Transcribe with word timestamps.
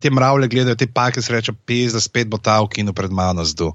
te 0.00 0.10
mravlje 0.10 0.48
gledajo, 0.48 0.74
te 0.74 0.86
pake 0.86 1.22
se 1.22 1.32
reče, 1.32 1.52
pes, 1.52 1.92
da 1.92 2.00
spet 2.00 2.28
bo 2.28 2.40
ta 2.40 2.60
v 2.64 2.72
kinu 2.72 2.96
pred 2.96 3.12
mano 3.12 3.44
zdu. 3.44 3.72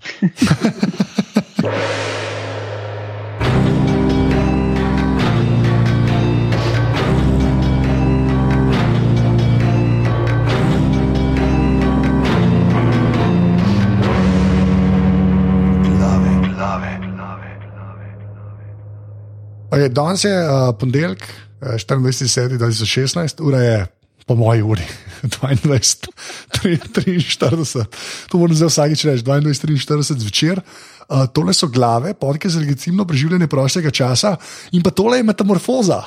Okay, 19.76 19.90
danes 19.92 20.24
je 20.24 20.32
uh, 20.32 20.72
ponedeljek, 20.80 21.26
uh, 21.62 21.68
24.10.2016, 21.68 23.42
ura 23.44 23.60
je 23.60 23.95
po 24.26 24.36
moji 24.36 24.62
uri, 24.62 24.82
22.43. 25.42 27.86
To 28.30 28.38
moram 28.38 28.56
zdaj 28.56 28.70
vsakeč 28.70 29.04
reči, 29.06 29.24
22.43 29.24 30.20
zvečer. 30.20 30.62
Uh, 31.06 31.30
tole 31.30 31.54
so 31.54 31.70
glave, 31.70 32.18
podke 32.18 32.50
za 32.50 32.58
legitimno 32.60 33.06
preživljanje 33.06 33.48
prostega 33.48 33.92
časa 33.94 34.36
in 34.74 34.82
pa 34.82 34.90
tole 34.90 35.22
je 35.22 35.24
metamorfoza. 35.24 36.02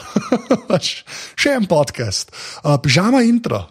Še 1.39 1.55
en 1.55 1.71
podcast, 1.71 2.35
uh, 2.65 2.75
pižama 2.83 3.23
intro. 3.23 3.63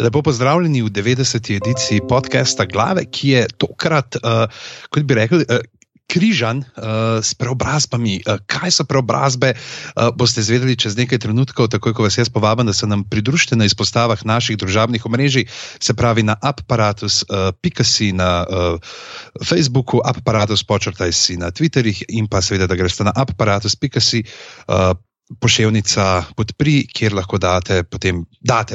Lepo 0.00 0.22
pozdravljeni 0.26 0.82
v 0.82 0.90
90. 0.90 1.54
ediciji 1.54 2.00
podcasta 2.08 2.64
Glave, 2.64 3.04
ki 3.12 3.28
je 3.28 3.46
tokrat, 3.60 4.16
uh, 4.18 4.48
kot 4.90 5.02
bi 5.06 5.14
rekli, 5.14 5.44
uh, 5.46 5.62
križan 6.10 6.64
uh, 6.66 7.22
s 7.22 7.38
preobrazbami. 7.38 8.20
Uh, 8.26 8.42
kaj 8.50 8.74
so 8.74 8.84
preobrazbe, 8.84 9.54
uh, 9.54 10.10
boste 10.10 10.42
izvedeli 10.42 10.74
čez 10.74 10.98
nekaj 10.98 11.22
trenutkov, 11.22 11.70
takoj 11.70 11.94
ko 11.94 12.06
vas 12.06 12.18
jaz 12.18 12.30
povabim, 12.32 12.66
da 12.66 12.74
se 12.74 12.88
nam 12.90 13.04
pridružite 13.06 13.56
na 13.56 13.68
izpostavah 13.70 14.18
naših 14.26 14.58
družabnih 14.58 15.06
omrežij, 15.06 15.46
se 15.78 15.94
pravi 15.94 16.26
na 16.26 16.34
aparatus.si 16.42 18.10
uh, 18.10 18.16
na 18.16 18.30
uh, 18.42 18.96
Facebooku, 19.44 20.02
aparatus 20.04 20.66
počrtaj 20.66 21.12
si 21.14 21.38
na 21.38 21.54
Twitterih 21.54 22.02
in 22.08 22.26
pa 22.26 22.42
seveda, 22.42 22.66
da 22.66 22.74
greste 22.74 23.06
na 23.06 23.14
aparatus.si. 23.14 24.24
Uh, 24.66 24.98
Poševnica 25.30 26.34
podpri, 26.34 26.88
kjer 26.90 27.14
lahko 27.14 27.38
date, 27.38 27.84
potem 27.86 28.24
date, 28.42 28.74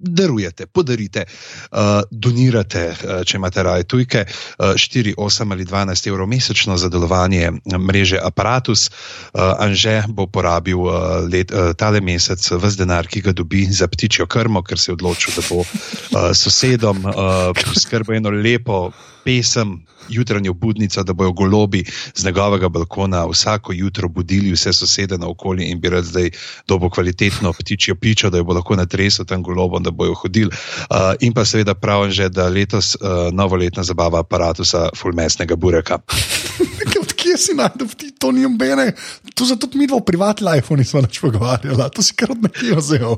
darujete, 0.00 0.66
podarite, 0.66 1.26
uh, 1.70 2.00
donirate, 2.10 2.84
uh, 2.90 3.20
če 3.24 3.36
imate 3.36 3.62
raje 3.62 3.84
tujke, 3.84 4.24
uh, 4.26 4.74
4, 4.74 5.14
8 5.16 5.52
ali 5.52 5.64
12 5.64 6.08
evrov 6.08 6.28
mesečno 6.28 6.76
za 6.80 6.88
delovanje 6.88 7.52
mreže 7.78 8.18
Apparatus. 8.22 8.88
Uh, 8.88 9.54
Anže 9.60 10.02
bo 10.08 10.26
porabil 10.26 10.80
uh, 10.80 11.20
let, 11.28 11.52
uh, 11.52 11.72
tale 11.76 12.00
mesec 12.00 12.40
vse 12.40 12.80
denar, 12.80 13.06
ki 13.06 13.20
ga 13.20 13.36
dobi 13.36 13.66
za 13.68 13.88
ptičjo 13.88 14.26
krmo, 14.26 14.62
ker 14.62 14.78
se 14.78 14.90
je 14.90 14.96
odločil, 14.96 15.36
da 15.36 15.46
bo 15.48 15.60
uh, 15.60 16.32
sosedom 16.34 17.04
uh, 17.04 17.14
poskrbel 17.60 18.16
eno 18.16 18.30
lepo 18.30 18.90
pesem 19.24 19.80
jutranjo 20.08 20.52
budnico, 20.52 21.02
da 21.02 21.12
bojo 21.12 21.32
golobi 21.32 21.84
z 22.14 22.24
njegovega 22.24 22.68
balkona 22.68 23.26
vsako 23.26 23.72
jutro 23.72 24.08
budili 24.08 24.52
vse 24.52 24.72
sosede 24.72 25.18
na 25.18 25.28
okolje 25.28 25.70
in 25.70 25.80
bi 25.80 25.88
rad 25.88 26.04
zdaj 26.04 26.30
dobo 26.68 26.90
kvalitetno 26.90 27.52
ptičjo 27.52 27.94
pičo, 27.94 28.30
da 28.30 28.38
jo 28.38 28.44
bo 28.44 28.52
lahko 28.52 28.76
natresel 28.76 29.24
tam 29.24 29.42
golobom, 29.42 29.82
da 29.82 29.90
bojo 29.90 30.14
hodili. 30.14 30.50
Uh, 30.50 30.96
in 31.20 31.32
pa 31.32 31.44
seveda 31.44 31.74
pravim 31.74 32.10
že, 32.10 32.28
da 32.28 32.48
letos 32.48 32.94
uh, 32.94 33.32
novoletna 33.32 33.82
zabava 33.82 34.20
aparatusa 34.20 34.88
fulmesnega 34.96 35.56
bureka. 35.56 35.98
Si 37.40 37.54
najdel, 37.56 37.88
to 38.20 38.32
ni 38.36 38.44
mbene, 38.44 38.90
to 39.34 39.46
zato 39.48 39.70
mi 39.74 39.86
dva 39.88 40.00
v 40.02 40.06
privatni 40.10 40.44
life 40.44 40.76
nismo 40.76 41.00
več 41.00 41.20
pogovarjali, 41.22 41.86
to 41.96 42.04
si 42.04 42.12
kar 42.18 42.34
od 42.34 42.44
nekje 42.44 42.76
vzel. 42.76 43.16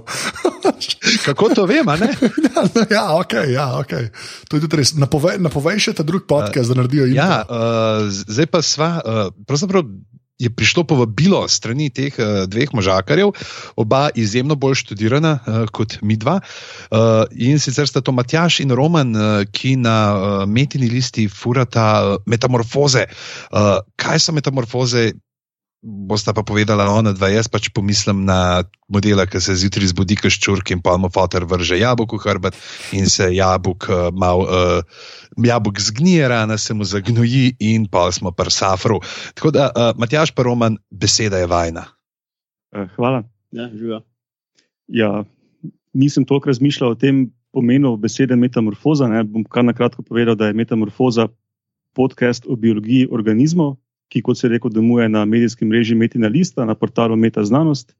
Kako 1.26 1.50
to 1.56 1.66
vem, 1.66 1.90
ne? 1.98 2.10
ja, 2.46 2.62
no, 2.62 2.86
ja, 2.90 3.04
ok, 3.18 3.34
ja, 3.50 3.66
ok. 3.80 3.92
To 4.48 4.58
je 4.58 4.64
tudi 4.66 4.78
res. 4.78 4.94
Napovej, 4.94 5.40
napovej 5.42 5.82
še 5.88 5.96
ta 5.98 6.06
drug 6.06 6.28
podcast, 6.30 6.70
da 6.70 6.78
naredijo. 6.78 7.08
Ja, 7.10 7.42
uh, 7.42 8.06
zdaj 8.06 8.50
pa 8.52 8.62
sva, 8.62 8.94
uh, 9.02 9.24
pravzaprav 9.48 9.88
je 10.38 10.50
prišlo 10.50 10.84
povabilo 10.84 11.42
strani 11.48 11.90
teh 11.90 12.14
uh, 12.18 12.44
dveh 12.50 12.74
možakarjev, 12.74 13.32
oba 13.76 14.08
izjemno 14.14 14.54
bolj 14.54 14.80
študirana 14.82 15.38
uh, 15.38 15.64
kot 15.72 15.98
mi 16.02 16.16
dva. 16.16 16.40
Uh, 16.90 17.24
in 17.32 17.60
sicer 17.62 17.88
sta 17.88 18.00
to 18.00 18.12
Matjaš 18.12 18.60
in 18.60 18.74
Roman, 18.74 19.16
uh, 19.16 19.44
ki 19.52 19.76
na 19.76 19.96
uh, 20.12 20.46
metini 20.46 20.90
listi 20.90 21.28
furata 21.28 21.88
uh, 22.02 22.16
metamorfoze. 22.26 23.06
Uh, 23.52 23.78
kaj 23.96 24.18
so 24.18 24.32
metamorfoze? 24.32 25.12
Bosta 25.82 26.30
pa 26.30 26.46
povedala 26.46 26.86
ona 26.94 27.10
dva, 27.10 27.26
jaz 27.34 27.50
pač 27.50 27.66
pomislim 27.74 28.22
na 28.22 28.62
modela, 28.86 29.26
ki 29.26 29.42
se 29.42 29.56
zjutraj 29.58 29.90
zbudi, 29.90 30.14
kot 30.14 30.30
ščurk 30.30 30.70
in 30.70 30.78
pa 30.78 30.94
mu 30.94 31.10
fotor 31.10 31.42
vrže 31.42 31.74
jabolko 31.80 32.20
v 32.20 32.22
hrbet 32.22 32.58
in 32.94 33.10
se 33.10 33.26
jabolk 33.34 33.88
uh, 33.90 34.14
mal. 34.14 34.46
Uh, 34.46 34.86
jabolk 35.42 35.82
zgnije, 35.82 36.28
rana 36.30 36.54
se 36.54 36.74
mu 36.74 36.86
zagnoji, 36.86 37.56
in 37.58 37.90
pa 37.90 38.06
smo 38.14 38.30
pri 38.30 38.54
Safru. 38.54 39.00
Tako 39.34 39.50
da, 39.50 39.68
uh, 39.74 39.90
Matjaš, 39.98 40.30
pa 40.30 40.46
Roman, 40.46 40.78
beseda 40.90 41.42
je 41.42 41.50
vajna. 41.50 41.88
Uh, 42.70 42.86
hvala. 42.94 43.24
Ja, 43.50 43.66
ja, 44.86 45.24
nisem 45.92 46.24
toliko 46.24 46.46
razmišljal 46.46 46.90
o 46.90 46.94
tem 46.94 47.32
pomenu 47.52 47.96
besede 47.96 48.36
metamorfoza. 48.36 49.08
Ne. 49.08 49.24
Bom 49.24 49.44
kar 49.44 49.64
na 49.64 49.72
kratko 49.72 50.02
povedal, 50.02 50.38
da 50.38 50.46
je 50.46 50.56
metamorfoza 50.56 51.28
podcast 51.92 52.46
o 52.48 52.56
biologiji 52.56 53.08
organizmov, 53.10 53.76
ki, 54.12 54.22
kot 54.22 54.38
se 54.38 54.46
je 54.46 54.52
rekel, 54.56 54.72
domuje 54.72 55.08
na 55.08 55.24
medijskem 55.24 55.68
mreži 55.68 55.96
Metina 55.96 56.28
Lista, 56.28 56.66
na 56.68 56.76
portalu 56.76 57.16
Meta 57.16 57.44
Znanost. 57.44 57.94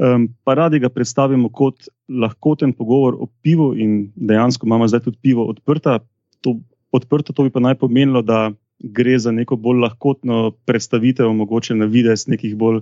Um, 0.00 0.28
pa 0.46 0.54
radi 0.54 0.78
ga 0.80 0.88
predstavimo 0.88 1.50
kot 1.52 1.90
lahkoten 2.08 2.72
pogovor 2.72 3.18
o 3.18 3.26
pivu, 3.42 3.72
in 3.76 4.12
dejansko 4.16 4.66
imamo 4.66 4.88
zdaj 4.88 5.02
tudi 5.08 5.18
pivo 5.22 5.44
odprta, 5.50 5.98
to 6.40 6.56
odprto, 6.94 7.34
to 7.34 7.44
bi 7.44 7.50
pa 7.50 7.60
naj 7.60 7.76
pomenilo, 7.82 8.22
da 8.22 8.52
gre 8.80 9.18
za 9.18 9.32
neko 9.34 9.58
bolj 9.60 9.82
lahkotno 9.82 10.54
predstavitev, 10.64 11.32
mogoče 11.36 11.74
na 11.76 11.90
vides 11.90 12.26
nekih 12.30 12.56
bolj 12.56 12.80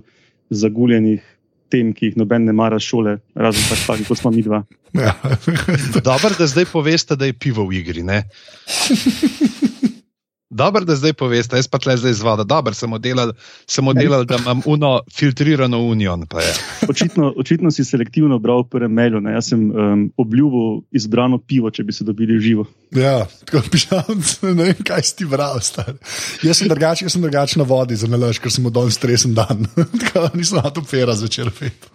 zaguljenih 0.49 1.25
tem, 1.69 1.91
ki 1.93 2.09
jih 2.09 2.17
noben 2.17 2.47
ne 2.47 2.53
mara 2.55 2.79
šole, 2.81 3.19
razen 3.35 3.67
pač 3.69 3.83
taki, 3.85 4.07
kot 4.07 4.21
smo 4.21 4.31
mi 4.33 4.41
dva. 4.45 4.63
Ja. 4.95 5.13
Dobro, 6.09 6.31
da 6.37 6.47
zdaj 6.49 6.69
poveste, 6.71 7.19
da 7.19 7.29
je 7.29 7.35
pivo 7.37 7.67
v 7.67 7.81
igri. 7.83 8.05
Dobro, 10.49 10.85
da 10.85 10.95
zdaj 10.95 11.13
poveste, 11.13 11.55
jaz 11.55 11.67
pa 11.69 11.77
tle 11.77 11.93
zdaj 11.97 12.13
zvada. 12.17 12.43
Dobro, 12.43 12.73
sem 12.73 12.93
oddelal, 12.93 13.33
sem 13.69 13.87
oddelal 13.87 14.23
da 14.25 14.39
imam 14.41 14.61
uno 14.65 15.01
filtrirano 15.13 15.77
union. 15.77 16.25
Očitno, 16.89 17.33
očitno 17.37 17.71
si 17.71 17.85
selektivno 17.85 18.39
bral 18.39 18.63
prvem 18.65 18.93
mailu. 18.93 19.21
Ne? 19.21 19.35
Jaz 19.37 19.51
sem 19.53 19.69
um, 19.71 20.07
obljubil 20.17 20.81
izbrano 20.91 21.37
pivo, 21.37 21.69
če 21.69 21.83
bi 21.83 21.93
se 21.93 22.03
dobili 22.03 22.39
živo. 22.41 22.65
Ja, 22.95 23.27
tako 23.45 23.61
pišem, 23.71 24.23
ne 24.57 24.71
vem, 24.71 24.81
kaj 24.85 25.05
si 25.05 25.15
ti 25.21 25.29
bral. 25.29 25.61
Star. 25.61 25.93
Jaz 26.41 26.63
sem 26.63 26.73
drugačen, 26.73 27.05
jaz 27.05 27.13
sem 27.13 27.21
drugačen 27.21 27.61
na 27.61 27.69
vodi, 27.69 27.99
za 27.99 28.09
nalaž, 28.09 28.41
ker 28.41 28.49
sem 28.49 28.65
odol 28.65 28.89
stresen 28.89 29.37
dan. 29.37 29.69
tako 30.01 30.31
nisem 30.33 30.63
na 30.63 30.73
to 30.73 30.81
fera 30.81 31.13
začel 31.13 31.53
pet. 31.53 31.89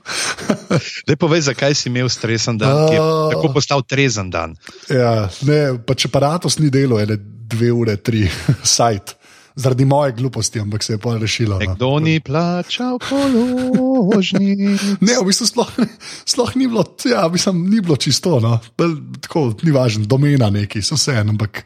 Dej 1.10 1.18
povej, 1.18 1.48
zakaj 1.50 1.74
si 1.74 1.90
imel 1.90 2.06
stresen 2.06 2.62
dan, 2.62 2.86
uh, 2.86 3.34
kako 3.34 3.50
postal 3.58 3.82
trezen 3.82 4.30
dan. 4.30 4.54
Ja, 4.86 5.26
ne, 5.42 5.62
pa 5.82 5.98
če 5.98 6.06
aparatus 6.12 6.62
ni 6.62 6.70
delo, 6.70 7.02
je 7.02 7.18
dve 7.48 7.72
ure, 7.72 7.96
tri, 7.96 8.28
sajt. 8.76 9.16
Zaradi 9.54 9.84
moje 9.86 10.12
gluposti, 10.12 10.58
ampak 10.60 10.82
se 10.82 10.92
je 10.92 10.98
pa 10.98 11.12
rešilo. 11.18 11.60
No. 11.62 11.74
Kdo 11.74 11.98
ni 12.02 12.18
plačal 12.20 12.98
položni? 12.98 14.56
ne, 15.06 15.14
v 15.14 15.26
bistvu 15.28 15.46
sploh, 15.46 15.70
sploh 16.26 16.56
ni, 16.58 16.66
bilo, 16.66 16.82
ja, 17.06 17.28
mislim, 17.30 17.62
ni 17.70 17.78
bilo 17.78 17.94
čisto, 17.96 18.40
no. 18.42 18.58
tako 19.22 19.52
ni 19.62 19.70
važno, 19.70 20.08
domena 20.10 20.50
neki, 20.50 20.82
so 20.82 20.98
vse 20.98 21.14
en, 21.22 21.30
ampak 21.36 21.62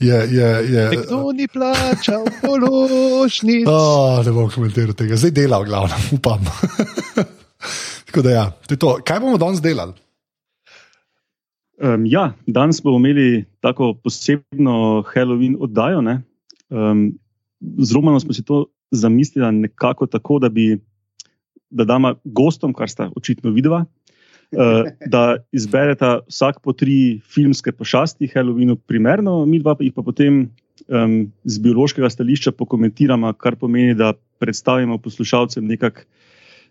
je. 0.00 0.16
je, 0.32 0.48
je 0.72 0.86
Kdo 0.96 1.36
ni 1.36 1.44
plačal 1.44 2.24
položni? 2.40 3.66
oh, 3.68 4.24
ne 4.24 4.32
bom 4.32 4.48
komentiral 4.48 4.96
tega, 4.96 5.20
zdaj 5.20 5.36
dela, 5.36 5.60
glavno, 5.64 6.00
upam. 6.16 6.40
tako 8.08 8.24
da 8.24 8.32
ja, 8.32 8.48
to 8.64 8.80
to. 8.80 8.96
Kaj 9.04 9.20
bomo 9.20 9.36
danes 9.36 9.60
delali? 9.60 10.05
Um, 11.76 12.06
ja, 12.08 12.32
danes 12.46 12.80
bomo 12.82 12.96
imeli 12.96 13.44
tako 13.60 13.94
posebno 13.94 15.04
Halloween 15.12 15.56
oddajo. 15.60 16.00
Um, 16.00 17.18
z 17.78 17.92
Romanom 17.92 18.20
smo 18.20 18.32
si 18.32 18.44
to 18.44 18.66
zamislili 18.90 19.52
nekako 19.52 20.06
tako, 20.06 20.38
da 20.38 20.48
bi 20.48 20.78
da 21.70 21.84
dama 21.84 22.14
gostom, 22.24 22.72
kar 22.72 22.88
sta 22.88 23.10
očitno 23.16 23.50
videla, 23.50 23.84
uh, 24.56 24.88
da 25.06 25.36
izbereta 25.52 26.20
vsak 26.28 26.62
po 26.62 26.72
tri 26.72 27.20
filmske 27.20 27.72
pošasti, 27.72 28.30
Halloweenu, 28.34 28.76
primerno, 28.76 29.44
mi 29.46 29.58
dva 29.58 29.74
pa 29.74 29.84
jih 29.84 29.92
pa 29.92 30.02
potem 30.02 30.46
um, 30.88 31.32
z 31.44 31.58
biološkega 31.60 32.10
stališča 32.10 32.52
pokomentiramo, 32.52 33.32
kar 33.32 33.56
pomeni, 33.56 33.94
da 33.94 34.14
predstavimo 34.38 34.98
poslušalcem 34.98 35.66
nekako, 35.66 36.06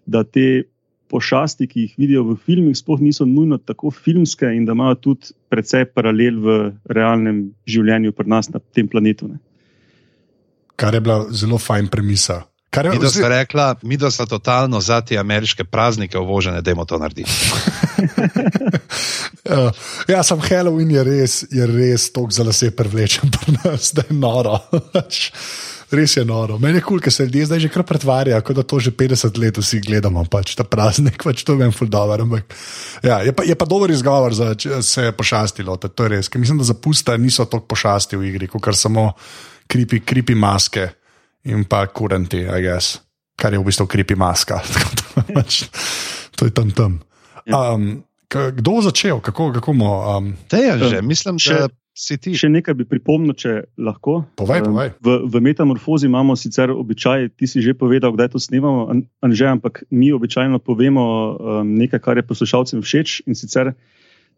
da 0.06 0.24
te 0.24 0.64
pošasti, 1.10 1.68
ki 1.68 1.86
jih 1.86 1.94
vidijo 1.98 2.24
v 2.24 2.38
filmih, 2.46 2.78
sploh 2.78 3.02
niso 3.02 3.26
nujno 3.26 3.58
tako 3.58 3.92
filmske 3.92 4.50
in 4.56 4.66
da 4.66 4.74
imajo 4.74 4.96
tudi 4.96 5.36
precej 5.50 5.86
paralel 5.94 6.40
v 6.42 6.58
realnem 6.90 7.46
življenju 7.68 8.12
pri 8.12 8.30
nas 8.30 8.50
na 8.50 8.60
tem 8.74 8.88
planetu. 8.88 9.30
Ne. 9.30 9.40
Kar 10.76 10.94
je 10.94 11.02
bila 11.02 11.26
zelo 11.32 11.58
fajn 11.62 11.88
premisa. 11.88 12.44
Kar 12.76 12.86
je 12.86 12.92
Mi 12.92 13.00
da 13.00 13.10
sta 13.10 13.28
rekla, 13.32 13.76
mi 13.82 13.98
da 13.98 14.12
sta 14.12 14.26
totalno 14.26 14.82
za 14.82 15.02
te 15.02 15.18
ameriške 15.18 15.64
praznike 15.64 16.20
uvožene, 16.20 16.62
da 16.62 16.86
to 16.86 16.98
narediti. 17.00 17.32
Uh, 19.46 19.72
ja, 20.12 20.24
sem 20.24 20.42
Halloween 20.42 20.92
je 20.92 21.04
res, 21.04 21.46
je 21.52 21.68
res 21.68 22.12
tako 22.12 22.32
za 22.32 22.44
lase 22.44 22.72
privlečen, 22.76 23.32
pri 23.32 23.56
nas, 23.64 23.94
da 23.94 24.04
je 24.10 24.16
noro. 24.16 24.60
Res 25.92 26.18
je 26.18 26.26
noro. 26.26 26.58
Meni 26.58 26.80
je 26.80 26.82
kul, 26.82 26.98
cool, 26.98 27.04
ker 27.04 27.14
se 27.14 27.26
ljudje 27.26 27.46
zdaj 27.46 27.60
že 27.60 27.70
kar 27.70 27.84
pretvarjajo, 27.86 28.42
kot 28.42 28.56
da 28.58 28.64
to 28.64 28.80
že 28.80 28.90
50 28.92 29.38
let 29.38 29.58
vsi 29.58 29.82
gledamo, 29.82 30.24
pač 30.26 30.56
ta 30.58 30.64
praznik, 30.64 31.22
pač 31.22 31.44
to 31.46 31.56
vem, 31.56 31.70
ful 31.72 31.86
dobro. 31.88 32.18
Ampak, 32.26 32.50
ja, 33.06 33.20
je, 33.22 33.30
pa, 33.32 33.46
je 33.46 33.54
pa 33.54 33.66
dober 33.66 33.92
izgovor, 33.92 34.34
za 34.34 34.56
se 34.82 35.02
je 35.04 35.12
pošastilo, 35.14 35.78
to 35.78 35.92
je 35.94 36.10
res. 36.10 36.30
Ker 36.30 36.42
mislim, 36.42 36.58
da 36.58 36.66
za 36.66 36.74
pusta 36.74 37.18
niso 37.18 37.46
toliko 37.46 37.68
pošasti 37.68 38.18
v 38.18 38.32
igri, 38.34 38.48
kot 38.48 38.66
samo 38.74 39.12
kripi, 39.68 40.02
kripi 40.02 40.34
maske 40.36 40.90
in 41.46 41.64
pa 41.70 41.86
kurenti, 41.88 42.42
I 42.42 42.62
guess. 42.62 42.98
Kar 43.36 43.54
je 43.54 43.60
v 43.60 43.68
bistvu 43.68 43.86
kripi 43.86 44.16
maska. 44.16 44.62
Tako 45.16 45.34
pač, 45.36 45.68
to 46.36 46.46
je 46.48 46.52
tam 46.52 46.72
tam. 46.72 47.00
Um, 47.46 48.04
k- 48.28 48.52
kdo 48.58 48.80
bo 48.80 48.82
začel, 48.82 49.20
kako, 49.22 49.52
kako 49.54 49.74
bomo? 49.76 49.92
Um, 50.18 50.34
Te 50.50 50.58
je 50.58 50.78
že, 50.80 51.00
Um, 51.00 51.08
mislim, 51.08 51.38
še- 51.38 51.60
da 51.60 51.68
si 51.96 52.18
ti. 52.20 52.36
Še 52.36 52.52
nekaj 52.52 52.76
bi 52.76 52.86
pripomnil, 52.86 53.34
če 53.40 53.72
lahko. 53.80 54.28
Povej, 54.36 54.68
Um, 54.68 54.76
povej. 54.76 54.90
V, 55.00 55.16
v 55.32 55.36
metamorfozi 55.42 56.12
imamo 56.12 56.36
sicer 56.36 56.70
običaj, 56.70 57.32
ti 57.40 57.48
si 57.48 57.64
že 57.64 57.72
povedal, 57.72 58.12
kdaj 58.12 58.36
to 58.36 58.40
snemamo, 58.44 58.92
An- 58.92 59.08
Anže, 59.24 59.48
ampak 59.48 59.88
mi 59.90 60.12
običajno 60.12 60.60
povemo 60.60 61.04
um, 61.40 61.74
nekaj, 61.80 62.04
kar 62.04 62.20
je 62.20 62.28
poslušalcem 62.28 62.84
všeč 62.84 63.24
in 63.26 63.34
sicer 63.34 63.72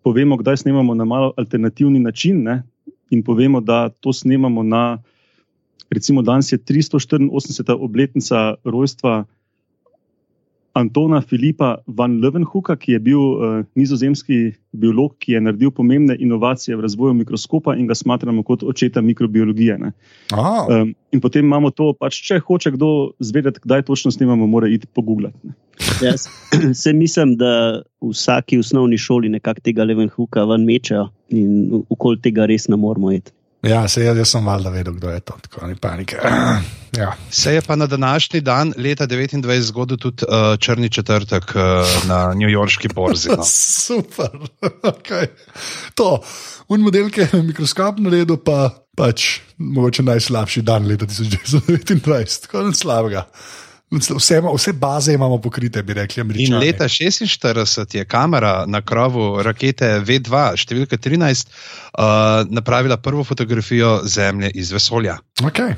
povemo, 0.06 0.38
kdaj 0.38 0.62
snemamo 0.64 0.94
na 0.94 1.04
malo 1.04 1.34
alternativni 1.36 2.00
način 2.00 2.46
ne? 2.46 2.62
in 3.10 3.24
povemo, 3.24 3.60
da 3.64 3.90
to 3.90 4.14
snemamo 4.14 4.64
na, 4.64 5.00
recimo 5.90 6.22
danes 6.22 6.52
je 6.52 6.60
384. 6.60 7.74
obletnica 7.80 8.60
rojstva 8.64 9.26
Antona 10.78 11.22
Filipa 11.22 11.78
van 11.88 12.20
Leeuwenhoeka, 12.22 12.76
ki 12.80 12.96
je 12.96 13.00
bil 13.10 13.20
uh, 13.20 13.60
nizozemski 13.76 14.54
biolog, 14.78 15.16
ki 15.24 15.34
je 15.36 15.42
naredil 15.42 15.72
pomembne 15.74 16.16
inovacije 16.20 16.78
v 16.78 16.86
razvoju 16.86 17.16
mikroskopa 17.18 17.76
in 17.76 17.88
ga 17.90 17.96
smatramo 17.98 18.44
kot 18.46 18.64
očeta 18.64 19.02
mikrobiologije. 19.02 19.78
Ne. 19.82 19.92
Oh, 20.34 20.68
Um, 20.68 20.96
in 21.12 21.22
potem 21.22 21.46
imamo 21.46 21.70
to, 21.72 21.94
pač, 21.96 22.18
če 22.26 22.42
hoče 22.44 22.74
kdo 22.76 23.12
zvedeti, 23.24 23.62
kdaj 23.64 23.86
točno 23.88 24.12
snemamo, 24.12 24.48
mora 24.48 24.68
iti 24.68 24.88
pogooglati. 24.94 25.38
ne. 25.44 25.54
Jaz 26.02 26.28
se 26.82 26.94
mislim, 26.94 27.36
da 27.38 27.82
v 28.02 28.12
vsaki 28.12 28.60
osnovni 28.60 28.98
šoli 28.98 29.30
nekako 29.30 29.62
tega 29.64 29.84
Levenhuka 29.84 30.44
ven 30.46 30.66
mečejo 30.66 31.08
in 31.30 31.84
okoli 31.90 32.22
tega 32.22 32.46
res 32.46 32.68
ne 32.68 32.76
moramo 32.76 33.12
iti. 33.12 33.32
Ja, 33.64 33.88
se, 33.88 34.04
jaz, 34.04 34.18
jaz 34.18 34.32
sem 34.32 34.46
valjda 34.46 34.70
vedel, 34.70 34.94
kdo 34.94 35.10
je 35.10 35.20
to, 35.20 35.38
tako 35.42 35.68
ni 35.68 35.76
panike. 35.76 36.18
ja. 37.02 37.14
Se 37.30 37.54
je 37.54 37.62
pa 37.62 37.76
na 37.76 37.88
današnji 37.88 38.42
dan, 38.42 38.74
leta 38.78 39.08
29, 39.08 39.60
zgodil 39.60 39.98
tudi 39.98 40.26
uh, 40.26 40.60
črni 40.60 40.90
četrtek 40.90 41.44
uh, 41.56 42.08
na 42.08 42.34
New 42.34 42.50
Yorkski 42.50 42.88
borzi. 42.94 43.30
No. 43.30 43.44
Super. 43.86 44.30
Okay. 44.88 45.28
To, 45.96 46.22
un 46.68 46.82
model, 46.82 47.10
ki 47.10 47.22
je 47.22 47.42
mikroskop 47.44 48.00
naredil, 48.00 48.38
pa 48.38 48.70
pač 48.98 49.40
mogoče 49.58 50.04
najslabši 50.04 50.62
dan 50.62 50.88
leta 50.88 51.06
1929, 51.06 52.42
tako 52.46 52.68
nič 52.68 52.82
slabega. 52.82 53.26
Vse, 53.92 54.42
vse 54.56 54.74
baze 54.74 55.14
imamo 55.14 55.38
pokrite, 55.42 55.84
bi 55.84 55.94
rekli. 55.94 56.22
In 56.22 56.26
Američani. 56.26 56.66
leta 56.66 56.88
46 56.88 57.96
je 57.96 58.06
kamera 58.06 58.66
na 58.68 58.82
krovu 58.82 59.42
rakete 59.44 60.02
V2, 60.04 60.42
številka 60.60 60.98
13, 60.98 61.48
uh, 61.48 62.04
napravila 62.52 62.98
prvo 62.98 63.24
fotografijo 63.24 64.02
Zemlje 64.04 64.52
iz 64.60 64.72
vesolja. 64.76 65.18
Okay. 65.42 65.76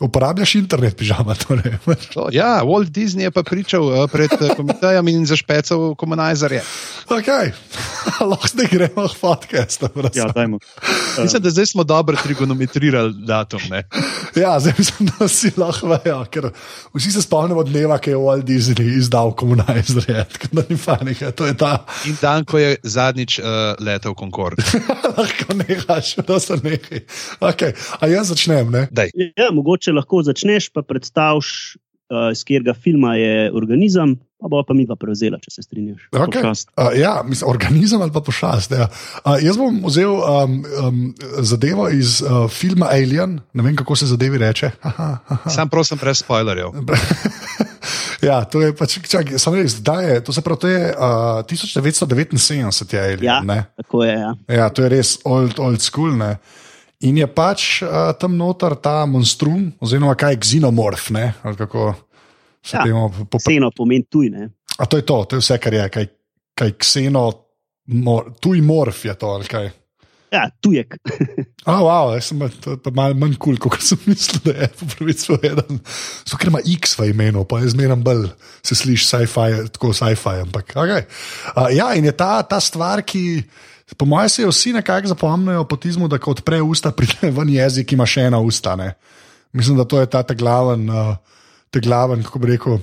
Uporabljaš 0.00 0.54
internet, 0.54 0.96
pižama. 0.96 1.34
Torej. 1.34 1.76
To, 2.14 2.28
ja, 2.40 2.60
Walt 2.64 2.88
Disney 2.88 3.28
je 3.28 3.30
pa 3.30 3.42
pričal 3.42 3.84
uh, 3.84 4.10
pred 4.10 4.32
uh, 4.32 4.54
komitejem 4.56 5.08
in 5.08 5.26
zašpecal 5.26 5.94
komunizerje. 5.94 6.62
Okay. 7.08 7.52
Lahko 8.30 8.48
zdaj 8.48 8.66
gremo 8.72 9.04
v 9.08 9.16
podcast. 9.20 9.84
Ja, 10.14 10.28
dajmo. 10.32 10.58
Mislim, 11.22 11.42
da 11.42 11.50
zdaj 11.50 11.66
smo 11.66 11.84
dobro 11.84 12.16
trigonometrirali 12.22 13.14
datum. 13.26 13.60
Ne? 13.70 13.84
Ja, 14.36 14.60
zdaj 14.60 14.72
mislim, 14.78 15.08
da 15.18 15.28
si 15.28 15.50
lahko 15.56 15.88
vejo, 15.88 16.24
ker 16.30 16.48
vsi 16.94 17.12
se 17.12 17.22
spomnimo 17.22 17.62
dneva, 17.66 17.98
ki 17.98 18.10
je 18.10 18.16
Walt 18.16 18.44
Disney 18.46 18.96
izdal 18.98 19.32
komunizerje, 19.36 20.24
tako 20.32 20.48
da 20.52 20.62
panike, 20.84 21.30
to 21.30 21.46
je 21.46 21.56
ta. 21.56 21.84
In 22.06 22.16
dan, 22.22 22.44
ko 22.44 22.58
je 22.58 22.76
zadnjič 22.82 23.38
uh, 23.38 23.44
letel 23.78 24.14
Concorde. 24.14 24.62
lahko 25.18 25.54
nehaš, 25.54 26.14
da 26.16 26.40
se 26.40 26.56
nekaj. 26.62 27.00
Okay. 27.40 27.74
A 28.00 28.06
jaz 28.06 28.30
začnem, 28.30 28.70
ne? 28.70 28.86
Daj. 28.90 29.10
Ja, 29.36 29.50
mogoče 29.52 29.89
lahko 29.94 30.22
začneš, 30.26 30.70
pa 30.74 30.82
predstaviš, 30.86 31.76
uh, 32.10 32.30
iz 32.32 32.42
katerega 32.44 32.74
filma 32.74 33.14
je 33.16 33.50
organizem, 33.56 34.16
pa 34.40 34.48
bo 34.48 34.62
pa 34.66 34.74
mi 34.74 34.86
pa 34.88 34.96
prevzela, 34.96 35.38
če 35.42 35.52
se 35.54 35.64
strinjaš. 35.66 36.08
Okay. 36.10 36.40
Podcast. 36.40 36.70
Uh, 36.76 36.92
ja, 36.98 37.20
mislim, 37.26 37.50
organizem 37.50 38.02
ali 38.02 38.12
pa 38.12 38.22
pošast. 38.24 38.72
Ja. 38.72 38.88
Uh, 39.24 39.36
jaz 39.42 39.58
bom 39.60 39.82
vzel 39.86 40.14
um, 40.16 40.60
um, 40.84 41.02
zadevo 41.46 41.88
iz 41.92 42.20
uh, 42.22 42.46
filma 42.50 42.90
Alien, 42.92 43.40
ne 43.52 43.66
vem 43.66 43.76
kako 43.76 43.96
se 43.96 44.10
zadevi 44.10 44.40
reče. 44.40 44.72
Aha, 44.90 45.10
aha. 45.26 45.50
Sam 45.50 45.68
prosim, 45.68 45.98
brez 46.00 46.24
spoilerjev. 46.24 46.74
Ja, 48.20 48.42
to 48.44 48.60
je 48.60 48.74
pač, 48.76 48.98
čak, 49.08 49.32
samo 49.40 49.56
res, 49.56 49.78
da 49.80 49.94
je, 50.04 50.18
to 50.24 50.32
se 50.36 50.42
pravi, 50.44 50.60
to 50.60 50.68
je 50.68 50.80
uh, 50.92 51.40
1979 51.48 52.92
je 52.92 53.00
Alien. 53.00 53.24
Ja. 53.24 53.40
ne? 53.40 53.62
Tako 53.80 54.04
je. 54.04 54.12
Ja. 54.12 54.32
Ja, 54.48 54.66
to 54.68 54.84
je 54.84 54.90
res 54.92 55.14
old, 55.24 55.56
old 55.56 55.80
school. 55.80 56.12
Ne? 56.20 56.34
In 57.00 57.16
je 57.16 57.26
pač 57.32 57.80
uh, 57.82 58.12
tam 58.20 58.36
noter 58.36 58.76
ta 58.76 59.06
monstrum, 59.08 59.70
oziroma 59.80 60.12
kaj 60.20 60.36
xenomorf, 60.42 61.08
ne? 61.16 61.32
ali 61.42 61.56
kako 61.56 61.94
se 62.62 62.76
Ja. 62.76 62.84
temu 62.84 63.08
po, 63.30 63.38
Vseeno 63.38 63.70
pomeni 63.76 64.04
tuj. 64.04 64.28
Ne? 64.30 64.50
A 64.78 64.86
to 64.86 64.96
je 64.96 65.06
to, 65.06 65.24
to 65.24 65.36
je 65.36 65.40
vse, 65.40 65.58
kar 65.58 65.74
je, 65.74 65.88
kaj, 65.88 66.06
kaj 66.54 66.72
kseno, 66.76 67.24
mor, 67.86 68.32
tuj 68.40 68.60
morf 68.60 69.04
je 69.04 69.14
to 69.16 69.32
ali 69.32 69.48
kaj. 69.48 69.70
Ja, 70.30 70.44
tujek. 70.60 70.94
A, 71.68 71.80
wow, 71.82 72.12
jaz 72.14 72.28
sem 72.30 72.40
je 72.40 72.76
malo 72.94 73.16
manj 73.18 73.34
kul, 73.34 73.56
cool, 73.58 73.72
kot 73.74 73.82
sem 73.82 73.98
mislil, 74.06 74.44
da 74.44 74.54
je 74.62 74.68
po 74.78 74.86
pravici 74.92 75.26
povedan. 75.32 75.80
Zato, 76.22 76.38
ker 76.38 76.52
ima 76.52 76.60
X 76.76 76.94
v 77.00 77.10
imenu, 77.10 77.42
pa 77.48 77.58
je 77.64 77.72
zmeraj 77.74 77.98
bolj 78.04 78.28
se 78.62 78.78
sliši 78.78 79.08
sci-fi, 79.08 79.66
tako 79.74 79.90
sci-fi. 79.96 80.44
Ampak, 80.44 80.76
okay. 80.78 81.08
uh, 81.56 81.66
ja, 81.74 81.90
in 81.98 82.06
je 82.06 82.14
ta, 82.14 82.40
ta 82.46 82.60
stvar, 82.62 83.02
ki. 83.02 83.42
Po 83.96 84.06
mojem 84.06 84.28
se 84.28 84.46
vsi 84.46 84.72
nekako 84.72 85.08
zapomnijo 85.08 85.64
po 85.64 85.76
tizmu, 85.76 86.08
da 86.08 86.18
ko 86.18 86.30
odpre 86.30 86.62
usta, 86.62 86.92
pride 86.98 87.30
ven 87.30 87.48
jezik, 87.48 87.92
ima 87.92 88.06
še 88.06 88.28
ena 88.30 88.40
usta. 88.40 88.76
Ne? 88.76 88.92
Mislim, 89.52 89.76
da 89.76 89.84
to 89.84 90.00
je 90.00 90.06
ta 90.06 90.22
glaven, 90.22 90.90
uh, 90.90 91.16
glaven, 91.74 92.22
kako 92.22 92.38
bi 92.38 92.52
rekel. 92.54 92.78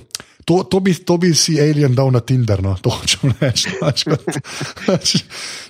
To, 0.48 0.62
to, 0.64 0.80
bi, 0.80 0.94
to 0.94 1.18
bi 1.20 1.34
si 1.36 1.58
alien 1.60 1.92
dal 1.92 2.08
na 2.08 2.22
Tinder, 2.24 2.62
no, 2.64 2.72
to 2.80 2.88
hočem 2.88 3.34
reči. 3.40 3.74
Pač, 3.82 4.06
kot, 4.08 4.38
pač, 4.86 5.18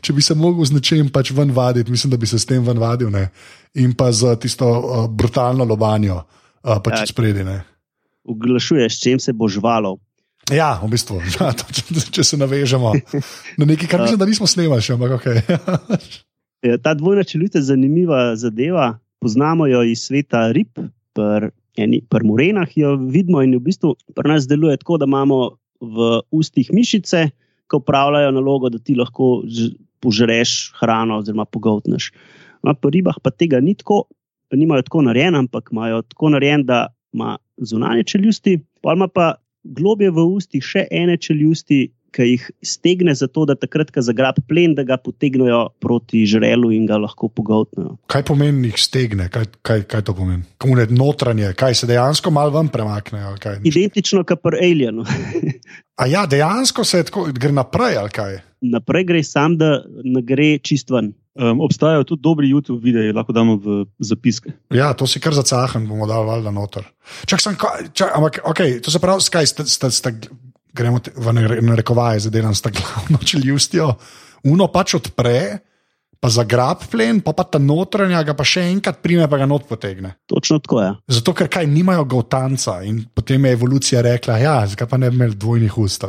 če 0.07 0.15
bi 0.15 0.23
se 0.23 0.37
mogel 0.39 0.69
z 0.71 0.77
nečem 0.77 1.09
pač 1.11 1.33
ven 1.35 1.51
vaditi, 1.51 1.91
mislim, 1.91 2.13
da 2.15 2.19
bi 2.21 2.31
se 2.31 2.39
s 2.39 2.47
tem 2.47 2.63
ven 2.63 2.79
vadil. 2.79 3.11
Ne? 3.11 3.25
In 3.83 3.97
pa 3.99 4.13
z 4.15 4.37
tisto 4.39 4.69
uh, 4.71 5.01
brutalno 5.11 5.67
lobanjo, 5.67 6.21
uh, 6.23 6.79
pač 6.79 7.03
Ja. 7.03 7.09
spredi. 7.11 7.43
Ne? 7.43 7.59
Oglašuješ, 8.23 9.01
čem 9.03 9.19
se 9.19 9.35
boš 9.35 9.59
žvalil. 9.59 9.99
Ja, 10.55 10.81
v 10.81 10.89
bistvu, 10.93 11.21
ja, 11.37 11.51
to, 11.53 11.67
če, 11.73 12.05
če 12.19 12.25
se 12.25 12.39
navežemo 12.41 12.95
na 13.61 13.69
nekaj, 13.69 13.89
kar 13.91 14.05
mislim, 14.05 14.21
da 14.21 14.29
nismo 14.29 14.49
snemali 14.49 14.85
še, 14.85 14.97
ampak 14.97 15.19
ok. 15.19 15.29
Ja, 16.67 16.75
Ta 16.83 16.91
dvojna 16.99 17.23
čeljust 17.23 17.55
je 17.55 17.61
zanimiva 17.63 18.33
zadeva. 18.35 18.97
Poznamo 19.23 19.69
jo 19.71 19.85
iz 19.87 20.01
sveta 20.09 20.49
rib, 20.51 20.75
pri 21.15 21.53
pri 22.11 22.27
morenah 22.27 22.73
jo 22.75 22.97
vidimo 22.99 23.45
in 23.47 23.55
v 23.55 23.61
bistvu 23.63 23.93
pri 24.15 24.27
nas 24.27 24.49
deluje 24.51 24.77
tako, 24.83 24.99
da 24.99 25.07
imamo 25.07 25.39
v 25.79 26.09
ustih 26.35 26.73
mišice, 26.75 27.29
ki 27.71 27.79
upravljajo 27.79 28.33
nalogo, 28.35 28.71
da 28.75 28.83
ti 28.83 28.97
lahko 28.99 29.45
požreš 30.03 30.73
hrano 30.81 31.21
oziroma 31.23 31.47
pogoltneš. 31.47 32.11
No, 32.67 32.75
pri 32.75 32.99
ribah 32.99 33.23
pa 33.23 33.31
tega 33.31 33.61
ni 33.63 33.77
tako, 33.79 34.09
nimajo 34.51 34.83
tako 34.89 35.05
narejen, 35.07 35.39
ampak 35.39 35.71
imajo 35.71 36.03
tako 36.11 36.35
narejen, 36.35 36.67
da 36.67 36.89
ima 37.15 37.37
zunanje 37.57 38.03
čeljusti, 38.05 38.59
pa 38.83 38.99
ima 38.99 39.07
pa 39.07 39.37
globje 39.77 40.11
v 40.15 40.25
ustih 40.39 40.65
še 40.65 40.87
ene 40.91 41.17
čeljusti, 41.21 41.89
ki 42.15 42.25
jih 42.25 42.45
stegne, 42.65 43.13
zato 43.15 43.45
da 43.49 43.55
takrat, 43.59 43.91
ko 43.93 44.03
zagrab 44.05 44.39
plen, 44.49 44.73
da 44.75 44.85
ga 44.89 44.97
potegnejo 45.01 45.69
proti 45.83 46.25
žrelu 46.29 46.71
in 46.73 46.87
ga 46.89 46.97
lahko 47.01 47.29
pogoltnejo. 47.29 47.99
Kaj 48.11 48.25
pomeni 48.31 48.71
jih 48.71 48.81
stegne, 48.81 49.29
kaj, 49.33 49.51
kaj, 49.67 49.85
kaj 49.91 50.07
to 50.09 50.17
pomeni? 50.17 50.47
Komu 50.61 50.79
ne 50.81 50.89
notranje, 50.91 51.53
kaj 51.59 51.77
se 51.83 51.91
dejansko 51.91 52.33
malo 52.35 52.55
ven 52.57 52.73
premakne? 52.73 53.21
ali 53.29 53.43
kaj? 53.43 53.61
Identično 53.69 54.25
kot 54.25 54.43
pri 54.43 54.63
Alienu. 54.65 55.05
A 56.01 56.07
ja, 56.09 56.25
dejansko 56.31 56.85
se 56.87 57.03
tako, 57.11 57.29
gre 57.35 57.53
naprej 57.53 58.01
ali 58.01 58.15
kaj? 58.15 58.39
Naprej 58.73 59.05
gre 59.05 59.23
sam, 59.27 59.59
da 59.59 59.83
ne 60.05 60.23
gre 60.25 60.57
čist 60.65 60.91
ven. 60.91 61.13
Um, 61.39 61.61
obstajajo 61.63 62.03
tudi 62.03 62.23
dobri 62.25 62.49
YouTube 62.51 62.83
videi, 62.83 63.13
lahko 63.15 63.31
damo 63.33 63.55
v 63.63 63.85
zapiske. 64.03 64.51
Ja, 64.75 64.91
to 64.91 65.07
si 65.07 65.21
kar 65.23 65.31
zacahen, 65.37 65.85
bomo 65.87 66.09
dal 66.11 66.27
valjda 66.27 66.51
noter. 66.51 66.83
Čak 67.31 67.41
sem, 67.41 67.55
čak, 67.95 68.11
ampak, 68.11 68.41
okay, 68.43 68.81
to 68.83 68.91
se 68.91 68.99
pravi, 68.99 69.23
skaj 69.23 69.47
ste, 69.47 69.63
ste, 69.71 69.91
ste 69.95 70.11
gremo 70.75 70.99
te- 70.99 71.15
v 71.15 71.31
nare- 71.33 71.63
narekovaje, 71.63 72.27
zdaj 72.27 72.35
delam 72.35 72.55
s 72.59 72.63
to 72.67 72.75
glavno 72.75 73.23
čeljustjo. 73.23 73.93
Uno 74.51 74.67
pač 74.67 74.97
odpre, 74.99 75.63
pa 76.19 76.27
zagrab 76.27 76.83
plen, 76.91 77.21
pa, 77.23 77.31
pa 77.31 77.47
ta 77.47 77.63
notranjega, 77.63 78.35
pa 78.35 78.43
še 78.43 78.65
enkrat 78.75 78.99
prime, 78.99 79.23
pa 79.31 79.39
ga 79.39 79.47
not 79.47 79.69
potegne. 79.71 80.17
Točno 80.27 80.59
tako 80.59 80.83
je. 80.83 80.91
Zato, 81.21 81.35
ker 81.39 81.47
kaj 81.47 81.71
nimajo 81.71 82.03
gotanca 82.05 82.81
in 82.83 83.05
potem 83.15 83.47
je 83.47 83.55
evolucija 83.55 84.03
rekla, 84.03 84.41
ja, 84.43 84.57
zakaj 84.67 84.91
pa 84.91 84.99
ne 84.99 85.11
bi 85.11 85.23
imeli 85.23 85.39
dvojnih 85.39 85.79
ust. 85.79 86.03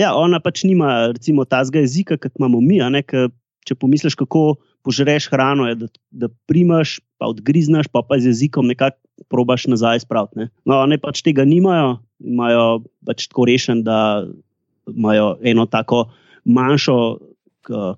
Ja, 0.00 0.14
ona 0.16 0.40
pač 0.40 0.64
nima 0.64 1.12
recimo 1.12 1.44
tazga 1.44 1.84
jezika, 1.84 2.16
kot 2.16 2.32
imamo 2.40 2.60
mi. 2.64 2.80
a 2.80 2.88
Ne, 2.88 3.04
ke, 3.04 3.28
če 3.68 3.76
pomisliš, 3.76 4.16
kako 4.16 4.56
požreš 4.82 5.28
hrano, 5.32 5.68
je, 5.68 5.74
da, 5.82 5.88
da 6.10 6.28
primaš, 6.48 6.98
pa 7.20 7.28
odgrizneš, 7.30 7.90
pa 7.92 8.02
pa 8.06 8.18
z 8.18 8.32
jezikom 8.32 8.66
nekako 8.66 8.98
probaš 9.28 9.66
nazaj 9.66 10.00
spraviti. 10.00 10.38
ne. 10.38 10.48
No, 10.64 10.80
one 10.80 10.98
pač 10.98 11.22
tega 11.22 11.44
nimajo, 11.44 11.98
imajo 12.20 12.82
pač 13.06 13.28
tako 13.28 13.44
rešen, 13.50 13.82
da 13.84 14.24
imajo 14.88 15.36
eno 15.44 15.66
tako 15.66 16.08
manjšo 16.44 16.96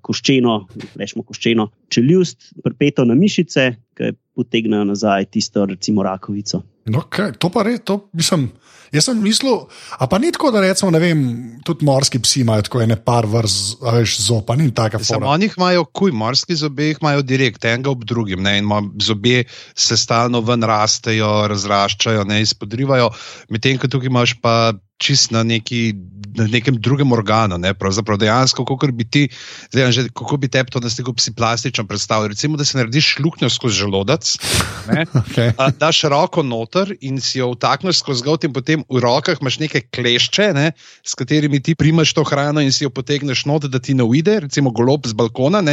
koščeno, 0.03 0.57
rečemo 0.99 1.23
koščeno 1.23 1.69
čeljust, 1.89 2.51
pripeto 2.63 3.05
na 3.07 3.15
mišice, 3.15 3.69
ki 3.97 4.11
potegnejo 4.35 4.83
nazaj 4.89 5.29
tisto, 5.31 5.65
recimo, 5.69 6.03
rakovico. 6.03 6.61
No, 6.91 7.05
kaj, 7.09 7.37
to 7.39 7.49
pa 7.53 7.63
res, 7.63 7.79
to 7.87 8.01
mislim. 8.13 8.49
Jaz 8.93 9.07
sem 9.07 9.17
mislil, 9.25 9.63
a 9.97 10.05
pa 10.05 10.19
ni 10.21 10.29
tako, 10.33 10.51
da 10.53 10.61
recimo, 10.61 10.91
vem, 11.01 11.23
tudi 11.65 11.85
morski 11.85 12.19
psi 12.21 12.43
imajo 12.43 12.67
tako 12.67 12.83
ene 12.85 12.97
par 13.01 13.25
vrst, 13.25 13.81
a 13.81 13.95
veš, 13.97 14.19
zopa, 14.27 14.53
ni 14.59 14.69
taka 14.69 14.99
Samo 14.99 15.23
forma. 15.23 15.31
oni 15.33 15.49
imajo, 15.49 15.87
kuj, 15.89 16.13
morski 16.13 16.55
zobe 16.55 16.91
jih 16.91 17.01
imajo 17.01 17.25
direkt, 17.25 17.65
enega 17.65 17.89
ob 17.89 18.05
drugim. 18.05 18.43
Ne, 18.45 18.59
in 18.61 18.69
zobje 19.01 19.47
se 19.73 19.97
stalno 19.97 20.43
ven 20.45 20.63
rastejo, 20.69 21.31
razraščajo, 21.49 22.27
ne 22.29 22.43
izpodrivajo, 22.45 23.09
medtem 23.49 23.81
ko 23.81 23.89
tukaj 23.89 24.13
imaš 24.13 24.37
pa 24.41 24.73
čist 24.97 25.31
na, 25.31 25.43
neki, 25.43 25.93
na 26.37 26.47
nekem 26.47 26.77
drugem 26.79 27.11
organu. 27.11 27.57
Ne, 27.57 27.73
pravzaprav 27.73 28.17
dejansko, 28.21 28.65
kako 28.65 28.87
bi 28.95 29.05
ti, 29.05 29.23
zdaj, 29.71 29.91
že, 29.91 30.05
kako 30.15 30.37
bi 30.37 30.47
te 30.47 30.63
to 30.63 30.79
na 30.79 30.89
sliku 30.89 31.13
si 31.19 31.33
plastično 31.35 31.85
predstavljal. 31.87 32.31
Recimo, 32.33 32.57
da 32.57 32.65
si 32.65 32.77
narediš 32.77 33.17
luknjo 33.19 33.49
skozi 33.49 33.83
želodec, 33.83 34.37
ne, 34.87 35.05
Okay. 35.23 35.53
a, 35.57 35.69
daš 35.71 36.03
roko 36.11 36.43
noter 36.43 36.93
in 37.01 37.19
si 37.21 37.39
jo 37.39 37.53
vtakneš 37.53 38.01
skozi 38.03 38.23
gov, 38.25 38.43
in 38.43 38.53
potem 38.53 38.83
v 38.89 39.01
rokah 39.01 39.39
imaš 39.41 39.59
neke 39.61 39.81
klešče, 39.81 40.51
ne, 40.53 40.71
s 41.03 41.15
katerimi 41.17 41.61
ti 41.63 41.75
primaš 41.75 42.13
to 42.13 42.25
hrano 42.27 42.61
in 42.61 42.71
si 42.73 42.83
jo 42.83 42.91
potegneš 42.93 43.45
not, 43.49 43.65
da 43.71 43.79
ti 43.79 43.95
ne 43.97 44.03
uide, 44.03 44.39
recimo 44.45 44.71
golob 44.71 45.07
z 45.07 45.15
balkona, 45.17 45.63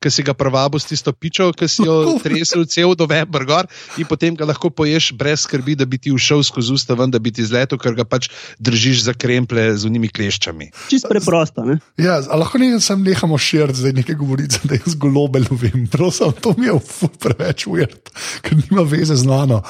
ki 0.00 0.10
si 0.10 0.22
ga 0.24 0.34
privabo 0.36 0.78
s 0.78 0.88
tisto 0.88 1.12
pičo, 1.12 1.50
ki 1.52 1.68
si 1.68 1.86
jo 1.86 1.96
tresel 2.24 2.64
cel 2.70 2.94
november 2.98 3.44
gor 3.44 3.68
in 3.98 4.06
potem 4.08 4.36
ga 4.36 4.48
lahko 4.48 4.70
poješ 4.70 5.12
brez 5.18 5.44
skrbi, 5.44 5.76
da 5.76 5.84
bi 5.84 5.98
ti 5.98 6.12
ušel 6.14 6.44
skozi 6.46 6.72
usta 6.72 6.94
ven, 6.94 7.10
da 7.10 7.18
bi 7.18 7.32
ti 7.34 7.44
zletel, 7.44 7.80
ker 7.80 7.96
ga 7.98 8.06
pač 8.08 8.30
držiš 8.70 9.04
za 9.08 9.14
kremple 9.18 9.66
z 9.76 9.88
unimi 9.88 10.08
kleščami. 10.08 10.70
Čist 10.90 11.08
preprosto. 11.10 11.66
Ne? 11.66 11.80
Ja, 12.00 12.20
a 12.22 12.38
lahko 12.40 12.60
ne 12.62 12.78
sem 12.82 13.02
nehamo 13.04 13.38
širiti 13.40 13.82
zdaj 13.82 13.96
nekaj 14.00 14.18
govorice, 14.20 14.62
da 14.70 14.78
jaz 14.78 14.96
golobe 15.00 15.42
lovim. 15.44 15.86
Prosim, 15.90 16.32
to 16.40 16.54
mi 16.58 16.70
je 16.70 16.78
preveč 17.20 17.66
ujert, 17.70 18.12
ker 18.46 18.58
nima 18.58 18.86
veze 18.86 19.18
z 19.18 19.28
mano. 19.28 19.62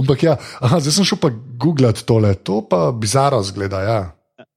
Ampak 0.00 0.26
ja, 0.26 0.38
aha, 0.60 0.82
zdaj 0.82 0.98
sem 0.98 1.10
šel 1.12 1.20
pa 1.22 1.32
googlat 1.60 2.02
tole, 2.08 2.34
to 2.34 2.60
pa 2.66 2.88
bizarno 2.92 3.42
zgleda. 3.46 3.84
Ja. 3.86 4.00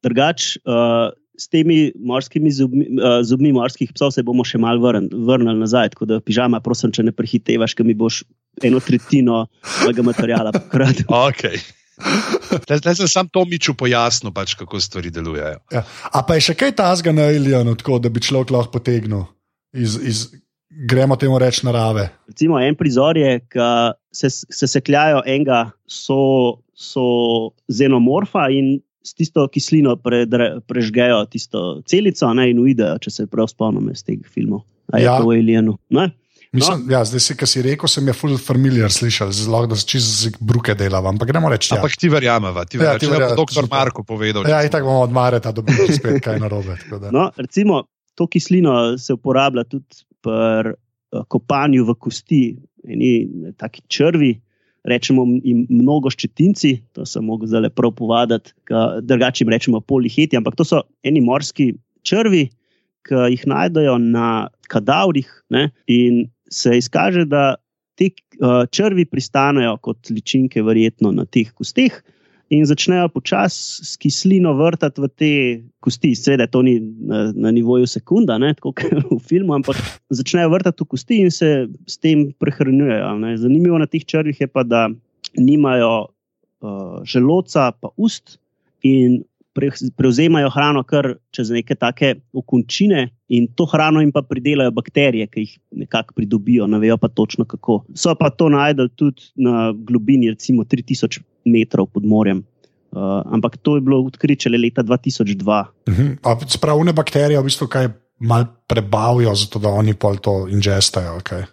Drugač, 0.04 0.56
uh, 0.68 1.12
s 1.40 1.50
temi 1.50 1.92
morskimi 1.98 2.52
zubmi, 2.54 2.88
uh, 2.98 3.20
zubmi 3.26 3.54
morskih 3.56 3.94
psov 3.96 4.14
se 4.16 4.24
bomo 4.26 4.46
še 4.48 4.62
mal 4.62 4.82
vrn, 4.84 5.10
vrnili 5.28 5.64
nazaj. 5.64 5.94
Tako 5.96 6.10
da, 6.10 6.20
pižama, 6.24 6.62
prosim, 6.64 6.94
če 6.94 7.08
ne 7.08 7.16
prehitevaš, 7.16 7.78
ker 7.78 7.88
mi 7.88 7.98
boš 7.98 8.24
eno 8.64 8.82
tretjino 8.84 9.46
mojega 9.84 10.06
materiala 10.06 10.54
pokradil. 10.56 11.08
Okay. 11.34 11.62
Zdaj 12.80 12.96
sem 12.96 13.08
sam 13.08 13.28
Tomiču 13.30 13.74
pojasnil, 13.78 14.34
pač, 14.34 14.56
kako 14.60 14.80
stvari 14.82 15.12
delujejo. 15.14 15.60
Ja. 15.74 15.84
A 16.12 16.24
pa 16.26 16.38
je 16.38 16.50
še 16.50 16.56
kaj 16.58 16.76
tasga 16.78 17.14
na 17.16 17.28
Alienu, 17.30 17.76
tako 17.80 18.00
da 18.02 18.10
bi 18.14 18.24
človek 18.24 18.54
lahko 18.54 18.78
potegnil 18.80 19.26
iz, 19.74 19.98
iz 20.02 20.24
gremo 20.90 21.16
temu 21.22 21.38
reči 21.42 21.66
narave. 21.68 22.10
Recimo, 22.30 22.58
en 22.60 22.76
prizor 22.76 23.18
je, 23.18 23.38
ki 23.46 23.68
se, 24.14 24.30
se 24.34 24.70
sekljajo 24.70 25.22
enega 25.30 25.68
so, 25.86 26.62
so 26.74 27.06
xenomorfa 27.70 28.50
in 28.54 28.80
s 29.04 29.14
tisto 29.14 29.46
kislino 29.52 29.98
predre, 30.00 30.62
prežgejo 30.68 31.26
tisto 31.30 31.82
celico 31.90 32.30
ne, 32.34 32.50
in 32.54 32.62
uidejo, 32.64 32.98
če 33.04 33.12
se 33.12 33.26
prav 33.28 33.50
spomnim 33.52 33.92
iz 33.92 34.02
teh 34.08 34.22
filmov. 34.24 34.64
A 34.94 35.00
je 35.02 35.06
Ja. 35.06 35.18
to 35.20 35.28
v 35.28 35.38
Alienu? 35.42 35.78
Ne? 35.92 36.10
Mislim, 36.54 36.84
no. 36.86 36.94
ja, 36.94 37.00
zdaj, 37.06 37.20
si, 37.26 37.34
ki 37.38 37.48
si 37.50 37.62
rekel, 37.66 37.90
sem 37.90 38.08
je 38.08 38.14
full 38.14 38.38
familiar 38.38 38.92
slišal, 38.94 39.32
zelo 39.34 39.64
da 39.66 39.76
se 39.80 39.88
čez 39.90 40.10
bruke 40.38 40.76
delava, 40.78 41.10
ampak 41.10 41.32
gremo 41.32 41.50
reči. 41.50 41.72
Ja. 41.74 41.80
Ampak 41.80 41.96
ti 41.98 42.12
verjameva, 42.14 42.66
ti 42.70 42.78
Ja, 42.78 42.94
verjameva. 42.94 43.00
ti 43.02 43.08
Ja, 43.08 43.12
verjamem, 43.16 43.38
doktor 43.40 43.64
super. 43.66 43.78
Marko 43.80 44.04
povedal. 44.06 44.46
Ja, 44.50 44.62
in 44.62 44.70
tako 44.70 44.92
bomo 44.92 45.02
od 45.08 45.16
Mareta 45.16 45.52
dobili 45.52 45.90
spet 45.98 46.22
kaj 46.22 46.38
narobe. 46.44 46.78
tako 46.84 47.00
da. 47.02 47.12
No, 47.12 47.32
recimo, 47.38 47.84
to 48.16 48.28
kislino 48.30 48.98
se 49.02 49.14
uporablja 49.18 49.64
tudi 49.64 50.04
pri 50.22 50.76
eh, 50.76 51.24
kopanju 51.28 51.88
v 51.90 51.96
kosti, 52.00 52.44
eni 52.86 53.14
taki 53.58 53.82
črvi. 53.90 54.36
Rečemo 54.84 55.24
jim 55.42 55.64
mnogo 55.72 56.12
ščetinci, 56.12 56.74
to 56.94 57.06
sem 57.08 57.24
mogel 57.24 57.48
zdaj 57.48 57.70
prav 57.72 57.94
povaditi, 57.96 58.52
drugače 59.02 59.46
jim 59.46 59.52
rečemo 59.54 59.80
poliheti, 59.80 60.36
ampak 60.36 60.58
to 60.60 60.66
so 60.68 60.82
eni 61.08 61.22
morski 61.24 61.70
črvi, 62.04 62.50
ki 63.08 63.22
jih 63.32 63.46
najdejo 63.48 63.96
na 64.04 64.50
kadavrih 64.68 65.30
ne, 65.56 65.70
in 65.88 66.26
se 66.54 66.78
izkaže, 66.78 67.26
da 67.30 67.56
te 67.98 68.10
uh, 68.10 68.64
črvi 68.70 69.06
pristanejo 69.10 69.76
kot 69.82 70.10
ličinke, 70.14 70.64
verjetno 70.66 71.12
na 71.14 71.26
teh 71.26 71.52
kosteh, 71.54 72.00
in 72.54 72.66
začnejo 72.70 73.08
počasi 73.10 73.86
s 73.86 73.98
kislino 73.98 74.54
vrtati 74.58 75.02
v 75.02 75.10
te 75.10 75.32
kosti. 75.84 76.14
Seveda, 76.18 76.48
to 76.48 76.62
ni 76.66 76.78
na, 76.80 77.26
na 77.36 77.52
nivoju 77.56 77.88
sekunda, 77.90 78.38
ne, 78.42 78.54
tako 78.58 78.76
kot 78.78 79.08
v 79.10 79.20
filmu, 79.24 79.56
ampak 79.58 79.80
začnejo 80.14 80.52
vrtati 80.54 80.86
v 80.86 80.90
kosti 80.94 81.22
in 81.26 81.34
se 81.34 81.52
s 81.90 81.98
tem 81.98 82.30
prehranjujejo. 82.40 83.10
Ne. 83.24 83.36
Zanimivo 83.42 83.80
na 83.82 83.90
teh 83.90 84.06
črvih 84.06 84.42
je 84.46 84.50
pa, 84.50 84.66
da 84.68 84.88
nimajo 85.40 85.94
uh, 86.06 87.02
želodca, 87.08 87.72
pa 87.80 87.94
ust 87.98 88.38
in 88.84 89.24
pre, 89.54 89.70
prevzemajo 89.98 90.50
hrano 90.54 90.84
kar 90.84 91.16
čez 91.36 91.52
neke 91.54 91.76
take 91.76 92.16
okončine. 92.34 93.08
In 93.34 93.48
to 93.56 93.66
hrano 93.66 94.02
jim 94.02 94.12
pa 94.12 94.22
pridelajo 94.22 94.74
bakterije, 94.76 95.28
ki 95.28 95.46
jih 95.46 95.54
nekako 95.84 96.18
pridobijo, 96.18 96.68
ne 96.68 96.80
vejo 96.80 96.98
pa 96.98 97.08
točno 97.08 97.46
kako. 97.46 97.84
So 97.96 98.16
pa 98.20 98.30
to 98.30 98.50
najdel 98.54 98.90
tudi 98.96 99.32
na 99.36 99.72
globini, 99.74 100.32
recimo 100.34 100.64
3000 100.64 101.22
metrov 101.46 101.90
pod 101.94 102.06
morjem. 102.06 102.44
Uh, 102.94 103.24
ampak 103.34 103.58
to 103.58 103.76
je 103.76 103.82
bilo 103.82 104.04
odkrito 104.06 104.46
šele 104.46 104.58
leta 104.62 104.84
2002. 104.84 105.64
Mhm. 105.90 106.12
A 106.24 106.38
Spravne 106.48 106.94
bakterije 106.94 107.40
v 107.40 107.50
bistvu 107.50 107.68
kaj 107.68 107.90
mal 108.24 108.46
prebavijo, 108.68 109.36
zato 109.36 109.60
da 109.60 109.70
oni 109.70 109.94
pol 109.94 110.18
to 110.18 110.48
ingestajo. 110.48 111.18
Okay. 111.20 111.44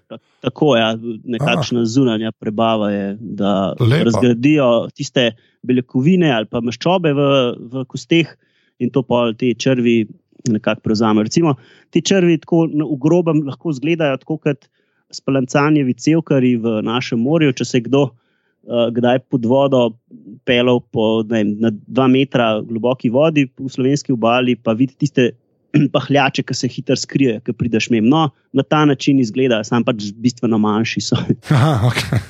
Tako 0.40 0.76
je, 0.76 0.80
ja, 0.80 0.90
nekakšna 1.24 1.84
zunanja 1.84 2.32
prebava 2.32 2.90
je, 2.90 3.16
da 3.20 3.74
Lepo. 3.80 4.04
razgradijo 4.04 4.88
tiste 4.94 5.32
beljakovine 5.62 6.30
ali 6.32 6.46
pa 6.46 6.62
maščobe 6.64 7.12
v, 7.12 7.28
v 7.72 7.84
kosteh 7.90 8.30
in 8.78 8.90
to 8.90 9.02
pa 9.02 9.26
te 9.36 9.52
črvi 9.54 10.06
nekako 10.48 10.80
prevzamejo. 10.80 11.26
Recimo, 11.28 11.54
ti 11.90 12.00
črvi 12.02 12.38
tako 12.40 12.66
na- 12.72 12.86
v 12.88 12.96
grobem 13.00 13.42
lahko 13.46 13.74
izgledajo 13.74 14.16
tako 14.22 14.38
kot 14.38 14.70
spalancanjevi 15.12 15.94
cevkari 15.94 16.56
v 16.56 16.80
našem 16.86 17.20
morju, 17.20 17.52
če 17.52 17.64
se 17.64 17.80
kdo 17.84 18.02
uh, 18.06 18.88
kdaj 18.94 19.18
pod 19.28 19.44
vodo 19.44 19.90
pelal 20.46 20.80
po 20.80 21.22
ne 21.28 21.42
vem, 21.42 21.54
na 21.60 21.70
dva 21.72 22.06
metra 22.08 22.60
globoki 22.62 23.10
vodi 23.10 23.48
v 23.58 23.68
slovenski 23.68 24.14
obali, 24.14 24.56
pa 24.56 24.72
vidi 24.72 24.94
tiste 24.96 25.32
pahljače, 25.94 26.44
ki 26.46 26.54
se 26.54 26.68
hitro 26.68 26.96
skrijejo, 26.96 27.40
ki 27.46 27.56
prideš 27.56 27.90
mem. 27.94 28.08
No, 28.08 28.28
na 28.52 28.62
ta 28.62 28.84
način 28.84 29.20
izgleda, 29.20 29.62
sam 29.64 29.84
pač 29.84 30.10
bistveno 30.16 30.58
manjši 30.58 31.04
so. 31.10 31.20
Aha, 31.56 31.90
okay. 31.90 32.20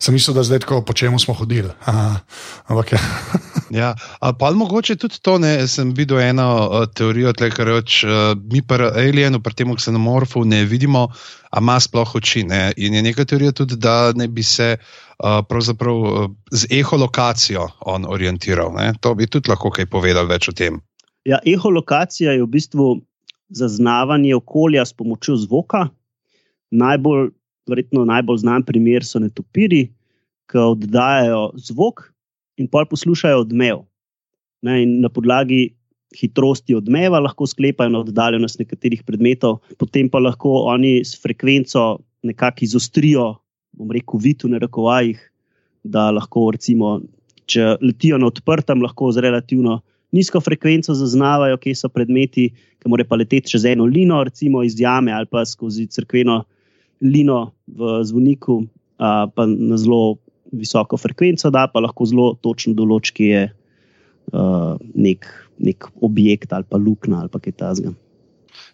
Sem 0.00 0.16
mislil, 0.16 0.34
da 0.34 0.42
zdaj 0.42 0.62
tako 0.64 0.80
po 0.84 0.92
čemu 0.96 1.18
smo 1.20 1.34
hodili. 1.34 1.68
Aha, 1.84 2.20
ampak 2.66 2.92
ja. 2.92 3.02
Ja, 3.70 3.94
a 4.20 4.32
pa 4.34 4.50
mogoče 4.50 4.96
tudi 4.98 5.20
to, 5.22 5.36
ne, 5.38 5.68
sem 5.70 5.92
videl 5.94 6.18
eno 6.20 6.46
uh, 6.66 6.88
teorijo, 6.90 7.30
tle, 7.38 7.52
kar 7.54 7.68
reč, 7.70 8.00
uh, 8.02 8.32
mi 8.50 8.64
pa 8.66 8.80
alienu, 8.88 9.38
pri 9.38 9.54
tem 9.54 9.70
ksenomorfu 9.78 10.42
ne 10.44 10.64
vidimo, 10.66 11.04
a 11.54 11.62
ima 11.62 11.76
sploh 11.80 12.16
oči. 12.18 12.42
Ne? 12.50 12.72
In 12.76 12.98
je 12.98 13.02
neka 13.06 13.24
teorija 13.30 13.54
tudi, 13.54 13.78
da 13.78 14.10
ne 14.16 14.26
bi 14.26 14.42
se 14.42 14.72
uh, 14.74 15.38
pravzaprav 15.46 16.02
uh, 16.02 16.26
z 16.50 16.66
eholokacijo 16.80 17.68
on 17.80 18.10
orientiral. 18.10 18.74
Ne? 18.74 18.92
To 19.00 19.14
bi 19.14 19.30
tudi 19.30 19.52
lahko 19.52 19.70
kaj 19.70 19.86
povedal 19.86 20.26
več 20.26 20.50
o 20.50 20.56
tem. 20.56 20.82
Ja, 21.24 21.38
eholokacija 21.44 22.32
je 22.32 22.42
v 22.42 22.48
bistvu 22.48 23.00
zaznavanje 23.48 24.34
okolja 24.34 24.84
s 24.86 24.92
pomočjo 24.96 25.36
zvoka. 25.36 25.88
Najbolj, 26.70 27.30
verjetno 27.68 28.04
najbolj 28.08 28.40
znan 28.44 28.64
primer 28.64 29.04
so 29.04 29.20
netopiri, 29.20 29.90
ki 30.50 30.58
oddajajo 30.58 31.50
zvok 31.60 32.06
in 32.58 32.68
pol 32.70 32.86
poslušajo 32.88 33.44
odmev. 33.44 33.84
Ne, 34.62 34.84
na 34.86 35.08
podlagi 35.08 35.74
hitrosti 36.16 36.74
odmeva 36.74 37.20
lahko 37.20 37.46
sklepajo 37.46 37.92
na 37.92 38.00
oddaljenost 38.02 38.58
nekaterih 38.58 39.02
predmetov, 39.06 39.60
potem 39.78 40.08
pa 40.10 40.18
lahko 40.18 40.64
oni 40.72 41.00
s 41.04 41.20
frekvenco 41.22 42.00
nekako 42.26 42.64
izostrijo, 42.66 43.26
bom 43.76 43.92
rekel, 43.94 44.20
vid 44.20 44.42
v 44.44 44.54
narekovajih, 44.56 45.20
da 45.84 46.10
lahko, 46.12 46.50
recimo, 46.56 46.98
če 47.48 47.76
letijo 47.80 48.18
na 48.18 48.28
odprtem, 48.28 48.82
lahko 48.82 49.12
z 49.14 49.22
relativno 49.24 49.80
nizko 50.12 50.40
frekvenco 50.40 50.94
zaznavajo, 50.94 51.58
kje 51.60 51.74
so 51.74 51.88
predmeti, 51.88 52.50
ki 52.80 52.90
morajo 52.90 53.08
pa 53.10 53.18
leteti 53.20 53.54
čez 53.54 53.64
eno 53.68 53.84
lino, 53.84 54.22
recimo 54.24 54.62
iz 54.62 54.78
jame 54.80 55.12
ali 55.12 55.26
pa 55.30 55.44
skozi 55.46 55.86
crkveno 55.86 56.42
lino 57.00 57.52
v 57.66 58.00
zvoniku, 58.04 58.60
uh, 58.64 59.24
pa 59.34 59.46
na 59.46 59.78
zelo 59.80 60.18
visoko 60.52 60.96
frekvenco, 60.96 61.50
da 61.50 61.68
pa 61.72 61.80
lahko 61.80 62.06
zelo 62.06 62.34
točno 62.42 62.74
določi, 62.74 63.14
kje 63.16 63.30
je 63.30 63.48
uh, 64.32 64.76
nek, 64.94 65.26
nek 65.58 65.90
objekt 66.02 66.52
ali 66.52 66.66
pa 66.68 66.80
luknja 66.80 67.22
ali 67.22 67.30
kaj 67.30 67.52
takega. 67.52 67.94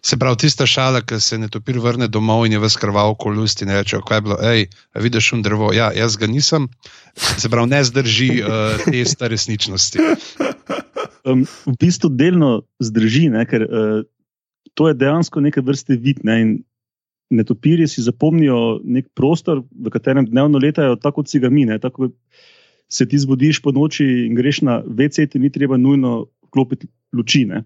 Se 0.01 0.17
pravi, 0.17 0.37
tista 0.41 0.65
šala, 0.65 1.01
ki 1.05 1.19
se 1.21 1.37
ne 1.37 1.49
topir 1.51 1.77
vrne 1.81 2.07
domov 2.07 2.45
in 2.45 2.55
je 2.55 2.59
v 2.61 2.69
skrval 2.69 3.13
okolusti 3.13 3.65
in 3.65 3.73
reče: 3.75 3.99
Kaj 4.07 4.17
je 4.17 4.25
bilo, 4.25 4.37
hej, 4.41 4.67
vidiš 4.95 5.31
šum 5.31 5.41
drevo? 5.45 5.71
Ja, 5.73 5.89
jaz 5.95 6.17
ga 6.17 6.27
nisem. 6.27 6.67
Se 7.15 7.49
pravi, 7.49 7.71
ne 7.71 7.83
zdrži 7.83 8.29
uh, 8.41 8.83
testa 8.85 9.27
resničnosti. 9.27 9.99
Um, 11.27 11.43
v 11.43 11.75
bistvu 11.81 12.09
delno 12.15 12.61
zdrži, 12.79 13.27
ne, 13.33 13.43
ker 13.49 13.65
uh, 13.67 14.01
to 14.77 14.87
je 14.87 14.97
dejansko 14.97 15.43
neke 15.43 15.61
vrste 15.65 15.97
vid. 15.99 16.23
Ne, 16.27 16.63
netopirji 17.33 17.89
si 17.91 18.05
zapomnijo 18.05 18.79
nek 18.87 19.09
prostor, 19.17 19.65
v 19.67 19.91
katerem 19.91 20.29
dnevno 20.29 20.61
letajo, 20.63 20.95
tako 20.95 21.21
kot 21.21 21.33
si 21.33 21.41
ga 21.43 21.51
mi. 21.51 21.65
Ne, 21.67 21.79
tako, 21.83 22.13
se 22.87 23.03
ti 23.03 23.19
zbudiš 23.19 23.59
po 23.59 23.73
noči 23.75 24.05
in 24.29 24.37
greš 24.37 24.61
na 24.63 24.79
VC, 24.79 25.27
ti 25.27 25.41
ni 25.43 25.51
treba 25.51 25.75
nujno 25.75 26.29
vklopiti 26.47 26.87
luči. 27.11 27.43
Ne 27.49 27.65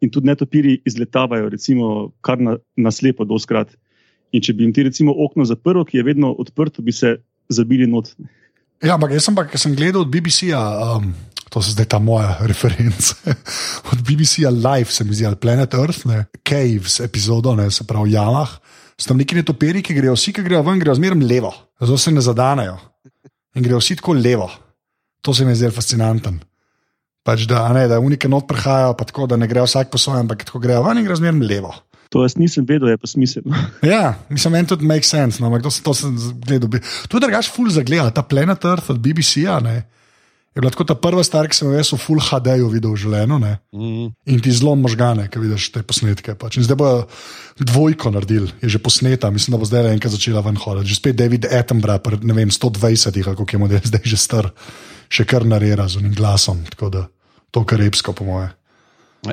in 0.00 0.10
tudi 0.10 0.26
netopiri 0.26 0.80
izletavajo, 0.84 1.48
recimo, 1.48 2.12
kar 2.20 2.40
na, 2.40 2.56
na 2.76 2.90
slepo, 2.90 3.24
doskrat. 3.24 3.72
In 4.32 4.42
če 4.42 4.54
bi 4.56 4.66
jim 4.66 4.74
ti, 4.76 4.84
recimo, 4.84 5.14
okno 5.24 5.46
zaprl, 5.48 5.84
ki 5.88 6.00
je 6.00 6.06
vedno 6.06 6.32
odprto, 6.32 6.84
bi 6.84 6.92
se 6.92 7.16
zabili 7.48 7.86
not. 7.88 8.12
Ja, 8.84 8.96
ampak 8.96 9.14
jaz 9.16 9.24
sem 9.24 9.36
pa, 9.36 9.46
sem 9.56 9.72
gledal 9.76 10.04
od 10.04 10.10
BBC-ja, 10.12 10.60
um, 10.96 11.08
to 11.48 11.62
so 11.64 11.72
zdaj 11.72 11.88
ta 11.88 12.00
moja 12.02 12.36
referenca. 12.50 13.16
od 13.92 14.02
BBC-ja 14.04 14.52
Live, 14.52 14.92
se 14.92 15.04
mi 15.04 15.16
zdi, 15.16 15.26
ali 15.26 15.40
Planet 15.40 15.74
Earth, 15.74 16.04
ne, 16.08 16.26
Caves, 16.44 17.00
epizodo, 17.00 17.54
ne, 17.56 17.70
se 17.70 17.86
pravi, 17.88 18.12
Jamah. 18.12 18.58
So 18.96 19.12
tam 19.12 19.20
neki 19.20 19.36
netopiri, 19.36 19.82
ki 19.84 19.96
grejo, 19.96 20.16
vsi, 20.16 20.32
ki 20.32 20.44
grejo 20.44 20.62
ven, 20.64 20.80
grejo 20.80 20.96
zmeraj 20.96 21.24
levo, 21.24 21.52
zato 21.80 21.98
se 22.00 22.12
ne 22.12 22.24
zadanejo. 22.24 22.76
In 23.56 23.64
grejo 23.64 23.80
vsi 23.80 23.96
tako 24.00 24.16
levo. 24.16 24.50
To 25.24 25.34
se 25.34 25.44
mi 25.44 25.56
zdi 25.56 25.72
fascinantno. 25.72 26.36
Pač 27.26 27.42
da, 27.50 27.64
ne, 27.74 27.88
da 27.90 27.98
unike 27.98 28.28
not 28.30 28.46
prihajajo, 28.46 28.94
pa 28.96 29.04
tako, 29.08 29.26
da 29.26 29.36
ne 29.36 29.48
grejo 29.50 29.66
vsak 29.66 29.90
po 29.90 29.98
svojem, 29.98 30.28
ampak 30.28 30.44
tako 30.46 30.60
grejo 30.62 30.84
ven 30.84 31.00
in 31.00 31.08
grejo 31.08 31.18
zmerno 31.18 31.48
levo. 31.48 31.72
To 32.14 32.22
jaz 32.22 32.36
nisem 32.38 32.66
vedel, 32.68 32.92
je 32.92 33.00
pa 33.00 33.10
smiselno. 33.10 33.56
ja, 33.94 34.14
mislim, 34.30 34.54
meni 34.54 34.70
tudi 34.70 34.86
make 34.86 35.06
sense. 35.06 35.42
No, 35.42 35.50
to, 35.62 35.70
to 35.70 35.94
sem 35.94 36.14
gledal. 36.46 36.70
To 37.08 37.18
je 37.18 37.24
drugač 37.26 37.50
ful 37.50 37.70
za 37.72 37.82
gledati, 37.82 38.14
ta 38.16 38.22
Planet 38.22 38.64
Earth 38.64 38.90
od 38.94 39.00
BBC-ja. 39.02 39.58
Je 40.56 40.62
bila 40.62 40.72
tako 40.72 40.86
ta 40.88 40.94
prva 40.96 41.20
stvar, 41.26 41.50
ki 41.52 41.58
sem 41.58 41.68
jo 41.68 41.76
jaz 41.76 41.90
v 41.92 41.98
Full 42.00 42.22
HD-ju 42.22 42.70
videl 42.72 42.94
v 42.94 43.00
življenju. 43.02 43.36
Mm. 43.76 44.06
In 44.32 44.38
ti 44.40 44.54
zelo 44.56 44.72
možgane, 44.80 45.26
ki 45.28 45.42
vidiš 45.42 45.66
te 45.74 45.82
posnetke. 45.84 46.32
Pač. 46.40 46.56
Zdaj 46.64 46.78
bo 46.80 46.92
dvojko 47.60 48.14
naredil, 48.14 48.48
je 48.64 48.70
že 48.72 48.80
posneta, 48.80 49.28
mislim, 49.34 49.52
da 49.52 49.60
bo 49.60 49.68
zdaj 49.68 49.90
enkrat 49.92 50.16
začela 50.16 50.40
ven 50.46 50.56
hoditi. 50.56 50.94
Že 50.94 50.96
spet 50.96 51.18
David 51.20 51.44
Attenborough, 51.44 52.24
ne 52.24 52.38
vem, 52.38 52.48
120, 52.48 53.20
kako 53.26 53.44
je 53.44 53.60
model, 53.60 53.84
zdaj 53.92 54.08
že 54.08 54.16
star, 54.16 54.48
še 55.12 55.28
kar 55.28 55.44
narera 55.44 55.90
z 55.92 56.00
unim 56.00 56.16
glasom 56.16 56.64
to 57.56 57.64
karibsko, 57.64 58.16
po 58.16 58.24
moje. 58.24 58.48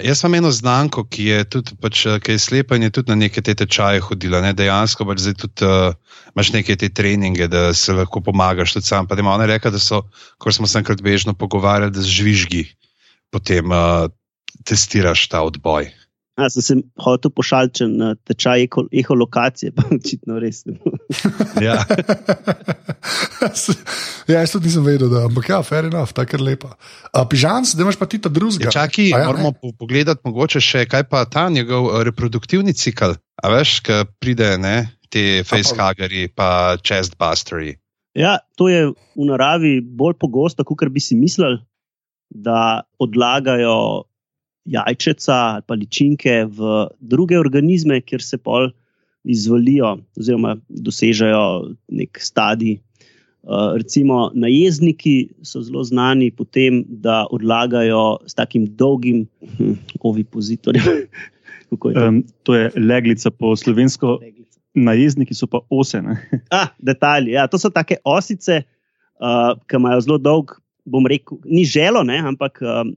Jaz 0.02 0.22
sem 0.24 0.34
eno 0.34 0.50
znanko, 0.52 1.04
ki 1.06 1.26
je 1.28 1.44
tudi 1.58 1.76
pač, 1.82 2.06
ki 2.24 2.36
je 2.36 2.42
slepa 2.42 2.78
in 2.78 2.88
je 2.88 2.94
tudi 2.98 3.12
na 3.12 3.18
neke 3.26 3.42
te 3.46 3.54
tečaje 3.58 4.02
hodila. 4.02 4.42
Ne? 4.42 4.54
Dejansko 4.58 5.06
pač 5.06 5.22
zdaj 5.26 5.36
tudi 5.42 5.68
uh, 5.68 5.94
imaš 6.34 6.54
neke 6.56 6.76
te 6.80 6.90
treninge, 6.90 7.48
da 7.52 7.74
se 7.78 7.94
lahko 7.94 8.22
pomagaš 8.26 8.78
tudi 8.78 8.90
sam. 8.90 9.08
Pa 9.08 9.16
da 9.16 9.26
ima 9.26 9.36
ona 9.36 9.46
reka, 9.50 9.70
da 9.74 9.80
so, 9.80 10.04
ko 10.38 10.52
smo 10.52 10.68
se 10.68 10.80
enkrat 10.82 11.02
bežno 11.04 11.36
pogovarjali, 11.38 11.94
da 11.94 12.02
z 12.02 12.16
žvižgi 12.20 12.64
potem 13.34 13.72
uh, 13.74 14.08
testiraš 14.66 15.28
ta 15.30 15.44
odboj. 15.46 15.92
Ja, 16.34 16.48
sem 16.50 16.64
se 16.66 16.76
hotel 16.98 17.30
pošaliti 17.30 17.86
na 17.86 18.16
tečaj 18.26 18.66
eholokacije, 18.90 19.70
pa 19.78 19.84
očitno 19.98 20.40
res. 20.42 20.64
ja. 21.62 21.76
ja, 24.32 24.40
jaz 24.40 24.56
tudi 24.56 24.72
nisem 24.72 24.86
vedel, 24.86 25.12
da 25.14 25.28
ampak 25.28 25.52
ja, 25.52 25.60
fair 25.66 25.92
enough, 25.92 26.16
tako 26.18 26.40
je 26.40 26.48
lepa. 26.48 26.72
Pižans, 27.30 27.76
da 27.78 27.86
imaš 27.86 28.00
pa 28.02 28.08
ti 28.10 28.18
ta 28.22 28.32
drugega. 28.34 28.72
Ja, 28.72 28.74
čaki, 28.80 29.12
ja, 29.12 29.28
moramo 29.28 29.52
ne? 29.54 29.74
pogledati 29.78 30.26
mogoče 30.26 30.64
še, 30.64 30.88
kaj 30.90 31.06
pa 31.12 31.22
ta 31.30 31.46
njegov 31.54 31.92
eh, 31.92 32.02
reproduktivni 32.10 32.74
cikl. 32.74 33.14
A 33.44 33.54
veš, 33.54 33.76
ki 33.86 34.00
pride 34.24 34.56
ne, 34.58 34.78
te 35.14 35.44
facehuggerji 35.46 36.34
pa 36.34 36.50
chestbusteri. 36.82 37.76
Ja, 38.18 38.40
to 38.58 38.70
je 38.70 38.90
v 38.90 39.30
naravi 39.30 39.82
bolj 39.82 40.18
pogosto, 40.22 40.66
kot 40.66 40.90
bi 40.94 41.02
si 41.02 41.18
mislili, 41.18 41.62
da 42.34 42.82
odlagajo 43.02 44.06
jajčeca 44.66 45.34
ali 45.34 45.66
pa 45.68 45.76
ličinke 45.76 46.46
v 46.48 46.88
druge 47.00 47.40
organizme, 47.40 48.02
kjer 48.02 48.24
se 48.24 48.38
pol 48.38 48.70
izvalijo 49.24 49.98
oziroma 50.20 50.58
dosežejo 50.70 51.76
nek 51.92 52.20
stadij. 52.20 52.80
Uh, 53.44 53.74
recimo, 53.76 54.30
najezdniki 54.40 55.34
so 55.44 55.60
zelo 55.62 55.84
znani 55.84 56.30
po 56.32 56.46
tem, 56.48 56.84
da 56.88 57.26
odlagajo 57.32 58.24
s 58.24 58.38
takim 58.40 58.70
dolgim 58.80 59.26
hm, 59.58 59.74
ovipozitorjem. 60.00 61.02
um, 61.84 62.22
to 62.44 62.56
je 62.56 62.72
leglica 62.80 63.32
po 63.32 63.56
slovensko. 63.56 64.18
Leglica. 64.22 64.60
Najezdniki 64.74 65.36
so 65.36 65.48
pa 65.48 65.60
osene. 65.70 66.16
ah, 66.56 66.72
detalji. 66.80 67.36
Ja, 67.36 67.48
to 67.48 67.60
so 67.60 67.70
take 67.70 68.00
osice, 68.08 68.62
uh, 69.20 69.60
ki 69.68 69.76
imajo 69.76 70.06
zelo 70.08 70.18
dolg, 70.24 70.56
bom 70.88 71.08
rekel, 71.08 71.42
ni 71.44 71.68
želo, 71.68 72.04
ne, 72.08 72.22
ampak 72.24 72.64
um, 72.64 72.96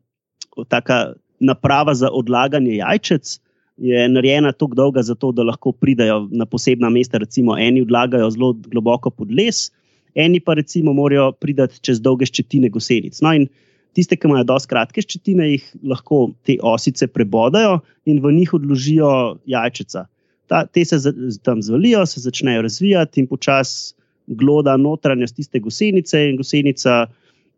taka 0.71 1.17
naprava 1.41 1.95
za 1.95 2.11
odlaganje 2.13 2.77
jajčec 2.77 3.39
je 3.77 4.09
narejena 4.09 4.53
tako 4.53 4.75
dolga, 4.75 5.03
zato, 5.03 5.33
da 5.33 5.45
lahko 5.45 5.73
pridajo 5.73 6.29
na 6.33 6.47
posebna 6.47 6.91
mesta. 6.91 7.19
Recimo, 7.19 7.59
eni 7.59 7.83
odlagajo 7.85 8.31
zelo 8.33 8.53
globoko 8.73 9.11
pod 9.11 9.33
les, 9.33 9.71
eni 10.15 10.41
pa 10.41 10.55
recimo 10.57 10.95
morajo 10.97 11.33
priti 11.33 11.83
čez 11.85 12.01
dolge 12.01 12.29
ščetine 12.29 12.71
gosenic. 12.73 13.21
No, 13.21 13.35
in 13.37 13.49
tiste, 13.97 14.17
ki 14.17 14.29
imajo 14.31 14.47
dosti 14.49 14.73
kratke 14.73 15.05
ščetine, 15.05 15.51
jih 15.53 15.69
lahko 15.93 16.31
te 16.45 16.57
osice 16.63 17.09
prebodajo 17.13 17.83
in 18.09 18.23
v 18.25 18.33
njih 18.39 18.57
odložijo 18.57 19.11
jajčeca. 19.49 20.07
Ta, 20.47 20.65
te 20.71 20.85
se 20.87 21.01
tam 21.45 21.61
zvalijo, 21.65 22.05
se 22.07 22.23
začnejo 22.23 22.63
razvijati 22.65 23.21
in 23.21 23.29
počasi 23.29 23.95
gloda 24.27 24.77
notranjost 24.77 25.37
tiste 25.37 25.61
gosenice, 25.63 26.23
in 26.31 26.37
gosenica 26.41 27.07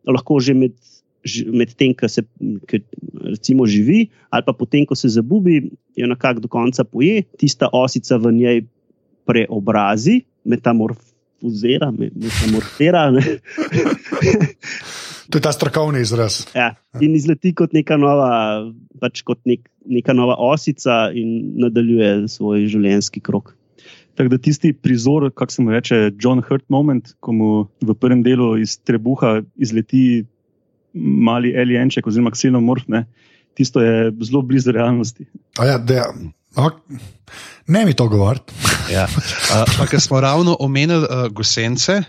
lahko 0.09 0.41
že 0.41 0.55
med 0.55 0.75
medtem, 1.53 1.95
ko 1.95 2.09
se 2.09 2.23
ki, 2.69 2.83
recimo, 3.25 3.67
živi, 3.67 4.09
ali 4.31 4.47
pa 4.47 4.53
potem, 4.53 4.87
ko 4.87 4.97
se 4.97 5.11
zabubi, 5.13 5.61
jo 5.97 6.07
nekako 6.07 6.45
do 6.45 6.49
konca 6.49 6.85
poje, 6.85 7.23
tista 7.39 7.69
osica 7.73 8.17
v 8.17 8.33
njej 8.33 8.63
preobrazi, 9.29 10.23
metamorfizira. 10.45 11.91
metamorfira. 11.93 13.13
to 15.31 15.39
je 15.39 15.43
ta 15.43 15.53
strokovni 15.53 16.01
izraz. 16.01 16.47
Ja, 16.55 16.75
in 17.01 17.15
izleti 17.15 17.53
kot 17.55 17.73
neka 17.77 17.97
nova, 18.01 18.65
pač 19.01 19.23
kot 19.23 19.43
nek, 19.45 19.69
neka 19.87 20.17
nova 20.17 20.39
osica 20.39 21.09
in 21.15 21.61
nadaljuje 21.61 22.29
svoj 22.33 22.67
življenjski 22.73 23.21
krok. 23.21 23.55
Tako 24.19 24.33
da 24.35 24.39
tisti 24.43 24.73
prizor, 24.73 25.29
kako 25.31 25.53
se 25.53 25.63
mu 25.63 25.71
reče, 25.71 25.97
John 26.19 26.43
Hurt 26.43 26.65
moment, 26.69 27.13
ko 27.21 27.33
mu 27.33 27.51
v 27.87 27.95
prvem 27.95 28.25
delu 28.27 28.57
iz 28.59 28.75
trebuha 28.83 29.43
izleti 29.55 30.25
mali 30.99 31.55
alienček, 31.57 32.07
oziroma 32.07 32.33
ksenomorf, 32.35 32.89
ne, 32.89 33.05
tisto 33.55 33.83
je 33.83 34.13
zelo 34.23 34.43
blizu 34.43 34.73
realnosti. 34.73 35.27
Ja, 35.59 35.79
ne 37.67 37.85
mi 37.85 37.95
to 37.95 38.09
govoriti. 38.09 38.53
ja. 38.93 39.07
Ker 39.91 40.01
smo 40.01 40.21
ravno 40.21 40.57
omenili 40.61 41.05
uh, 41.05 41.33
gosence, 41.33 42.03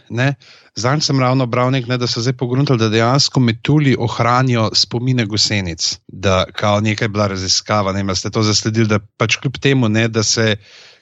zdaj 0.75 1.01
sem 1.01 1.19
ravno 1.19 1.45
bral, 1.45 1.71
nek, 1.71 1.87
ne, 1.87 1.97
da 1.97 2.07
so 2.07 2.21
zdaj 2.21 2.37
pogruntali, 2.39 2.79
da 2.79 2.89
dejansko 2.89 3.39
metulji 3.39 3.95
ohranijo 3.99 4.69
spomine 4.73 5.25
gosenic, 5.25 5.97
da 6.07 6.45
kao 6.55 6.81
nekaj 6.81 7.05
je 7.05 7.09
bila 7.09 7.27
raziskava. 7.27 7.93
Ne, 7.93 8.15
ste 8.15 8.29
to 8.29 8.43
zasledili, 8.43 8.87
da 8.87 8.99
pač 9.17 9.35
kljub 9.35 9.57
temu, 9.57 9.89
ne, 9.89 10.07
da 10.07 10.23
se. 10.23 10.55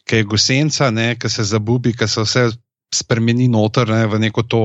Ki 0.08 0.16
je 0.16 0.24
gosenca, 0.24 0.88
ki 1.20 1.30
se 1.30 1.44
zabubi, 1.44 1.92
ki 1.92 2.08
se 2.08 2.22
vse 2.24 2.46
spremeni 2.94 3.48
noter 3.52 3.90
ne, 3.90 4.06
v 4.08 4.20
neko 4.20 4.44
to 4.48 4.62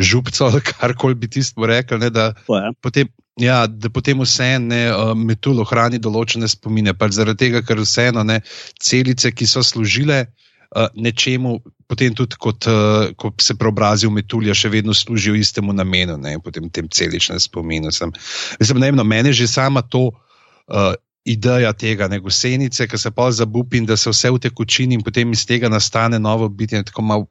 župco, 0.00 0.50
kar 0.72 0.94
koli 0.96 1.14
bi 1.14 1.28
ti 1.28 1.42
smo 1.44 1.66
rekli. 1.68 1.98
Ne, 2.00 2.10
da, 2.10 2.32
potem, 2.80 3.10
ja, 3.40 3.66
da 3.66 3.90
potem 3.92 4.20
vseeno 4.24 4.76
uh, 4.90 5.12
metul 5.16 5.60
ohrani 5.60 6.00
določene 6.00 6.48
spomine. 6.48 6.96
Pač 6.96 7.18
zaradi 7.18 7.46
tega, 7.46 7.64
ker 7.66 7.82
vseeno 7.82 8.24
ne, 8.26 8.40
celice, 8.80 9.32
ki 9.32 9.48
so 9.48 9.64
služile 9.66 10.22
uh, 10.24 10.88
nečemu, 10.96 11.58
potem 11.90 12.16
tudi 12.16 12.40
kot 12.40 12.70
uh, 12.70 13.12
ko 13.20 13.34
se 13.42 13.58
preobrazijo 13.60 14.12
metulja, 14.14 14.56
še 14.56 14.72
vedno 14.72 14.96
služijo 14.96 15.36
istemu 15.36 15.76
namenu, 15.76 16.16
ne, 16.20 16.38
potem 16.40 16.70
tem 16.72 16.88
celičnem 16.88 17.40
spominu. 17.42 17.92
Sem, 17.92 18.14
mislim, 18.62 18.82
ne, 18.86 18.92
no, 18.96 19.04
meni 19.04 19.36
že 19.36 19.50
sama 19.50 19.84
to. 19.84 20.10
Uh, 20.70 20.96
Ideja 21.28 21.68
tega, 21.76 22.06
ne 22.08 22.16
gosenice, 22.16 22.86
ki 22.88 22.96
se 22.98 23.10
pa 23.12 23.26
zabupi 23.28 23.76
in 23.76 23.84
da 23.84 23.92
se 24.00 24.08
vse 24.08 24.30
utekočini, 24.32 24.96
in 24.96 25.02
potem 25.04 25.34
iz 25.36 25.42
tega 25.46 25.68
nastane 25.68 26.16
novo 26.18 26.48
bitje. 26.48 26.80
Tako 26.88 27.04
malo 27.04 27.26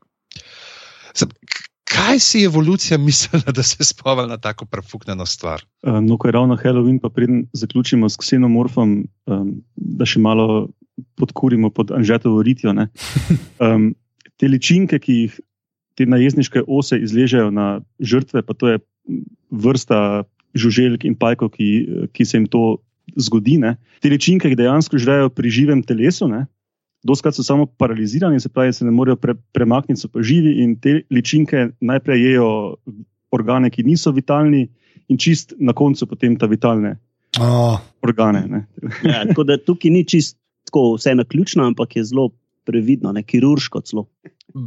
Kaj 1.89 2.19
si 2.21 2.43
evolucija 2.45 2.97
mislila, 3.07 3.53
da 3.55 3.63
se 3.63 3.77
je 3.79 3.85
spomnila 3.85 4.27
na 4.27 4.37
tako 4.37 4.65
prefuknjeno 4.65 5.25
stvar? 5.25 5.65
Um, 5.83 6.05
no, 6.05 6.17
ko 6.17 6.27
je 6.27 6.31
ravno 6.31 6.57
Halloween, 6.57 6.99
pa 7.01 7.09
preden 7.09 7.47
zaključimo 7.53 8.09
s 8.09 8.17
ksenomorfom, 8.17 9.03
um, 9.25 9.53
da 9.75 10.05
še 10.05 10.19
malo 10.19 10.69
podkurimo 11.15 11.69
pod 11.69 11.91
Anžetovo 11.95 12.43
ritijo. 12.43 12.73
Um, 13.59 13.93
te 14.39 14.47
ličinke, 14.47 14.99
ki 14.99 15.13
jih 15.13 15.39
te 15.99 16.05
najezniške 16.07 16.63
ose 16.67 16.99
izležejo 16.99 17.49
na 17.51 17.81
žrtve, 17.99 18.43
pa 18.47 18.55
to 18.55 18.69
je 18.71 18.79
vrsta 19.51 20.23
žuželjk 20.55 21.03
in 21.05 21.17
pajkov, 21.19 21.51
ki, 21.57 21.67
ki 22.15 22.25
se 22.25 22.37
jim 22.37 22.45
to 22.47 22.79
zgodi. 23.19 23.57
Ne? 23.59 23.75
Te 23.99 24.11
ličinke 24.11 24.51
dejansko 24.55 24.99
žrejo 25.01 25.29
pri 25.33 25.51
živem 25.51 25.83
telesu. 25.83 26.29
Ne? 26.31 26.45
Doskrat 27.03 27.35
so 27.35 27.43
samo 27.43 27.65
paralizirani, 27.65 28.39
se 28.39 28.49
pravi, 28.49 28.73
se 28.73 28.85
ne 28.85 28.91
morejo 28.91 29.15
pre, 29.15 29.35
premakniti, 29.55 30.01
so 30.01 30.09
pa 30.11 30.23
živi 30.25 30.57
in 30.63 30.75
te 30.79 31.01
ličinke 31.11 31.69
najprej 31.79 32.25
jedo 32.25 32.49
organe, 33.31 33.69
ki 33.69 33.85
niso 33.87 34.11
vitalni, 34.11 34.67
in 35.09 35.17
čist 35.17 35.53
na 35.59 35.73
koncu 35.73 36.07
potem 36.09 36.35
ta 36.37 36.49
vitalne 36.49 36.97
oh. 37.39 37.79
organe. 38.05 38.65
Ja, 39.03 39.23
tako 39.29 39.43
da 39.43 39.57
tukaj 39.57 39.91
ni 39.91 40.03
čist 40.05 40.37
tako 40.69 40.95
vse 40.97 41.15
na 41.15 41.25
ključno, 41.25 41.65
ampak 41.65 41.95
je 41.95 42.03
zelo 42.03 42.29
previdno, 42.65 43.11
ne 43.11 43.23
kirurško 43.23 43.81
celo. 43.81 44.05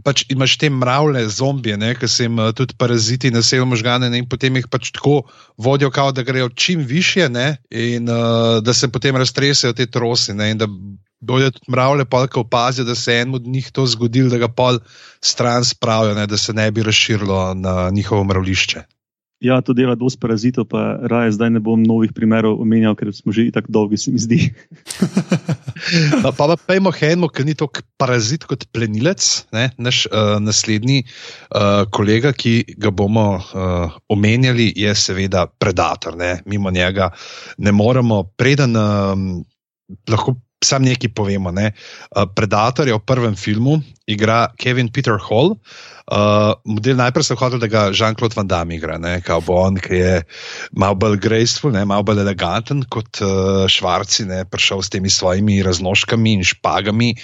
Pač 0.07 0.25
imaš 0.31 0.57
te 0.59 0.71
mravlje, 0.71 1.25
zombije, 1.29 1.95
ki 1.99 2.09
se 2.09 2.27
jim 2.27 2.39
uh, 2.39 2.51
tudi 2.55 2.75
paraziti 2.79 3.31
naselijo 3.31 3.67
možgane, 3.67 4.11
ne, 4.11 4.23
in 4.23 4.29
potem 4.31 4.57
jih 4.59 4.67
pač 4.71 4.91
tako 4.95 5.23
vodijo, 5.59 5.91
kao, 5.91 6.13
da 6.15 6.23
grejo 6.27 6.49
čim 6.49 6.83
više, 6.87 7.29
ne, 7.29 7.57
in 7.71 8.11
uh, 8.11 8.59
da 8.63 8.75
se 8.75 8.91
potem 8.91 9.19
raztresajo 9.19 9.75
te 9.79 9.87
trosi. 9.87 10.35
Ne, 10.39 10.51
in 10.55 10.59
da 10.59 10.69
bodo 11.23 11.51
tudi 11.51 11.71
mravlje, 11.71 12.05
polka 12.05 12.41
opazijo, 12.41 12.85
da 12.85 12.95
se 12.95 13.13
je 13.15 13.23
enemu 13.23 13.37
od 13.37 13.47
njih 13.47 13.71
to 13.73 13.87
zgodilo, 13.87 14.31
da 14.31 14.39
ga 14.43 14.49
pol 14.49 14.79
stran 15.21 15.65
spravijo, 15.65 16.15
ne, 16.15 16.27
da 16.27 16.37
se 16.37 16.53
ne 16.53 16.71
bi 16.71 16.83
razširilo 16.83 17.55
na 17.55 17.91
njihovo 17.91 18.25
mravlišče. 18.25 18.83
Ja, 19.43 19.57
to 19.59 19.75
dela 19.75 19.97
dosti 19.99 20.21
parazitov, 20.23 20.69
pa 20.71 21.03
raje 21.11 21.33
zdaj 21.35 21.51
ne 21.51 21.61
bom 21.61 21.81
novih 21.83 22.13
primerov 22.15 22.61
omenjal, 22.63 22.95
ker 22.95 23.11
smo 23.11 23.35
že 23.35 23.49
tako 23.51 23.73
dolgi, 23.75 23.99
se 23.99 24.13
mi 24.15 24.21
zdi. 24.23 24.39
no, 26.23 26.31
pa 26.31 26.47
pa 26.47 26.55
pojmo 26.55 26.93
Henmo, 26.95 27.27
ki 27.27 27.49
ni 27.49 27.57
tako 27.59 27.83
parazit 27.99 28.47
kot 28.47 28.69
plenilec. 28.71 29.27
Ne? 29.51 29.73
Naš 29.83 30.05
uh, 30.07 30.39
naslednji 30.39 31.03
uh, 31.03 31.91
kolega, 31.91 32.31
ki 32.31 32.79
ga 32.79 32.95
bomo 32.95 33.27
uh, 33.43 33.99
omenjali, 34.07 34.71
je 34.79 34.95
seveda 34.95 35.49
predator. 35.51 36.15
Ne? 36.15 36.37
Mimo 36.47 36.71
njega 36.71 37.11
ne 37.59 37.75
moremo, 37.75 38.23
preden 38.39 38.79
um, 38.79 39.43
lahko. 40.07 40.39
Sam 40.63 40.87
nekaj 40.87 41.11
povemo. 41.15 41.51
Ne? 41.51 41.73
Uh, 42.15 42.25
Predator 42.31 42.89
je 42.89 42.95
v 42.95 43.03
prvem 43.03 43.35
filmu, 43.35 43.83
igra 44.07 44.47
Kevin 44.59 44.89
Peter 44.95 45.19
Hall, 45.19 45.59
uh, 46.07 46.55
model 46.65 46.97
najprej 46.99 47.27
sem 47.27 47.39
hotel, 47.39 47.59
da 47.63 47.69
ga 47.71 47.83
Jean-Claude 47.91 48.39
Van 48.39 48.49
Damme 48.49 48.79
igra, 48.79 48.99
kot 49.27 49.47
bo 49.47 49.59
on, 49.59 49.79
ki 49.83 49.95
je 49.99 50.15
malo 50.79 50.99
bolj 50.99 51.19
graceful, 51.23 51.75
ne, 51.75 51.85
malo 51.89 52.07
bolj 52.07 52.23
eleganten 52.23 52.87
kot 52.87 53.23
uh, 53.23 53.67
Švarci, 53.67 54.27
ne, 54.31 54.43
prišel 54.47 54.83
s 54.83 54.93
temi 54.95 55.11
svojimi 55.11 55.63
raznožkami 55.67 56.39
in 56.39 56.47
špagami, 56.47 57.15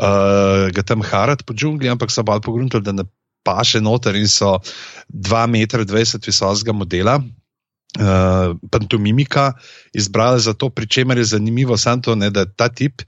uh, 0.00 0.68
ga 0.72 0.82
tam 0.84 1.04
harat 1.04 1.44
po 1.44 1.56
džungli, 1.56 1.92
ampak 1.92 2.12
so 2.12 2.24
bolj 2.24 2.44
pogledali, 2.44 2.84
da 2.84 2.96
ne 2.96 3.08
paše 3.48 3.80
noter 3.80 4.16
in 4.16 4.28
so 4.28 4.58
2,20 5.14 6.20
m 6.20 6.24
visokega 6.26 6.74
modela. 6.76 7.18
Uh, 7.96 8.52
pantomimika 8.70 9.52
izbrali 9.96 10.40
za 10.40 10.52
to, 10.52 10.68
pri 10.68 10.86
čemer 10.86 11.18
je 11.18 11.24
zanimivo, 11.24 11.76
to, 12.02 12.14
ne, 12.14 12.30
da 12.30 12.44
ta 12.44 12.68
tip 12.68 13.02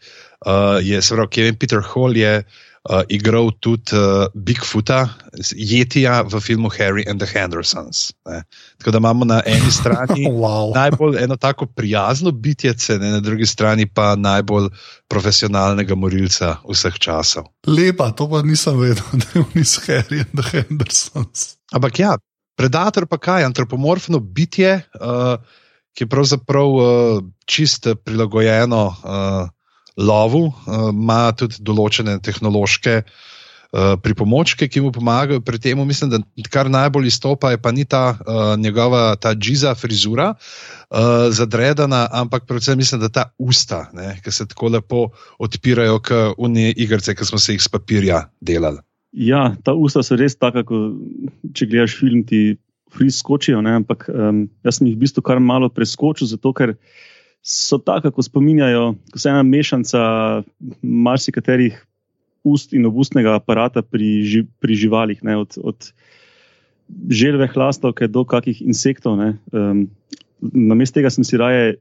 uh, 0.46 0.80
je, 0.82 1.02
se 1.02 1.14
pravi, 1.14 1.28
Kevin 1.28 1.56
Peter 1.56 1.82
Hall 1.84 2.16
je 2.16 2.42
uh, 2.88 3.02
igral 3.08 3.50
tudi 3.60 3.92
uh, 3.92 4.26
Bigfoota, 4.34 5.08
Jetija 5.52 6.22
v 6.22 6.40
filmu 6.40 6.70
Harry 6.78 7.04
and 7.10 7.20
the 7.20 7.28
Hendersons. 7.28 8.12
Ne. 8.26 8.42
Tako 8.78 8.90
da 8.90 8.98
imamo 8.98 9.24
na 9.24 9.42
eni 9.46 9.70
strani 9.70 10.26
wow. 10.42 10.74
najbolj 10.74 11.22
eno 11.24 11.36
tako 11.36 11.66
prijazno 11.66 12.30
bitje, 12.30 12.74
ne, 12.88 13.10
na 13.10 13.20
drugi 13.20 13.46
strani 13.46 13.86
pa 13.86 14.16
najbolj 14.16 14.68
profesionalnega 15.08 15.94
morilca 15.94 16.56
vseh 16.68 16.98
časov. 16.98 17.44
Lepa, 17.66 18.10
to 18.10 18.30
pa 18.30 18.42
nisem 18.42 18.78
vedel, 18.80 19.04
da 19.20 19.26
je 19.34 19.40
on 19.40 19.60
iz 19.60 19.78
Harry 19.86 20.24
and 20.24 20.34
the 20.40 20.48
Hendersons. 20.50 21.56
Ampak 21.72 21.98
ja, 21.98 22.16
predator 22.60 23.08
pa 23.08 23.16
kaj, 23.16 23.48
antropomorfno 23.48 24.20
bitje. 24.20 24.82
Uh, 25.00 25.40
Ki 25.90 26.04
je 26.04 26.08
pravzaprav 26.08 26.68
uh, 26.70 26.84
čisto 27.50 27.96
prilagojeno 27.98 28.82
uh, 28.86 29.48
lovu, 29.98 30.44
eh, 30.46 30.84
ima 30.92 31.24
uh, 31.28 31.34
tudi 31.34 31.58
določene 31.66 32.14
tehnološke 32.22 32.92
uh, 33.02 33.96
pripomočke, 33.98 34.68
ki 34.70 34.84
mu 34.84 34.92
pomagajo 34.94 35.42
pri 35.42 35.58
tem. 35.58 35.82
Mislim, 35.82 36.12
da 36.12 36.20
kar 36.46 36.70
najbolj 36.70 37.10
izstopa 37.10 37.50
je 37.50 37.58
pa 37.58 37.72
ni 37.74 37.84
ta 37.84 38.04
uh, 38.14 38.54
njegova 38.54 39.16
ta 39.18 39.34
džiza 39.34 39.74
frizura. 39.74 40.30
Uh, 40.90 41.26
zadredana, 41.34 42.04
ampak 42.22 42.46
predvsem 42.46 42.78
mislim, 42.78 43.02
da 43.02 43.10
ta 43.10 43.24
usta, 43.38 43.88
ki 44.22 44.30
se 44.30 44.46
tako 44.46 44.70
lepo 44.76 45.08
odpirajo, 45.42 45.98
kot 45.98 46.38
unije 46.38 46.76
igrice, 46.86 47.18
ki 47.18 47.26
smo 47.26 47.42
se 47.42 47.58
jih 47.58 47.66
s 47.66 47.68
papirja 47.68 48.28
delali. 48.40 48.78
Ja, 49.12 49.56
ta 49.66 49.74
usta 49.74 50.04
so 50.06 50.16
res 50.18 50.36
taka, 50.38 50.62
kot 50.66 50.98
če 51.56 51.66
gledaš 51.66 51.96
film, 51.98 52.22
ti 52.26 52.58
friz 52.94 53.18
skočijo. 53.18 53.60
Ne, 53.64 53.80
ampak 53.82 54.06
um, 54.10 54.44
jaz 54.66 54.78
sem 54.78 54.90
jih 54.90 54.96
v 54.96 55.04
bistvu 55.04 55.24
kar 55.26 55.42
malo 55.42 55.70
preskočil, 55.72 56.28
zato 56.30 56.52
ker 56.54 56.76
so 57.42 57.80
tako, 57.82 58.12
kot 58.14 58.28
spominjajo, 58.28 58.94
ko 59.10 59.22
se 59.22 59.30
ena 59.32 59.42
mešanca 59.46 60.00
marsikaterih 60.82 61.78
ust 62.46 62.72
in 62.76 62.86
obustnega 62.88 63.34
aparata 63.36 63.82
pri, 63.84 64.20
ži, 64.24 64.44
pri 64.62 64.78
živalih, 64.78 65.20
ne, 65.26 65.36
od, 65.42 65.58
od 65.60 65.90
želve 67.10 67.50
hlastovke 67.52 68.08
do 68.08 68.24
kakih 68.24 68.62
insektov. 68.62 69.18
Um, 69.52 69.86
na 70.40 70.78
mestu 70.78 71.00
tega 71.00 71.10
sem 71.12 71.26
si 71.26 71.40
raje 71.40 71.76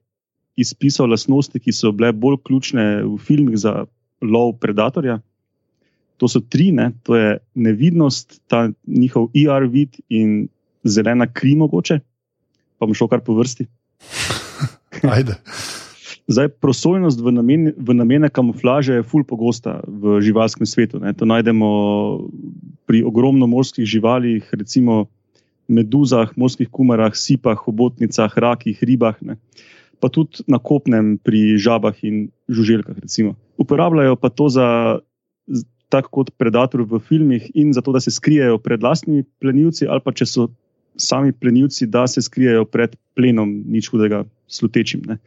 izpisal 0.59 1.09
lastnosti, 1.13 1.55
ki 1.61 1.71
so 1.71 1.93
bile 1.95 2.11
bolj 2.11 2.41
ključne 2.43 3.05
v 3.05 3.15
filmih 3.23 3.57
za 3.59 3.85
lov 4.21 4.57
predatorja. 4.59 5.19
To 6.19 6.27
so 6.27 6.41
tri, 6.43 6.69
ne, 6.75 6.91
to 7.07 7.15
je 7.15 7.37
nevidnost, 7.55 8.41
ta 8.51 8.67
njihov 8.87 9.29
IR 9.33 9.63
e 9.63 9.71
vid 9.71 9.99
in 10.11 10.47
zelena 10.83 11.27
kri 11.27 11.55
mogoče, 11.55 11.99
pa 12.79 12.87
bom 12.87 12.95
šel 12.95 13.07
kar 13.11 13.23
po 13.23 13.37
vrsti. 13.39 13.67
Zdaj, 16.29 16.47
prosojnost 16.61 17.21
v 17.25 17.31
namene, 17.33 17.71
v 17.73 17.93
namene 17.97 18.29
kamuflaže 18.29 18.99
je 18.99 19.05
ful 19.07 19.23
pogosta 19.25 19.79
v 19.87 20.19
živalskem 20.21 20.67
svetu. 20.69 21.01
Ne. 21.01 21.09
To 21.17 21.25
najdemo 21.25 21.69
pri 22.85 23.01
ogromno 23.01 23.49
morskih 23.49 23.87
živalih, 23.87 24.45
recimo 24.53 25.07
meduzah, 25.69 26.29
morskih 26.37 26.69
kumarah, 26.69 27.17
sipah, 27.17 27.57
obotnicah, 27.65 28.29
rakih, 28.29 28.77
ribah, 28.81 29.17
ne. 29.25 29.41
pa 29.99 30.07
tudi 30.07 30.45
na 30.47 30.61
kopnem 30.61 31.17
pri 31.19 31.59
žabah 31.59 31.97
in 32.07 32.29
žuželjkah. 32.47 32.95
Recimo. 33.01 33.35
Uporabljajo 33.57 34.15
pa 34.15 34.29
to 34.29 34.49
za. 34.49 34.67
Tako 35.89 36.09
kot 36.19 36.31
predator 36.37 36.83
v 36.85 36.99
filmih, 37.01 37.49
in 37.57 37.73
zato, 37.73 37.91
da 37.91 38.01
se 38.03 38.13
skrijejo 38.13 38.59
pred 38.61 38.81
vlastnimi 38.81 39.25
plenilci, 39.41 39.87
ali 39.89 40.03
pa 40.05 40.13
če 40.13 40.27
so 40.29 40.47
sami 40.99 41.31
plenilci, 41.31 41.87
da 41.87 42.07
se 42.07 42.21
skrijejo 42.21 42.65
pred 42.69 42.95
plenom, 43.17 43.49
nič 43.65 43.89
hudega, 43.89 44.23
slutečim. 44.51 45.05
Ne. 45.09 45.17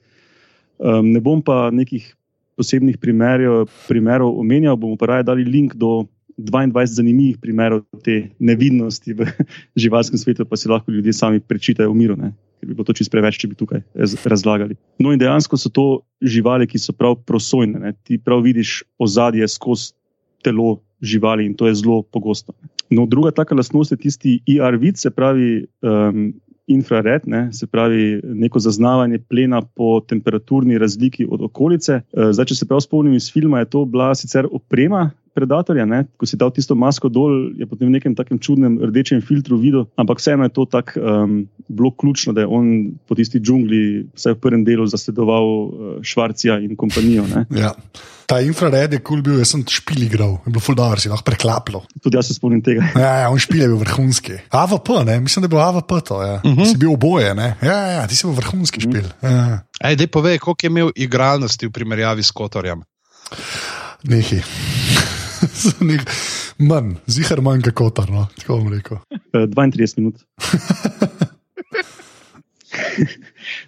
Um, 0.78 1.12
ne 1.14 1.20
bom 1.22 1.42
pa 1.42 1.70
nekih 1.74 2.12
posebnih 2.58 2.98
primerjo, 3.00 3.66
primerov 3.88 4.38
omenjal, 4.38 4.76
bomo 4.76 4.98
pa 5.00 5.14
raje 5.14 5.26
dali 5.26 5.44
link 5.44 5.74
do 5.74 6.04
22 6.38 6.86
zanimivih 6.86 7.38
primerov 7.40 7.84
te 8.04 8.32
nevidnosti 8.38 9.14
v 9.14 9.28
živalskem 9.82 10.18
svetu, 10.18 10.46
pa 10.48 10.56
si 10.56 10.68
lahko 10.68 10.92
ljudje 10.92 11.12
sami 11.12 11.40
prečitajo 11.40 11.92
v 11.92 11.96
miru. 11.96 12.16
Ne. 12.16 12.32
Ker 12.60 12.70
bi 12.70 12.76
bilo 12.76 12.86
to 12.86 12.94
čist 12.96 13.10
preveč, 13.12 13.40
če 13.40 13.50
bi 13.50 13.58
tukaj 13.58 13.82
razlagali. 14.28 14.76
No, 15.02 15.12
in 15.12 15.20
dejansko 15.20 15.58
so 15.58 15.72
to 15.72 15.86
živali, 16.22 16.68
ki 16.68 16.78
so 16.78 16.94
prav 16.94 17.18
prosojne. 17.26 17.80
Ne. 17.82 17.92
Ti 18.06 18.20
prav 18.22 18.44
vidiš 18.44 18.82
ozadje 19.02 19.48
skozi 19.48 19.92
telo 20.42 20.80
živali 21.02 21.46
in 21.46 21.54
to 21.54 21.66
je 21.66 21.74
zelo 21.74 22.02
pogosto. 22.02 22.52
No, 22.90 23.06
druga 23.06 23.30
taka 23.30 23.54
lastnost 23.54 23.92
je 23.92 23.96
tisti 23.96 24.40
IR-vid, 24.46 24.98
se 24.98 25.10
pravi 25.10 25.66
um, 25.82 26.32
infrared, 26.66 27.22
ne, 27.26 27.52
se 27.52 27.66
pravi 27.66 28.20
neko 28.24 28.58
zaznavanje 28.58 29.18
plena 29.18 29.62
po 29.62 30.00
temperaturni 30.00 30.78
razliki 30.78 31.26
od 31.30 31.42
okolice. 31.42 32.00
Uh, 32.12 32.30
zdaj, 32.30 32.52
če 32.52 32.54
se 32.60 32.68
prav 32.68 32.80
spomnim 32.84 33.14
iz 33.14 33.32
filma, 33.32 33.62
je 33.64 33.70
to 33.74 33.84
bila 33.84 34.14
sicer 34.14 34.46
oprema, 34.50 35.10
predatorja. 35.34 35.86
Ne? 35.88 36.04
Ko 36.16 36.28
si 36.28 36.38
dal 36.40 36.52
tisto 36.54 36.76
masko 36.78 37.08
dol, 37.12 37.52
je 37.58 37.66
potem 37.68 37.88
v 37.88 37.96
nekem 37.96 38.16
takem 38.16 38.38
čudnem 38.38 38.78
rdečem 38.80 39.22
filtru 39.24 39.58
videl, 39.60 39.88
ampak 39.96 40.20
vseeno 40.20 40.46
je 40.48 40.54
to 40.54 40.66
tako 40.68 41.00
um, 41.00 41.36
bilo 41.68 41.90
ključno, 41.90 42.32
da 42.36 42.44
je 42.44 42.50
on 42.52 42.66
po 43.08 43.16
tisti 43.18 43.40
džungli, 43.40 44.12
vsaj 44.16 44.36
v 44.36 44.40
prvem 44.40 44.64
delu, 44.64 44.86
zasledoval 44.86 45.44
uh, 45.44 45.68
Švarcija 46.04 46.60
in 46.62 46.76
kompanijo. 46.76 47.24
Ja. 47.50 47.72
Ta 48.26 48.38
infrared 48.40 48.92
je 48.92 49.00
kul 49.00 49.18
cool 49.18 49.22
bil, 49.24 49.40
jaz 49.42 49.50
sem 49.52 49.64
špil 49.68 50.06
igral, 50.06 50.38
je 50.46 50.52
bilo 50.54 50.62
fuldoor, 50.62 51.00
si 51.00 51.10
lahko 51.10 51.26
preklaplo. 51.26 51.82
Tudi 52.00 52.16
jaz 52.16 52.30
se 52.30 52.36
spomnim 52.36 52.62
tega. 52.64 52.86
Ja, 52.96 53.10
ja 53.24 53.32
on 53.32 53.40
špil 53.42 53.64
je 53.64 53.68
bil 53.68 53.80
vrhunski. 53.82 54.38
AVP, 54.48 54.88
ne? 55.08 55.18
mislim, 55.20 55.42
da 55.42 55.50
je 55.50 55.52
bil 55.52 55.60
AVP 55.60 55.92
to. 56.08 56.22
Ja. 56.22 56.40
Uh 56.44 56.50
mhm. 56.50 56.60
-huh. 56.60 56.70
Si 56.70 56.78
bil 56.78 56.92
oboje, 56.92 57.34
ne? 57.34 57.54
ja, 57.62 57.78
ja, 57.98 58.06
ti 58.06 58.16
si 58.16 58.26
bil 58.26 58.36
vrhunski 58.36 58.78
uh 58.78 58.84
mhm. 58.84 58.96
-huh. 58.96 59.04
špil. 59.04 59.30
Ja. 59.30 59.60
Ej, 59.84 60.06
povej, 60.06 60.38
koliko 60.38 60.66
je 60.66 60.70
imel 60.70 60.90
igralnosti 60.94 61.66
v 61.66 61.70
primerjavi 61.70 62.22
s 62.22 62.30
Kotorjem? 62.30 62.82
Nekaj. 65.90 66.22
Manj, 66.62 66.96
zihar 67.10 67.42
manj 67.44 67.64
kot 67.68 67.78
kotar, 67.80 68.10
no, 68.12 68.26
tako 68.38 68.60
bom 68.60 68.72
rekel. 68.72 69.02
Eh, 69.10 69.46
32 69.50 69.98
minut. 69.98 70.22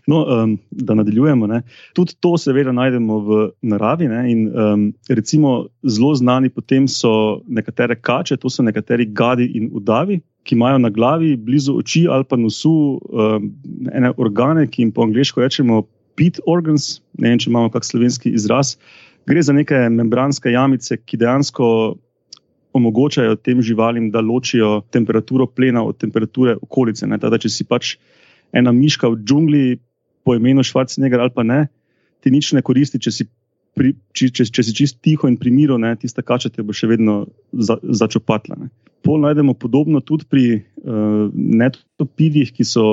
No, 0.07 0.25
um, 0.25 0.59
da 0.71 0.95
nadaljujemo. 0.95 1.47
Ne. 1.47 1.63
Tudi 1.93 2.15
to, 2.21 2.37
seveda, 2.41 2.73
najdemo 2.73 3.19
v 3.19 3.39
naravi. 3.63 4.09
Ne, 4.09 4.21
in, 4.33 4.47
um, 4.49 4.85
recimo, 5.09 5.67
zelo 5.83 6.15
znani 6.15 6.51
potem 6.53 6.89
so 6.89 7.41
nekatere 7.49 7.97
kače, 8.01 8.37
to 8.41 8.51
so 8.51 8.65
nekateri 8.65 9.07
gadi 9.07 9.51
in 9.59 9.71
udavi, 9.73 10.21
ki 10.45 10.57
imajo 10.57 10.79
na 10.79 10.91
glavi, 10.93 11.35
blizu 11.37 11.79
oči 11.81 12.05
ali 12.11 12.25
pa 12.29 12.37
nosu, 12.37 13.01
um, 13.13 13.51
ene 13.93 14.13
organe, 14.17 14.67
ki 14.69 14.83
jim 14.83 14.93
po 14.93 15.05
angliško 15.05 15.45
rečemo 15.45 15.83
pit 16.17 16.41
organs. 16.47 17.01
Ne 17.19 17.33
vem, 17.33 17.41
če 17.41 17.51
imamo 17.51 17.73
kak 17.75 17.85
slovenski 17.85 18.35
izraz. 18.37 18.77
Gre 19.27 19.43
za 19.43 19.53
neke 19.57 19.77
membranske 19.91 20.53
jamice, 20.53 20.99
ki 21.01 21.17
dejansko 21.21 21.67
omogočajo 22.75 23.37
tem 23.37 23.63
živalim, 23.63 24.11
da 24.11 24.21
ločijo 24.21 24.83
temperaturo 24.91 25.47
plena 25.47 25.85
od 25.85 25.97
temperature 25.97 26.57
okolice. 26.63 27.07
Ne, 27.07 27.19
tada, 27.23 27.39
če 27.39 27.49
si 27.49 27.65
pač 27.65 27.95
ena 28.53 28.73
miška 28.75 29.09
v 29.09 29.21
džungli, 29.23 29.65
po 30.25 30.35
imenu 30.35 30.65
Švarcnega 30.65 31.21
ali 31.21 31.33
pa 31.35 31.45
ne, 31.45 31.67
ti 32.25 32.33
nič 32.33 32.55
ne 32.57 32.63
koristi, 32.65 32.99
če 32.99 33.13
si, 33.13 33.27
pri, 33.77 33.93
če, 34.17 34.31
če, 34.33 34.49
če 34.49 34.65
si 34.65 34.75
čist 34.77 35.01
tiho 35.05 35.29
in 35.29 35.37
primiro, 35.41 35.77
ne, 35.79 35.93
tista 36.01 36.25
kača 36.25 36.51
te 36.51 36.65
bo 36.65 36.73
še 36.73 36.89
vedno 36.89 37.25
za, 37.53 37.77
začopatla. 37.85 38.57
Ne. 38.59 38.71
Pol 39.05 39.21
najdemo 39.21 39.53
podobno 39.61 40.01
tudi 40.01 40.25
pri 40.29 40.45
uh, 40.57 41.29
netopivih, 41.35 42.55
ki 42.57 42.65
so 42.65 42.87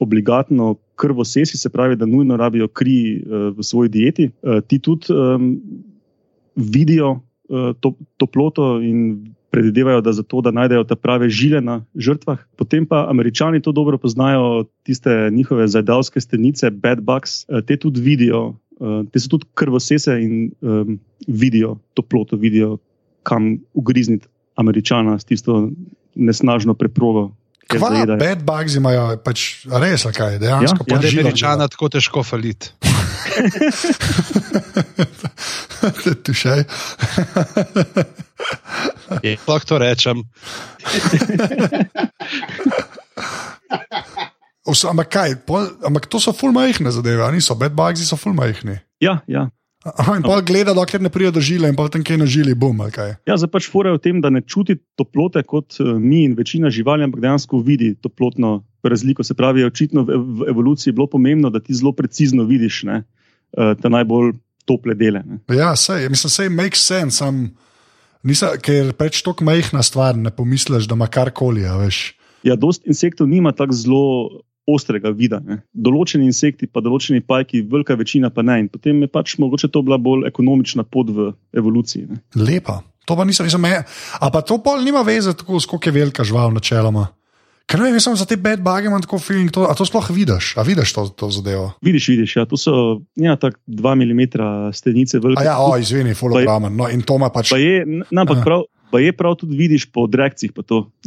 obligatno 0.00 0.74
krvosesi, 0.96 1.58
se 1.58 1.68
pravi, 1.68 1.96
da 1.96 2.06
nujno 2.06 2.36
rabijo 2.36 2.68
kri 2.68 3.22
uh, 3.22 3.56
v 3.56 3.62
svoji 3.62 3.88
dieti. 3.88 4.30
Uh, 4.42 4.60
ti 4.66 4.78
tudi 4.78 5.12
um, 5.12 5.60
vidijo 6.56 7.10
uh, 7.10 7.72
to, 7.80 7.94
toploto 8.16 8.80
in 8.80 9.30
predvidevajo, 9.50 10.00
da 10.00 10.12
zato, 10.12 10.40
da 10.40 10.50
najdejo 10.50 10.84
te 10.84 10.96
prave 10.96 11.28
žile 11.28 11.60
na 11.60 11.80
žrtvah. 11.94 12.38
Potem 12.56 12.86
pa 12.86 13.06
američani 13.10 13.62
to 13.62 13.72
dobro 13.72 13.98
poznajo, 13.98 14.64
tiste 14.82 15.30
njihove 15.32 15.68
zajdavske 15.68 16.20
stenice, 16.20 16.70
bad 16.70 17.02
bugs, 17.02 17.44
eh, 17.48 17.62
te 17.66 17.76
tudi 17.76 18.00
vidijo, 18.00 18.54
eh, 18.80 19.02
te 19.12 19.20
so 19.20 19.28
tudi 19.28 19.46
krvosese 19.54 20.20
in 20.22 20.52
um, 20.60 20.98
vidijo 21.26 21.78
toploto, 21.94 22.36
vidijo, 22.36 22.78
kam 23.22 23.58
ugrizniti 23.74 24.28
američana 24.54 25.18
s 25.18 25.24
tisto 25.24 25.70
nesnažno 26.14 26.74
preprogo. 26.74 27.30
Kva, 27.70 27.90
bad 28.18 28.42
bugs 28.46 28.74
imajo 28.78 29.04
pač 29.24 29.38
res, 29.82 30.06
kaj 30.16 30.38
dejansko 30.42 30.86
ja, 30.88 30.98
ja, 30.98 31.02
američana 31.12 31.64
tako 31.70 31.86
težko 31.94 32.20
faliti. 32.26 32.66
tu 36.24 36.32
še. 36.34 36.64
Lahko 39.46 39.66
to 39.66 39.78
rečem. 39.82 40.16
ampak 44.90 45.08
kaj, 45.10 45.34
pol, 45.46 45.66
ampak 45.86 46.06
to 46.10 46.18
so 46.22 46.32
fulmajhne 46.36 46.90
zadeve, 46.94 47.32
niso 47.34 47.54
bedbugs, 47.58 48.02
so 48.06 48.16
fulmajhni. 48.20 48.76
Ja, 49.02 49.14
ja. 49.30 49.48
Aha, 49.80 50.18
in 50.18 50.24
pa 50.26 50.42
gleda, 50.44 50.74
dokler 50.76 51.00
ne 51.00 51.08
pride 51.08 51.30
do 51.32 51.40
žile, 51.40 51.70
in 51.72 51.76
pa 51.76 51.86
tam 51.88 52.02
kaj 52.04 52.18
na 52.20 52.26
žili, 52.28 52.52
bom. 52.52 52.82
Ja, 52.84 53.36
zdaj 53.40 53.48
pač 53.48 53.68
fura 53.72 53.94
v 53.94 54.02
tem, 54.04 54.18
da 54.20 54.28
ne 54.28 54.42
čuti 54.44 54.76
toplote 55.00 55.40
kot 55.40 55.78
eh, 55.80 55.94
mi 55.96 56.26
in 56.28 56.34
večina 56.36 56.68
živali, 56.68 57.06
ampak 57.08 57.22
dejansko 57.24 57.62
vidi 57.64 57.94
toplotno 57.96 58.58
razliko. 58.84 59.24
Se 59.24 59.34
pravi, 59.34 59.64
očitno 59.64 60.04
v 60.04 60.50
evoluciji 60.52 60.92
je 60.92 60.96
bilo 60.98 61.08
pomembno, 61.08 61.48
da 61.48 61.64
ti 61.64 61.72
zelo 61.74 61.94
precizno 61.96 62.44
vidiš 62.44 62.82
ne, 62.90 63.00
eh, 63.56 63.72
te 63.80 63.88
najbolj 63.88 64.34
tople 64.68 64.94
dele. 64.94 65.24
Ne. 65.24 65.40
Ja, 65.56 65.72
sej, 65.76 66.10
mislim, 66.12 66.36
sej 66.36 66.52
makes 66.52 66.84
sense. 66.84 67.24
Sam... 67.24 67.48
Nisa, 68.20 68.52
ker 68.60 68.92
preveč 68.92 69.22
tako 69.24 69.46
majhna 69.48 69.80
stvar, 69.80 70.12
ne 70.12 70.28
pomisliš, 70.28 70.84
da 70.90 70.98
ima 70.98 71.08
karkoli. 71.08 71.64
Ja, 71.64 71.78
ja, 72.44 72.56
dost 72.56 72.84
insektov 72.84 73.30
nima 73.32 73.52
tako 73.56 73.72
zelo 73.72 74.04
ostrega 74.74 75.12
vida. 75.14 75.40
Ne. 75.44 75.60
Določeni 75.74 76.28
insekti, 76.30 76.68
pa 76.70 76.82
določeni 76.84 77.24
pajki, 77.26 77.64
velika 77.70 77.96
večina 77.98 78.30
pa 78.34 78.44
ne. 78.46 78.60
In 78.64 78.70
potem 78.72 79.02
je 79.04 79.10
pač 79.10 79.36
mogoče 79.42 79.70
to 79.72 79.82
bila 79.86 79.98
bolj 80.00 80.28
ekonomična 80.30 80.86
pot 80.86 81.10
v 81.14 81.32
evoluciji. 81.56 82.08
Ne. 82.10 82.22
Lepa. 82.38 82.80
To 83.08 83.16
pa 83.18 83.24
nisem, 83.26 83.48
nisem 83.48 83.62
me. 83.62 83.80
A 84.20 84.30
pa 84.30 84.44
to 84.46 84.60
pol 84.62 84.84
nima 84.84 85.02
veze, 85.06 85.34
tako 85.34 85.58
skok 85.62 85.88
je 85.88 85.96
velika 85.96 86.26
žival, 86.26 86.52
načeloma. 86.54 87.08
Ker 87.70 87.78
ne 87.78 87.92
vem, 87.94 88.02
za 88.02 88.26
te 88.26 88.34
bad 88.34 88.62
bugs 88.66 88.86
imam 88.86 89.02
tako 89.02 89.20
feeling, 89.22 89.50
to, 89.54 89.62
a 89.70 89.74
to 89.78 89.86
sploh 89.86 90.08
vidiš, 90.10 90.56
a 90.58 90.64
vidiš 90.66 90.90
to, 90.96 91.04
to 91.14 91.28
zadevo? 91.30 91.68
Vidiš, 91.86 92.08
vidiš, 92.10 92.32
ja, 92.40 92.44
to 92.50 92.58
so 92.58 92.72
ja, 93.14 93.36
tako 93.38 93.60
2 93.70 93.94
mm 93.94 94.22
stenice 94.74 95.20
velike. 95.22 95.44
Ja, 95.46 95.60
oj, 95.62 95.84
izvini, 95.84 96.16
fologramen, 96.18 96.74
no 96.74 96.88
in 96.90 97.04
to 97.06 97.14
ima 97.20 97.30
pač. 97.30 97.52
Pa 97.54 97.60
je, 97.62 97.84
pa 98.10 98.36
prav, 98.42 98.66
pa 98.90 99.00
je 99.00 99.12
prav 99.16 99.36
tudi 99.40 99.56
vidiš 99.56 99.86
po 99.92 100.06
reakcijah. 100.06 100.54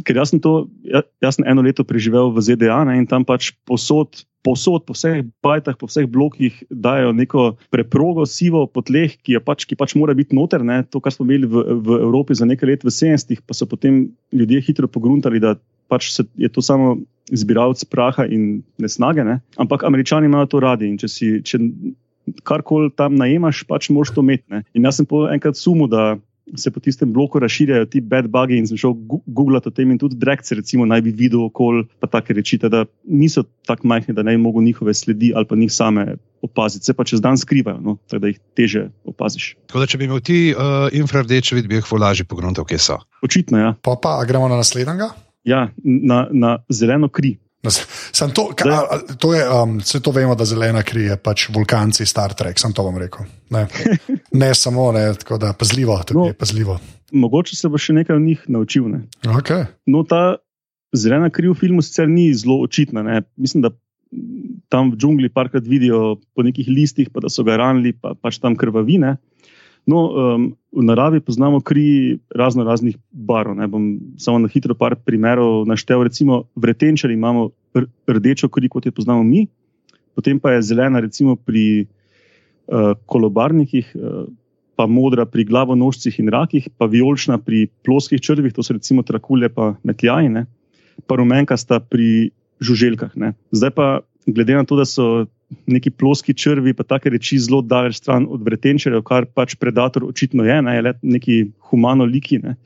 Ker 0.04 0.16
jaz 0.16 0.32
sem 0.32 0.40
to, 0.40 0.66
ja, 0.88 1.04
jaz 1.22 1.38
sem 1.38 1.46
eno 1.48 1.64
leto 1.64 1.84
preživel 1.84 2.32
v 2.34 2.44
ZDA 2.44 2.84
ne, 2.88 2.98
in 3.00 3.08
tam 3.10 3.26
pač 3.26 3.52
posod. 3.68 4.24
Posod, 4.44 4.82
po 4.84 4.92
vseh 4.92 5.22
bajtah, 5.40 5.72
po 5.80 5.88
vseh 5.88 6.04
blokih 6.04 6.52
dajo 6.68 7.14
neko 7.16 7.56
preprogo, 7.72 8.26
sivo 8.28 8.66
po 8.68 8.82
tleh, 8.84 9.16
ki, 9.24 9.38
pač, 9.40 9.64
ki 9.64 9.72
pač 9.72 9.94
mora 9.96 10.12
biti 10.12 10.36
noter. 10.36 10.60
Ne? 10.60 10.82
To, 10.92 11.00
kar 11.00 11.14
smo 11.16 11.24
imeli 11.24 11.48
v, 11.48 11.62
v 11.80 11.96
Evropi 12.04 12.36
za 12.36 12.44
nekaj 12.44 12.68
let, 12.68 12.84
v 12.84 12.92
70-ih, 12.92 13.40
pa 13.40 13.56
so 13.56 13.64
potem 13.64 14.12
ljudje 14.36 14.60
hitro 14.68 14.84
pogruntali, 14.84 15.40
da 15.40 15.56
pač 15.88 16.12
se, 16.12 16.26
je 16.36 16.52
to 16.52 16.60
samo 16.60 16.98
zbiralec 17.32 17.80
praha 17.88 18.28
in 18.28 18.60
nesnage. 18.76 19.24
Ne? 19.24 19.40
Ampak 19.56 19.88
američani 19.88 20.28
imajo 20.28 20.52
to 20.52 20.60
radi 20.60 20.92
in 20.92 21.00
če 21.00 21.08
si. 21.08 21.30
Če 21.40 21.64
Karkoli 22.44 22.88
tam 22.96 23.18
najemaš, 23.20 23.66
pač 23.68 23.90
moraš 23.92 24.14
to 24.16 24.22
imeti. 24.24 24.48
Ne? 24.48 24.62
In 24.72 24.86
jaz 24.88 24.96
sem 24.96 25.08
po 25.08 25.26
enkrat 25.28 25.58
sumil, 25.60 25.90
da 25.92 26.16
se 26.56 26.70
po 26.70 26.80
tistem 26.80 27.12
bloku 27.12 27.38
razširjajo 27.38 27.86
ti 27.86 28.00
bad 28.00 28.28
bugi 28.28 28.58
in 28.58 28.66
sem 28.66 28.76
šel 28.76 28.94
googlati 29.26 29.68
o 29.68 29.72
tem 29.72 29.90
in 29.90 29.98
tudi 29.98 30.16
Drex, 30.16 30.52
recimo, 30.52 30.86
naj 30.86 31.00
bi 31.00 31.10
videl 31.16 31.44
okolje, 31.46 31.86
pa 32.00 32.06
take 32.06 32.34
reči, 32.36 32.58
da 32.58 32.84
niso 33.04 33.44
tako 33.66 33.88
majhni, 33.88 34.14
da 34.14 34.22
ne 34.22 34.36
bi 34.36 34.42
mogel 34.42 34.62
njihove 34.62 34.94
sledi 34.94 35.32
ali 35.36 35.46
pa 35.48 35.56
njih 35.56 35.72
same 35.72 36.16
opaziti. 36.42 36.84
Se 36.84 36.94
pa 36.94 37.04
čez 37.04 37.20
dan 37.20 37.38
skrivajo, 37.38 37.80
no? 37.80 37.96
tako 38.08 38.20
da 38.20 38.32
jih 38.32 38.40
teže 38.56 38.88
opaziš. 39.04 39.54
Tako 39.66 39.80
da, 39.80 39.86
če 39.86 39.98
bi 39.98 40.04
imel 40.04 40.20
ti 40.20 40.38
uh, 40.52 40.88
infrardeče 40.92 41.56
vid, 41.56 41.68
bi 41.68 41.80
jih 41.80 41.92
volažje 41.92 42.28
pogruntal, 42.28 42.64
kje 42.68 42.78
so. 42.78 42.98
Očitno, 43.22 43.58
ja. 43.58 43.74
Pa 43.82 43.96
pa, 44.02 44.18
gremo 44.28 44.48
na 44.48 44.60
naslednjega. 44.60 45.10
Ja, 45.44 45.68
na, 45.84 46.26
na 46.32 46.58
zeleno 46.68 47.08
kri. 47.08 47.36
Sam 48.12 48.30
to, 48.36 48.50
ka, 48.56 48.68
a, 48.68 48.98
to 49.20 49.32
je, 49.34 49.44
um, 49.48 49.78
vse 49.80 50.00
to 50.04 50.12
vemo, 50.12 50.34
da 50.36 50.44
zelena 50.44 50.82
kri 50.84 51.06
je 51.08 51.16
pač 51.16 51.48
vulkanci 51.54 52.06
Star 52.06 52.34
Trek, 52.36 52.60
sem 52.60 52.72
to 52.76 52.84
vam 52.84 52.98
rekel. 53.00 53.28
Ne, 53.54 53.66
ne 54.42 54.50
samo, 54.54 54.90
ne, 54.92 55.06
tako 55.20 55.38
da 55.40 55.54
pazljivo, 55.56 55.96
no, 56.14 56.28
pazljivo. 56.38 56.78
Mogoče 57.12 57.56
se 57.56 57.70
bo 57.70 57.80
še 57.80 57.96
nekaj 58.00 58.16
o 58.16 58.20
njih 58.20 58.44
naučil. 58.50 58.90
Okay. 59.38 59.66
No, 59.86 60.02
ta 60.04 60.36
zelena 60.94 61.30
kri 61.30 61.48
v 61.50 61.56
filmu 61.58 61.82
sicer 61.82 62.08
ni 62.10 62.28
zelo 62.34 62.60
očitna. 62.64 63.04
Ne. 63.06 63.22
Mislim, 63.36 63.64
da 63.64 63.70
tam 64.68 64.92
v 64.92 64.98
džungli 64.98 65.30
parkrat 65.32 65.66
vidijo 65.66 66.16
po 66.34 66.44
nekih 66.46 66.68
listih, 66.68 67.10
pa 67.10 67.22
da 67.24 67.30
so 67.30 67.44
ga 67.46 67.58
ranili, 67.60 67.94
pa 67.94 68.14
pač 68.18 68.38
tam 68.42 68.56
krvavine. 68.58 69.16
No, 69.86 69.98
um, 70.08 70.44
v 70.72 70.82
naravi 70.82 71.20
poznamo 71.20 71.60
kri 71.60 72.18
razno 72.32 72.64
raznih 72.64 72.96
barv. 73.12 73.52
Ne 73.54 73.66
bom 73.68 73.98
samo 74.16 74.38
na 74.40 74.48
hitro 74.48 74.74
par 74.74 74.96
primerov 74.96 75.66
naštel. 75.68 76.02
Recimo 76.08 76.44
v 76.56 76.72
retenčari 76.72 77.14
imamo 77.14 77.50
rdečo 78.08 78.48
kri, 78.48 78.68
kot 78.68 78.86
jo 78.86 78.92
poznamo 78.92 79.22
mi, 79.22 79.44
potem 80.14 80.40
pa 80.40 80.54
je 80.54 80.62
zelena, 80.70 81.02
recimo 81.04 81.36
pri 81.36 81.84
uh, 81.84 82.94
kolobarnikih, 83.06 83.92
uh, 83.94 84.24
pa 84.74 84.86
modra 84.86 85.26
pri 85.26 85.44
glavonožcih 85.44 86.16
in 86.18 86.32
rakih, 86.32 86.70
pa 86.78 86.86
vijolična 86.90 87.38
pri 87.38 87.66
ploskih 87.86 88.22
črvih, 88.22 88.54
to 88.54 88.62
so 88.62 88.74
recimo 88.74 89.02
trakulje, 89.02 89.48
pa 89.52 89.74
metljajine, 89.82 90.46
pa 91.06 91.18
rumenka 91.20 91.56
sta 91.56 91.78
pri 91.80 92.30
žuželkah. 92.62 93.12
Ne. 93.20 93.34
Zdaj 93.52 93.70
pa, 93.74 93.88
glede 94.26 94.54
na 94.54 94.64
to, 94.64 94.76
da 94.76 94.84
so 94.84 95.26
neki 95.66 95.90
ploski 95.90 96.34
črvi, 96.34 96.74
pa 96.74 96.84
take 96.88 97.10
reči 97.12 97.38
zelo 97.38 97.60
daleč 97.62 98.00
stran 98.00 98.26
od 98.30 98.42
vretenčerjev, 98.44 99.04
kar 99.06 99.26
pač 99.26 99.56
predator 99.60 100.04
očitno 100.04 100.44
je, 100.44 100.60
ne, 100.62 100.76
je 100.76 100.82
le 100.82 100.94
neki 101.02 101.40
humano 101.70 102.04
liki. 102.08 102.40
Ne. 102.42 102.56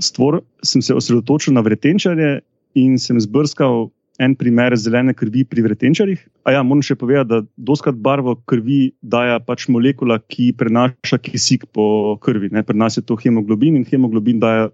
Stvor 0.00 0.40
sem 0.62 0.82
se 0.82 0.94
osredotočil 0.94 1.54
na 1.54 1.64
vretenčarje 1.66 2.40
in 2.78 2.98
sem 2.98 3.20
zbrskal 3.20 3.90
en 4.20 4.34
primer 4.36 4.76
zelene 4.76 5.14
krvi 5.16 5.46
pri 5.48 5.64
vretenčarjih. 5.64 6.20
A 6.44 6.52
ja, 6.54 6.62
moram 6.62 6.84
še 6.84 6.96
povedati, 7.00 7.28
da 7.30 7.40
doskrat 7.56 7.96
barvo 7.96 8.36
krvi 8.48 8.92
daja 9.00 9.38
pač 9.40 9.66
molekula, 9.72 10.18
ki 10.20 10.52
prenaša 10.60 11.18
kisik 11.24 11.64
po 11.72 12.18
krvi. 12.20 12.52
Ne. 12.52 12.62
Pri 12.66 12.76
nas 12.76 13.00
je 13.00 13.04
to 13.06 13.16
hemoglobin 13.20 13.78
in 13.80 13.86
hemoglobin 13.88 14.42
daja 14.42 14.68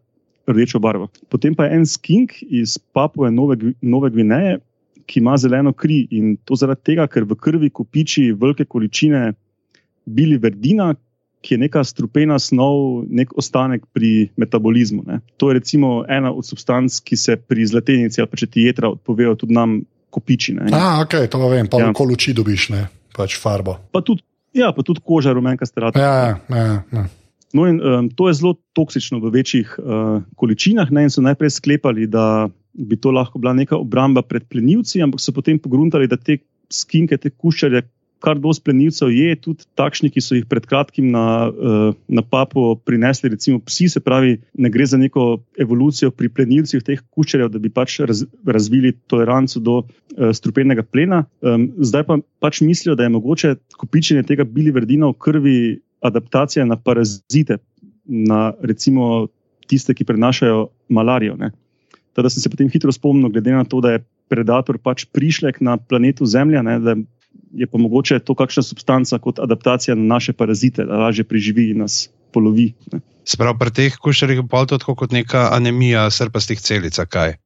rdečo 0.51 0.81
barvo. 0.83 1.09
Potem 1.31 1.55
pa 1.55 1.67
je 1.67 1.79
en 1.79 1.87
skink 1.87 2.41
iz 2.43 2.77
Papue 2.95 3.31
Nove, 3.35 3.59
Nove 3.83 4.11
Gvineje, 4.15 4.59
ki 5.07 5.21
ima 5.23 5.37
zeleno 5.39 5.73
kri 5.73 6.03
in 6.11 6.37
to 6.45 6.59
zaradi 6.59 6.93
tega, 6.93 7.07
ker 7.07 7.25
v 7.25 7.39
krvi 7.39 7.71
kopiči 7.71 8.31
velike 8.33 8.67
količine 8.69 9.33
biliverdina, 10.07 10.93
ki 11.47 11.55
je 11.55 11.63
neka 11.63 11.85
strupena 11.87 12.39
snov, 12.43 13.05
nek 13.07 13.37
ostanek 13.39 13.85
pri 13.95 14.29
metabolizmu. 14.37 15.05
Ne. 15.07 15.21
To 15.39 15.51
je 15.51 15.61
recimo 15.61 16.01
ena 16.09 16.33
od 16.35 16.47
substanc, 16.47 16.99
ki 17.07 17.17
se 17.17 17.37
pri 17.37 17.67
zlatenici 17.67 18.21
ali 18.21 18.31
pa 18.31 18.41
če 18.41 18.51
ti 18.51 18.67
jedra 18.67 18.91
odpovejo, 18.91 19.37
tudi 19.39 19.55
nam 19.55 19.79
kopiči. 20.11 20.57
Ne. 20.59 20.71
A, 20.75 20.99
ok, 21.05 21.19
to 21.31 21.43
vem, 21.49 21.71
pa 21.71 21.83
ja. 21.83 21.91
lahko 21.91 22.09
luči 22.09 22.35
dobiš, 22.35 22.71
ne 22.75 22.87
pač 23.17 23.39
farbo. 23.41 23.79
Pa 23.93 24.03
tudi, 24.05 24.25
ja, 24.57 24.73
pa 24.77 24.85
tudi 24.85 25.01
koža, 25.05 25.33
rumenka 25.37 25.67
strata. 25.69 26.01
Ja, 26.01 26.37
ja, 26.53 26.83
ja. 26.93 27.07
No, 27.55 27.67
in 27.67 27.81
um, 27.81 28.09
to 28.11 28.29
je 28.29 28.35
zelo 28.35 28.57
toksično 28.75 29.21
v 29.23 29.31
večjih 29.39 29.79
uh, 29.79 30.23
količinah. 30.37 30.91
Ne, 30.91 31.07
so 31.11 31.23
najprej 31.23 31.55
sklepali, 31.57 32.07
da 32.11 32.49
bi 32.75 32.99
to 33.01 33.11
lahko 33.15 33.39
bila 33.39 33.55
neka 33.57 33.79
obramba 33.79 34.23
pred 34.23 34.49
plenilci, 34.51 35.03
ampak 35.03 35.23
so 35.23 35.33
potem 35.33 35.59
pogruntali, 35.59 36.09
da 36.11 36.19
te 36.19 36.41
skinke, 36.73 37.17
te 37.17 37.31
kuščarje, 37.31 37.87
kar 38.25 38.39
dosti 38.41 38.65
plenilcev 38.65 39.13
je, 39.13 39.37
tudi 39.39 39.67
takšni, 39.79 40.11
ki 40.11 40.23
so 40.25 40.35
jih 40.35 40.47
pred 40.49 40.65
kratkim 40.67 41.11
na, 41.13 41.25
uh, 41.49 41.91
na 42.09 42.25
papu 42.25 42.75
prinesli, 42.89 43.31
recimo 43.33 43.61
psi, 43.63 43.89
se 43.93 44.03
pravi, 44.03 44.37
ne 44.59 44.71
gre 44.73 44.87
za 44.89 44.99
neko 44.99 45.27
evolucijo 45.63 46.11
pri 46.11 46.33
plenilcih 46.33 46.83
teh 46.85 47.03
kuščarjev, 47.15 47.53
da 47.55 47.63
bi 47.63 47.71
pač 47.71 48.01
raz, 48.09 48.25
razvili 48.49 48.97
toleranco 49.07 49.63
do 49.63 49.79
uh, 49.85 50.33
strupenega 50.35 50.83
plena. 50.83 51.25
Um, 51.45 51.71
zdaj 51.79 52.07
pa 52.09 52.19
pač 52.43 52.63
mislijo, 52.65 52.97
da 52.99 53.07
je 53.07 53.15
mogoče 53.15 53.55
kopičenje 53.77 54.27
tega 54.27 54.49
biliverdina 54.49 55.13
v 55.13 55.21
krvi 55.21 55.59
adaptacija 56.07 56.65
na 56.65 56.77
parazite, 56.77 57.59
na 58.05 58.53
recimo 58.63 59.27
tiste, 59.67 59.95
ki 59.95 60.07
prenašajo 60.07 60.69
malarijo. 60.89 61.37
Teda 62.15 62.31
sem 62.31 62.43
se 62.43 62.51
potem 62.51 62.71
hitro 62.71 62.93
spomnil, 62.93 63.33
glede 63.35 63.53
na 63.53 63.65
to, 63.65 63.81
da 63.81 63.97
je 63.97 64.05
predator 64.31 64.79
pač 64.79 65.05
prišlek 65.13 65.61
na 65.61 65.77
planetu 65.77 66.27
Zemlja, 66.27 66.63
ne, 66.63 66.79
da 66.81 66.97
je 67.53 67.67
pa 67.67 67.79
mogoče 67.79 68.19
to 68.19 68.35
kakšna 68.35 68.63
substanca 68.63 69.19
kot 69.19 69.39
adaptacija 69.39 69.95
na 69.95 70.17
naše 70.17 70.33
parazite, 70.33 70.85
da 70.85 71.07
lažje 71.07 71.25
preživi 71.25 71.71
in 71.71 71.85
nas 71.85 72.07
polovi. 72.33 72.73
Sprav 73.27 73.59
pri 73.59 73.73
teh 73.75 73.97
kušarjih 73.97 74.43
je 74.43 74.67
to 74.69 74.79
tako 74.79 74.95
kot 74.95 75.13
neka 75.13 75.49
anemija 75.53 76.11
srpastih 76.11 76.61
celic, 76.61 76.99
kaj? 77.09 77.37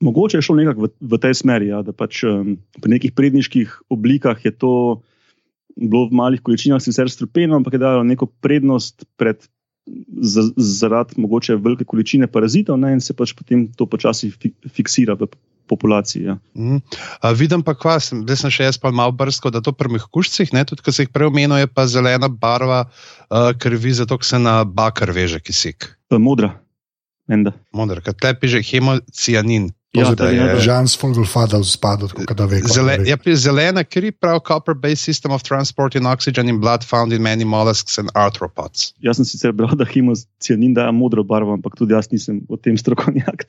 Mogoče 0.00 0.38
je 0.38 0.42
šlo 0.42 0.56
nekako 0.56 0.86
v, 0.86 0.88
v 1.00 1.18
tej 1.18 1.34
smeri, 1.34 1.70
ja, 1.72 1.80
da 1.82 1.92
pač 1.96 2.20
um, 2.28 2.56
pri 2.82 2.90
nekih 2.98 3.14
predniških 3.16 3.88
oblikah 3.88 4.36
je 4.44 4.52
to 4.52 4.72
bilo 5.76 6.06
v 6.08 6.16
malih 6.16 6.40
količinah 6.42 6.80
sicer 6.82 7.10
strupeno, 7.12 7.56
ampak 7.56 7.76
je 7.76 7.82
dalo 7.82 8.04
neko 8.04 8.26
prednost 8.40 9.04
pred, 9.20 9.44
zaradi 10.56 11.20
mogoče 11.20 11.56
velike 11.62 11.84
količine 11.84 12.26
parazitov 12.26 12.80
ne, 12.80 12.96
in 12.96 13.00
se 13.04 13.14
pač 13.14 13.34
potem 13.36 13.68
to 13.76 13.86
počasi 13.86 14.32
fi, 14.32 14.50
fiksira 14.72 15.14
v 15.14 15.28
populaciji. 15.68 16.24
Ja. 16.24 16.38
Mm. 16.54 16.80
A, 17.20 17.32
vidim 17.36 17.62
pa 17.66 17.74
kvas, 17.78 18.10
da 18.26 18.36
sem 18.38 18.50
še 18.54 18.70
jaz 18.70 18.80
pa 18.82 18.90
malo 18.94 19.14
brsko, 19.14 19.50
da 19.54 19.62
to 19.62 19.74
pri 19.76 19.92
mehkušcih, 19.96 20.54
ne, 20.56 20.64
tudi 20.66 20.84
ko 20.86 20.94
se 20.94 21.06
jih 21.06 21.12
prej 21.14 21.30
omenil, 21.30 21.58
je 21.62 21.70
pa 21.70 21.86
zelena 21.90 22.30
barva 22.30 22.86
uh, 22.86 23.50
krvi, 23.58 23.94
zato 23.94 24.18
se 24.22 24.40
na 24.42 24.62
bakar 24.64 25.12
veže 25.14 25.42
kisik. 25.42 25.92
Modra. 26.10 26.54
Modra, 27.74 28.00
kaj 28.00 28.14
tepi 28.22 28.48
že 28.48 28.62
hemocianin. 28.62 29.72
Ja, 29.96 30.14
da 30.14 30.28
je 30.30 30.60
Žan 30.60 30.88
Sfolgolfada 30.88 31.60
spadal, 31.64 32.08
da 32.36 32.46
ve. 32.46 32.60
Zele, 32.68 32.98
ja, 33.08 33.16
zelena 33.36 33.84
kri 33.84 34.12
prav 34.12 34.40
copper-based 34.46 35.04
system 35.04 35.32
of 35.32 35.42
transporting 35.42 36.06
oxygen 36.06 36.48
in 36.48 36.60
blood 36.60 36.84
found 36.84 37.12
in 37.12 37.22
many 37.22 37.44
mollusks 37.44 37.98
and 37.98 38.10
arthropods. 38.14 38.92
Jaz 39.00 39.20
sem 39.20 39.28
sicer 39.28 39.52
bral, 39.56 39.74
da 39.76 39.86
hemocianin 39.88 40.74
daje 40.76 40.92
modro 40.92 41.24
barvo, 41.24 41.54
ampak 41.56 41.76
tudi 41.78 41.96
jaz 41.96 42.10
nisem 42.12 42.42
o 42.48 42.56
tem 42.56 42.78
strokovnjak. 42.78 43.46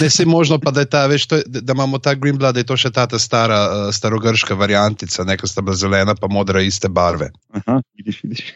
Ne 0.00 0.10
se 0.10 0.26
možno 0.26 0.58
pa, 0.62 0.70
da, 0.70 0.84
ta, 0.84 1.06
veš, 1.10 1.26
to, 1.26 1.42
da 1.46 1.72
imamo 1.72 1.98
ta 1.98 2.14
green 2.14 2.38
blood, 2.38 2.54
da 2.54 2.64
je 2.64 2.68
to 2.68 2.76
še 2.78 2.90
ta, 2.94 3.06
ta 3.10 3.18
stara, 3.18 3.60
uh, 3.66 3.92
starogrška 3.94 4.54
variantica, 4.54 5.24
neka 5.24 5.46
sta 5.46 5.64
bila 5.64 5.76
zelena 5.76 6.14
pa 6.14 6.30
modra 6.30 6.62
iste 6.62 6.88
barve. 6.88 7.30
Aha, 7.52 7.80
vidiš, 7.98 8.22
vidiš. 8.22 8.54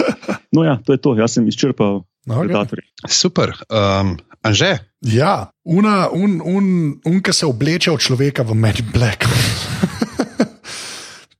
no 0.54 0.64
ja, 0.64 0.78
to 0.84 0.96
je 0.96 1.02
to, 1.02 1.16
jaz 1.18 1.36
sem 1.38 1.48
izčrpal. 1.48 2.04
Okay. 2.24 2.84
Super. 3.08 3.52
Um, 3.68 4.16
Anže? 4.44 4.78
Ja, 5.00 5.52
una, 5.62 6.08
un, 6.12 6.40
un, 6.40 6.64
un, 7.04 7.20
ki 7.20 7.32
se 7.32 7.48
obleče 7.48 7.92
v 7.92 8.00
človeka 8.00 8.44
v 8.44 8.56
Mad 8.56 8.80
Black. 8.92 9.28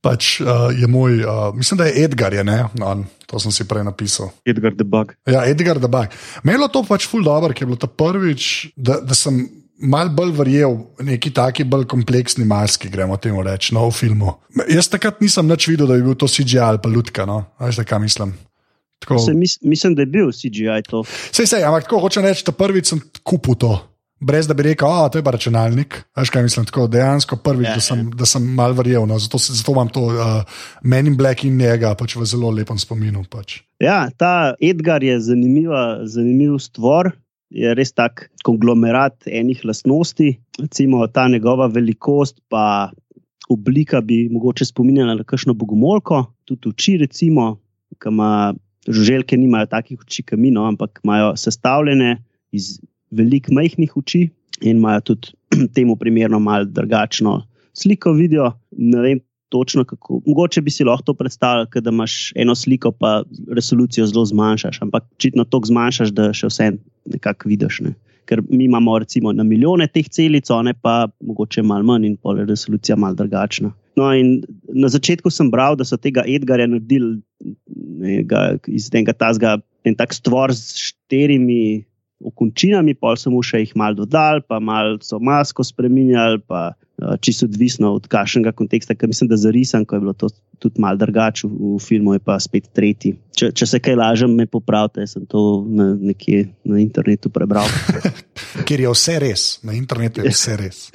pač 0.05 0.37
uh, 0.41 0.69
je 0.69 0.85
moj, 0.89 1.21
uh, 1.25 1.49
mislim, 1.57 1.81
da 1.81 1.89
je 1.89 2.05
Edgar, 2.05 2.33
je, 2.33 2.45
ne, 2.45 2.59
no, 2.77 2.93
to 3.25 3.41
sem 3.41 3.53
si 3.53 3.65
prej 3.65 3.85
napisal. 3.85 4.29
Edgar 4.45 4.77
the 4.77 4.85
Bug. 4.85 5.17
Ja, 5.25 5.45
Edgar 5.49 5.81
the 5.81 5.89
Bug. 5.89 6.13
Melo 6.45 6.69
to 6.69 6.85
pač 6.85 7.09
ful 7.09 7.25
dobro, 7.25 7.53
ker 7.53 7.65
je 7.65 7.71
bilo 7.73 7.81
to 7.81 7.89
prvič, 7.89 8.73
da, 8.77 9.01
da 9.01 9.17
sem. 9.17 9.47
Mal 9.75 10.07
bolj 10.15 10.29
verjel 10.37 10.71
neki 11.03 11.33
taki 11.35 11.65
bolj 11.67 11.83
kompleksni 11.91 12.45
maski, 12.47 12.87
gremo 12.87 13.17
temu 13.19 13.41
reči, 13.43 13.73
no, 13.75 13.89
v 13.89 13.91
filmu. 13.91 14.37
Jaz 14.71 14.87
takrat 14.87 15.19
nisem 15.19 15.51
več 15.51 15.67
videl, 15.67 15.89
da 15.91 15.97
bi 15.99 16.05
bil 16.05 16.15
to 16.15 16.29
CGI 16.31 16.61
ali 16.63 16.79
pa 16.79 16.87
lutka, 16.87 17.25
no, 17.27 17.41
veš, 17.59 17.81
kaj 17.83 17.99
mislim. 17.99 18.31
Se, 19.25 19.33
mis, 19.33 19.57
mislim, 19.61 19.95
da 19.95 20.05
je 20.05 20.11
bil 20.11 20.31
CGI 20.31 20.81
to. 20.89 21.03
Sej, 21.31 21.47
sej, 21.47 21.65
ampak 21.67 21.87
tako 21.87 22.01
hočem 22.05 22.25
reči, 22.25 22.45
da 22.47 22.55
prvič 22.55 22.93
sem 22.93 23.03
kupil 23.23 23.59
to. 23.59 23.75
Brez 24.25 24.47
da 24.47 24.55
bi 24.55 24.63
rekel, 24.63 24.87
da 24.87 25.19
je 25.19 25.23
to 25.23 25.31
računalnik. 25.31 25.97
Veš, 26.17 26.31
kaj 26.31 26.43
mislim, 26.43 26.65
tako 26.65 26.87
dejansko 26.87 27.35
prvič, 27.43 27.67
ja, 27.67 27.75
da 27.75 27.81
sem, 27.83 28.05
ja. 28.19 28.27
sem 28.29 28.45
mal 28.55 28.73
verjel. 28.73 29.03
No, 29.09 29.19
zato, 29.19 29.37
zato 29.37 29.75
imam 29.75 29.91
to 29.91 30.05
uh, 30.07 30.63
Men 30.81 31.07
in 31.11 31.17
Black 31.19 31.43
in 31.43 31.57
njega 31.59 31.93
pač 31.99 32.15
v 32.15 32.25
zelo 32.25 32.49
lepem 32.55 32.79
spominu. 32.79 33.25
Pač. 33.29 33.59
Ja, 33.83 34.07
ta 34.17 34.55
Edgar 34.63 35.03
je 35.03 35.19
zanimiv 35.19 36.57
stvar. 36.63 37.11
Je 37.55 37.71
res 37.77 37.93
tak 37.93 38.25
konglomerat 38.43 39.27
enih 39.29 39.61
lastnosti, 39.63 40.31
recimo 40.59 41.05
ta 41.07 41.27
njegova 41.29 41.67
velikost, 41.71 42.39
pa 42.49 42.89
oblika 43.49 44.01
bi 44.01 44.25
mogoče 44.31 44.65
spominjala 44.65 45.15
na 45.15 45.23
kakšno 45.23 45.53
bogomolko, 45.53 46.23
tudi 46.49 46.71
oči, 46.73 46.97
recimo, 46.97 47.59
ki 48.01 48.09
ima 48.11 48.53
Žuželke 48.87 49.37
nimajo 49.37 49.69
takih 49.71 50.01
oči, 50.01 50.23
kot 50.23 50.39
mi, 50.39 50.51
no, 50.53 50.65
ampak 50.69 50.99
imajo 51.03 51.33
sestavljene 51.39 52.17
iz 52.53 52.75
velikih 53.11 53.53
majhnih 53.55 53.95
oči 53.97 54.27
in 54.61 54.77
imajo 54.77 55.01
tudi 55.11 55.33
temu 55.75 55.95
primerno 55.95 56.39
malo 56.39 56.65
drugačno 56.65 57.41
sliko. 57.73 58.13
Vidijo. 58.13 58.51
Ne 58.71 59.01
vem 59.01 59.19
točno, 59.49 59.83
kako. 59.83 60.21
Mogoče 60.25 60.61
bi 60.61 60.71
si 60.71 60.83
lahko 60.83 61.03
to 61.03 61.13
predstavljal, 61.13 61.67
da 61.81 61.89
imaš 61.89 62.31
eno 62.35 62.55
sliko, 62.55 62.91
pa 62.91 63.23
resolucijo 63.51 64.07
zelo 64.07 64.25
zmanjšaš, 64.25 64.81
ampak 64.81 65.03
očitno 65.15 65.43
toliko 65.43 65.71
zmanjšaš, 65.71 66.11
da 66.11 66.33
še 66.33 66.49
vse 66.51 66.71
nekako 67.05 67.49
vidiš. 67.49 67.79
Ne. 67.85 67.93
Ker 68.25 68.41
mi 68.49 68.65
imamo 68.65 68.99
recimo 68.99 69.33
na 69.33 69.43
milijone 69.43 69.87
teh 69.87 70.09
celic, 70.09 70.49
one 70.49 70.73
pa 70.73 71.07
mogoče 71.21 71.63
malo 71.63 71.85
manj 71.85 72.09
in 72.09 72.17
pol 72.17 72.41
resolucija 72.45 72.97
malo 72.97 73.15
drugačna. 73.15 73.71
No, 73.95 74.11
na 74.75 74.87
začetku 74.91 75.31
sem 75.31 75.47
bral, 75.51 75.77
da 75.79 75.87
so 75.87 75.95
tega 75.95 76.25
Edgarja 76.27 76.67
naredili 76.67 77.21
iz 78.67 78.89
tega 78.91 79.15
tazga, 79.15 79.55
en 79.87 79.95
tak 79.95 80.11
stvor 80.15 80.51
s 80.51 80.75
štirimi 80.75 81.85
okončinami, 82.25 82.95
pol 82.97 83.15
so 83.19 83.31
mu 83.31 83.43
še 83.45 83.63
jih 83.63 83.75
mal 83.79 83.95
dodali, 83.95 84.43
pa 84.47 84.59
mal 84.59 84.97
so 85.03 85.19
masko 85.23 85.63
spremenjali, 85.63 86.41
pa 86.47 86.73
čisto 87.21 87.45
odvisno 87.45 87.93
od 87.97 88.07
kakšnega 88.07 88.51
konteksta, 88.55 88.95
ker 88.95 89.09
mislim, 89.11 89.29
da 89.29 89.37
za 89.37 89.51
risan, 89.51 89.85
ko 89.85 89.95
je 89.95 90.03
bilo 90.03 90.13
to 90.13 90.29
tudi 90.59 90.79
mal 90.81 90.97
drugače 90.97 91.47
v, 91.47 91.75
v 91.75 91.79
filmu, 91.83 92.13
je 92.15 92.21
pa 92.23 92.37
spet 92.39 92.69
tretji. 92.73 93.15
Če, 93.35 93.51
če 93.51 93.67
se 93.67 93.79
kaj 93.83 93.97
lažem, 93.99 94.35
me 94.35 94.45
popravite, 94.47 95.03
sem 95.07 95.25
to 95.27 95.65
na, 95.67 95.91
nekje 95.93 96.45
na 96.63 96.79
internetu 96.79 97.29
prebral. 97.29 97.67
Ker 98.67 98.85
je 98.85 98.93
vse 98.93 99.17
res, 99.19 99.47
na 99.67 99.75
internetu 99.75 100.23
je 100.23 100.31
vse 100.31 100.55
res. 100.61 100.85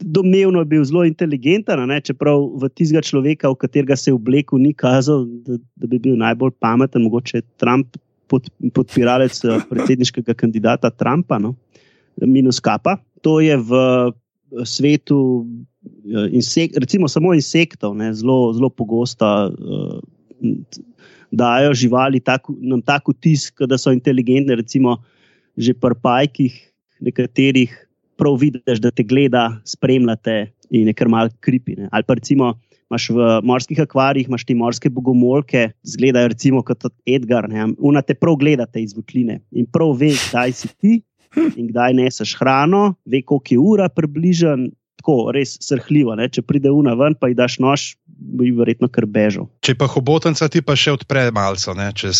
domnevno 0.00 0.58
je 0.58 0.64
bil 0.64 0.84
zelo 0.84 1.04
inteligenten, 1.04 1.80
ne? 1.88 2.00
čeprav 2.00 2.42
v 2.58 2.68
tistega 2.70 3.02
človeka, 3.02 3.50
v 3.50 3.58
katerega 3.58 3.96
se 3.96 4.10
je 4.10 4.14
oblekel, 4.14 4.58
ni 4.62 4.72
kazal, 4.74 5.26
da, 5.46 5.58
da 5.76 5.90
bi 5.90 5.98
bil 6.02 6.16
najbolj 6.18 6.54
pameten, 6.60 7.04
mogoče 7.06 7.42
Trump, 7.60 7.98
pod, 8.28 8.48
podpiralec 8.74 9.34
eh, 9.44 9.60
predsedniškega 9.70 10.34
kandidata 10.36 10.90
Trumpa, 10.90 11.38
no? 11.42 11.56
minus 12.20 12.60
kapa. 12.60 12.98
To 13.22 13.38
je 13.42 13.56
v 13.56 13.70
svetu, 14.64 15.46
eh, 15.86 16.28
insek, 16.32 16.76
recimo, 16.76 17.08
samo 17.08 17.34
insektov, 17.34 17.96
zelo, 18.12 18.52
zelo 18.52 18.70
pogosto. 18.70 19.26
Uh, 19.58 20.00
Dajo 21.30 21.74
živali 21.74 22.20
tako, 22.24 22.54
nam 22.56 22.80
tako 22.80 23.12
tisk, 23.12 23.60
da 23.68 23.76
so 23.78 23.92
inteligentne, 23.92 24.54
recimo, 24.56 24.96
že 25.56 25.74
pri 25.76 25.92
pajkih, 26.00 26.54
nekaterih 27.04 27.74
prav 28.16 28.38
vidiš, 28.40 28.80
da 28.80 28.90
te 28.90 29.04
gleda, 29.04 29.60
spremljate 29.68 30.46
in 30.70 30.88
je 30.88 30.94
kar 30.96 31.08
mal 31.08 31.28
kripi. 31.44 31.76
Ne. 31.76 31.88
Ali 31.92 32.06
pa 32.08 32.16
recimo. 32.16 32.54
Máš 32.88 33.10
v 33.12 33.24
morskih 33.44 33.82
akvarijih, 33.84 34.30
imaš 34.30 34.46
ti 34.48 34.54
morske 34.56 34.88
bogomolke, 34.88 35.66
zgledajo 35.84 36.30
recimo 36.32 36.62
kot 36.64 36.86
Edgar, 37.04 37.44
una 37.76 38.00
te 38.00 38.14
prav 38.16 38.38
gledate 38.40 38.80
iz 38.80 38.94
votline 38.96 39.42
in 39.52 39.66
prav 39.68 39.92
ve, 40.00 40.14
kdaj 40.16 40.54
si 40.56 40.70
ti 40.80 40.94
in 41.36 41.70
kdaj 41.70 41.96
neseš 41.98 42.36
hrano, 42.40 42.94
ve, 43.04 43.22
koliko 43.22 43.54
je 43.54 43.58
ura 43.58 43.88
približen, 43.88 44.68
tako 44.98 45.30
res 45.34 45.56
srhljivo. 45.64 46.16
Ne? 46.18 46.28
Če 46.28 46.42
pride 46.44 46.72
una 46.74 46.94
ven, 46.98 47.16
pa 47.18 47.30
ji 47.30 47.36
daš 47.38 47.58
nož, 47.62 47.86
bi 48.18 48.50
verjetno 48.54 48.88
kar 48.90 49.06
bežal. 49.06 49.46
Če 49.64 49.76
pa 49.78 49.86
hobotenca 49.90 50.48
ti 50.50 50.60
pa 50.64 50.74
še 50.78 50.96
odpre 50.96 51.28
malce, 51.34 51.72
če, 52.00 52.10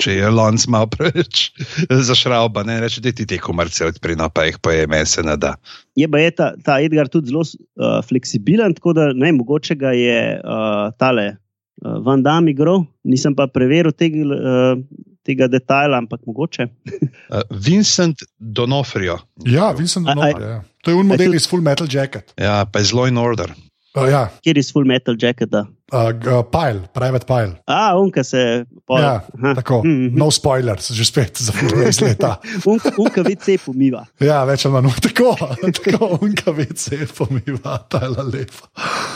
če 0.00 0.16
je 0.16 0.32
lonc 0.32 0.64
malo 0.72 0.88
preveč 0.90 1.50
zašrauba, 2.08 2.64
ne 2.66 2.80
reče, 2.82 3.04
da 3.04 3.12
ti 3.12 3.28
te 3.28 3.38
komarce 3.42 3.86
odpre, 3.90 4.16
no 4.18 4.30
pa 4.32 4.48
jih 4.48 4.58
poje, 4.64 4.88
meni 4.90 5.08
se 5.10 5.24
ne 5.26 5.36
da. 5.40 5.54
Je 6.00 6.08
pa 6.10 6.22
je 6.22 6.34
ta, 6.34 6.50
ta 6.64 6.80
Edgar 6.82 7.12
tudi 7.12 7.30
zelo 7.30 7.44
uh, 7.44 8.00
fleksibilen, 8.08 8.74
tako 8.80 8.96
da 8.96 9.10
ne, 9.12 9.34
mogoče 9.36 9.76
ga 9.78 9.92
je 9.94 10.18
uh, 10.40 10.88
tale 10.98 11.34
uh, 11.34 11.98
Van 12.06 12.24
Dam 12.24 12.48
igral, 12.48 12.86
nisem 13.04 13.36
pa 13.36 13.50
preveril 13.52 13.92
tega. 13.92 14.24
Uh, 14.24 15.12
Tega 15.24 15.48
detajla, 15.48 15.98
ampak 16.04 16.20
mogoče. 16.28 16.66
uh, 16.68 17.40
Vincent 17.50 18.24
Donofrio. 18.38 19.18
Ja, 19.48 19.72
Vincent 19.72 20.06
Donofrio. 20.06 20.48
Ja. 20.48 20.62
To 20.84 20.92
je 20.92 21.00
un 21.00 21.08
model 21.08 21.34
iz 21.34 21.48
Full 21.48 21.64
Metal 21.64 21.88
Jacket. 21.90 22.34
Ja, 22.36 22.64
pa 22.68 22.82
je 22.82 22.92
zelo 22.92 23.06
in 23.08 23.16
order. 23.18 23.54
Uh, 23.94 24.08
ja, 24.10 24.28
Kjer 24.42 24.56
je 24.56 24.60
iz 24.60 24.72
Full 24.72 24.84
Metal 24.84 25.14
Jacketa? 25.22 25.66
uh, 25.92 26.00
uh, 26.10 26.42
Pile, 26.50 26.80
Private 26.94 27.26
Pile. 27.26 27.52
A, 27.66 27.94
unka 28.00 28.24
se. 28.24 28.64
Pol, 28.86 28.98
Ja, 29.00 29.20
aha. 29.38 29.54
tako. 29.54 29.82
Mhm. 29.84 30.18
No 30.18 30.30
spoilers, 30.30 30.90
že 30.90 31.04
spet 31.04 31.38
za 31.38 31.52
20 31.52 32.02
leta. 32.02 32.36
Unka, 32.70 32.90
unka 32.98 33.22
VC 33.22 33.56
pomiva. 33.66 34.04
Ja, 34.20 34.44
več 34.44 34.66
ali 34.66 34.74
manj 34.74 34.98
tako, 35.06 35.36
tako 35.62 36.18
unka 36.22 36.50
vece 36.50 37.06
pomiva, 37.18 37.78
ta 37.88 38.02
je 38.02 38.10
lepa. 38.10 38.66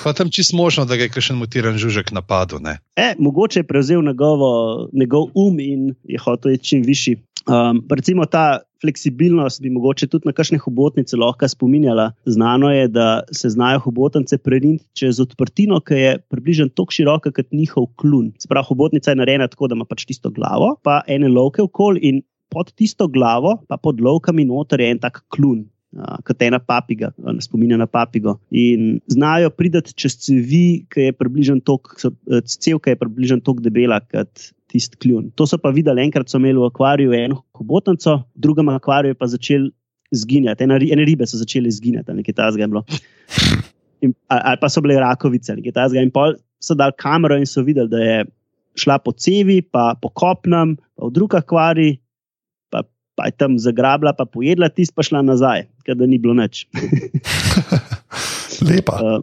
Pa 0.05 0.12
tam 0.12 0.31
čist 0.31 0.53
možno, 0.55 0.85
da 0.85 0.97
ga 0.97 1.03
je 1.09 1.12
kakšen 1.12 1.37
mutiran 1.37 1.74
žužek 1.79 2.12
napadel. 2.14 2.62
Ne? 2.62 2.79
E, 2.97 3.14
mogoče 3.18 3.61
je 3.61 3.66
prevzel 3.66 4.03
njegovo, 4.03 4.89
njegov 4.93 5.29
um 5.35 5.59
in 5.61 5.95
je 6.05 6.18
hotel 6.22 6.53
iti 6.55 6.64
čim 6.64 6.83
višji. 6.87 7.16
Um, 7.49 7.80
recimo 7.90 8.26
ta 8.28 8.61
fleksibilnost 8.80 9.62
bi 9.62 9.70
mogoče 9.72 10.07
tudi 10.12 10.28
na 10.28 10.34
kakšne 10.36 10.59
hobotnice 10.61 11.16
lahko 11.16 11.49
spominjala. 11.49 12.11
Znano 12.28 12.70
je, 12.70 12.88
da 12.92 13.22
se 13.32 13.49
znajo 13.49 13.80
hobotnice 13.86 14.38
preriniti 14.38 14.84
čez 14.99 15.20
odprtino, 15.20 15.80
ki 15.80 15.94
je 15.94 16.18
približno 16.30 16.68
tako 16.68 16.92
široka 16.92 17.32
kot 17.32 17.49
njihov 17.53 17.88
klun. 17.96 18.32
Sprav, 18.38 18.68
hobotnica 18.68 19.11
je 19.11 19.20
narejena 19.22 19.49
tako, 19.49 19.68
da 19.68 19.78
ima 19.78 19.88
pač 19.88 20.05
tisto 20.05 20.30
glavo, 20.30 20.74
pa 20.84 21.01
ene 21.09 21.30
lovke 21.32 21.64
okoli 21.64 22.05
in 22.11 22.20
pod 22.53 22.72
tisto 22.76 23.09
glavo, 23.09 23.57
pa 23.68 23.80
pod 23.80 24.01
lovkami 24.01 24.44
noter 24.44 24.84
je 24.84 24.92
en 24.92 25.03
tak 25.03 25.24
klun. 25.32 25.64
Uh, 25.88 26.18
kot 26.20 26.42
ena 26.44 26.59
papiga, 26.61 27.09
uh, 27.16 27.38
spominja 27.40 27.78
na 27.80 27.86
papigo. 27.88 28.34
In 28.53 28.99
znajo 29.09 29.49
priti 29.57 29.96
čez 29.96 30.18
cevi, 30.20 30.84
ki 30.92 31.07
je 31.09 31.14
približno 31.16 31.62
tok, 31.64 31.94
cev, 32.44 32.82
ki 32.84 32.92
je 32.92 32.99
približno 33.01 33.40
tako 33.40 33.64
debela 33.64 33.96
kot 34.05 34.51
tisti 34.69 34.99
kljun. 35.03 35.31
To 35.41 35.47
so 35.49 35.59
pa 35.61 35.73
videli, 35.75 36.05
enkrat 36.05 36.31
so 36.31 36.41
imeli 36.41 36.61
v 36.61 36.69
akvariju 36.69 37.14
eno 37.16 37.43
hobotnico, 37.57 38.19
v 38.37 38.45
drugem 38.45 38.69
akvariju 38.73 39.16
pa 39.19 39.29
začel 39.31 39.71
zginjati, 40.14 40.64
ene, 40.64 40.79
ene 40.93 41.05
ribe 41.09 41.27
so 41.29 41.41
začele 41.41 41.71
zginjati, 41.73 42.16
nekaj 42.16 42.37
tasga 42.37 42.64
je 42.64 42.69
bilo. 42.73 42.85
In, 44.05 44.14
ali, 44.31 44.43
ali 44.53 44.61
pa 44.61 44.71
so 44.73 44.83
bile 44.85 44.99
rakovice, 45.01 45.57
nekaj 45.57 45.75
tasga. 45.77 46.03
In 46.05 46.12
pol 46.14 46.37
so 46.64 46.77
dali 46.79 46.97
kamero 47.01 47.37
in 47.39 47.47
so 47.49 47.64
videli, 47.66 47.91
da 47.93 48.03
je 48.03 48.19
šla 48.79 48.99
po 49.03 49.12
cevi, 49.12 49.61
pa 49.62 49.93
po 50.01 50.11
kopnem, 50.14 50.77
pa 50.97 51.09
v 51.09 51.12
drug 51.16 51.35
akvarij, 51.35 51.97
pa, 52.73 52.85
pa 53.19 53.29
je 53.29 53.37
tam 53.41 53.59
zagrabila, 53.59 54.14
pa 54.14 54.29
pojedla 54.29 54.71
tisto, 54.71 54.95
pa 54.97 55.07
šla 55.07 55.25
nazaj, 55.27 55.66
ker 55.85 55.99
da 55.99 56.07
ni 56.07 56.21
bilo 56.23 56.37
nič. 56.39 56.66
Lepa. 58.69 58.99
Uh, 58.99 59.21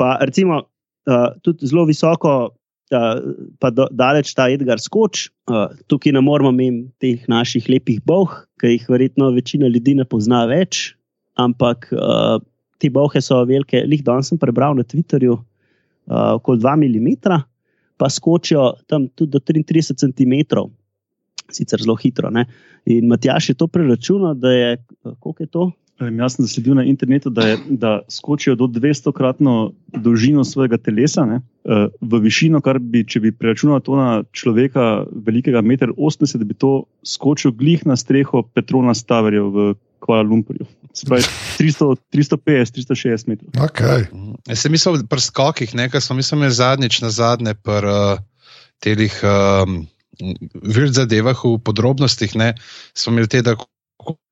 pa 0.00 0.16
recimo 0.24 0.64
uh, 0.64 1.30
tudi 1.44 1.68
zelo 1.68 1.86
visoko, 1.88 2.54
uh, 2.92 3.20
pa 3.60 3.70
do, 3.70 3.86
daleč 3.92 4.34
ta 4.36 4.48
Edgar 4.52 4.80
skoč. 4.82 5.28
Uh, 5.48 5.72
tukaj 5.88 6.14
ne 6.16 6.22
moramo 6.24 6.52
imeti 6.52 6.92
teh 7.00 7.28
naših 7.30 7.68
lepih 7.70 8.02
boh, 8.04 8.32
ki 8.60 8.76
jih 8.76 8.88
verjetno 8.90 9.30
večina 9.34 9.70
ljudi 9.70 9.96
ne 9.98 10.04
pozna 10.08 10.44
več. 10.50 10.94
Ampak 11.40 11.90
uh, 11.94 12.38
te 12.78 12.90
bohe 12.92 13.22
so 13.22 13.40
velike, 13.48 13.84
lih 13.88 14.04
danes 14.04 14.30
sem 14.30 14.40
prebral 14.40 14.76
na 14.78 14.84
Twitterju, 14.86 15.38
uh, 15.38 16.34
okoli 16.36 16.62
2 16.62 16.76
mm, 16.84 17.40
pa 17.96 18.10
skočijo 18.10 18.74
tam 18.90 19.08
tudi 19.14 19.34
do 19.34 19.40
33 19.40 19.94
cm. 19.94 20.34
Sicer 21.52 21.82
zelo 21.82 21.96
hitro. 22.00 22.30
Ne? 22.32 22.46
In 22.88 23.08
Matjaš 23.08 23.50
je 23.52 23.54
to 23.58 23.68
preračunal, 23.68 24.34
da 24.34 24.52
je, 24.52 24.76
koliko 25.20 25.42
je 25.42 25.46
to? 25.46 25.70
Um, 26.00 26.18
jaz 26.18 26.34
sem 26.34 26.42
zasledil 26.42 26.74
na 26.74 26.82
internetu, 26.90 27.30
da, 27.30 27.46
je, 27.46 27.58
da 27.70 27.90
skočijo 28.10 28.56
do 28.58 28.66
200-kratno 28.66 29.72
dolžino 29.94 30.42
svojega 30.44 30.74
telesa 30.82 31.22
ne, 31.22 31.38
uh, 31.38 31.86
v 32.00 32.18
višino, 32.24 32.58
kar 32.64 32.80
bi, 32.82 33.04
če 33.06 33.22
bi 33.22 33.30
preračunal 33.30 33.78
to 33.84 33.94
na 33.94 34.08
človeka 34.34 35.04
velikega 35.26 35.62
1,80 35.62 35.94
m, 35.94 36.40
da 36.42 36.48
bi 36.50 36.56
to 36.58 36.72
skočil 37.06 37.54
glih 37.54 37.86
na 37.86 37.94
streho 37.96 38.42
Petrona 38.42 38.94
Staverja 38.94 39.46
v 39.46 39.74
Kuala 40.02 40.26
Lumpurju. 40.26 40.66
Se 40.94 41.06
pravi 41.06 41.22
300, 41.62 41.94
350, 42.10 42.74
360 42.74 43.30
metrov. 43.30 43.54
Okay. 43.70 44.08
Jaz 44.50 44.66
sem 44.66 44.74
mislil 44.74 44.98
pri 45.06 45.22
skokih, 45.22 45.74
nekaj 45.78 46.02
smo 46.02 46.18
mislili 46.18 46.50
zadnjič 46.50 47.00
na 47.06 47.10
zadnje, 47.14 47.54
pri 47.54 47.94
uh, 47.94 48.18
telih 48.82 49.14
um, 49.22 49.84
vir 50.58 50.90
zadevah 50.90 51.38
v 51.38 51.54
podrobnostih. 51.62 52.34
Ne, 52.34 52.54
smo 52.94 53.14
imeli 53.14 53.30
te 53.30 53.42
tako. 53.46 53.70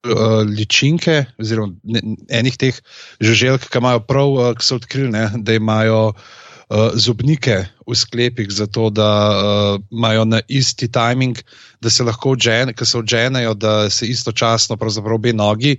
Uh, 0.02 0.42
ličinke, 0.42 1.20
oziroma 1.38 1.76
ne, 1.86 2.00
enih 2.34 2.56
teh 2.58 2.78
žuželk, 3.22 3.68
ki 3.70 3.78
imajo 3.78 4.00
prav, 4.02 4.32
uh, 4.34 4.48
ki 4.58 4.66
so 4.66 4.78
odkrili, 4.80 5.12
ne, 5.14 5.28
da 5.46 5.54
imajo 5.54 6.00
uh, 6.10 6.90
zobnike 6.98 7.60
v 7.86 7.94
sklepih, 7.94 8.50
zato 8.50 8.88
da 8.90 9.06
uh, 9.30 9.78
imajo 9.94 10.24
na 10.26 10.40
isti 10.50 10.90
timing, 10.90 11.38
da 11.80 11.90
se 11.90 12.02
lahko 12.02 12.34
odženejo, 12.34 12.74
ki 12.74 12.90
se 12.90 12.98
odženejo, 12.98 13.54
da 13.54 13.86
se 13.90 14.10
istočasno, 14.10 14.76
pravzaprav 14.76 15.22
obe 15.22 15.32
nogi 15.32 15.76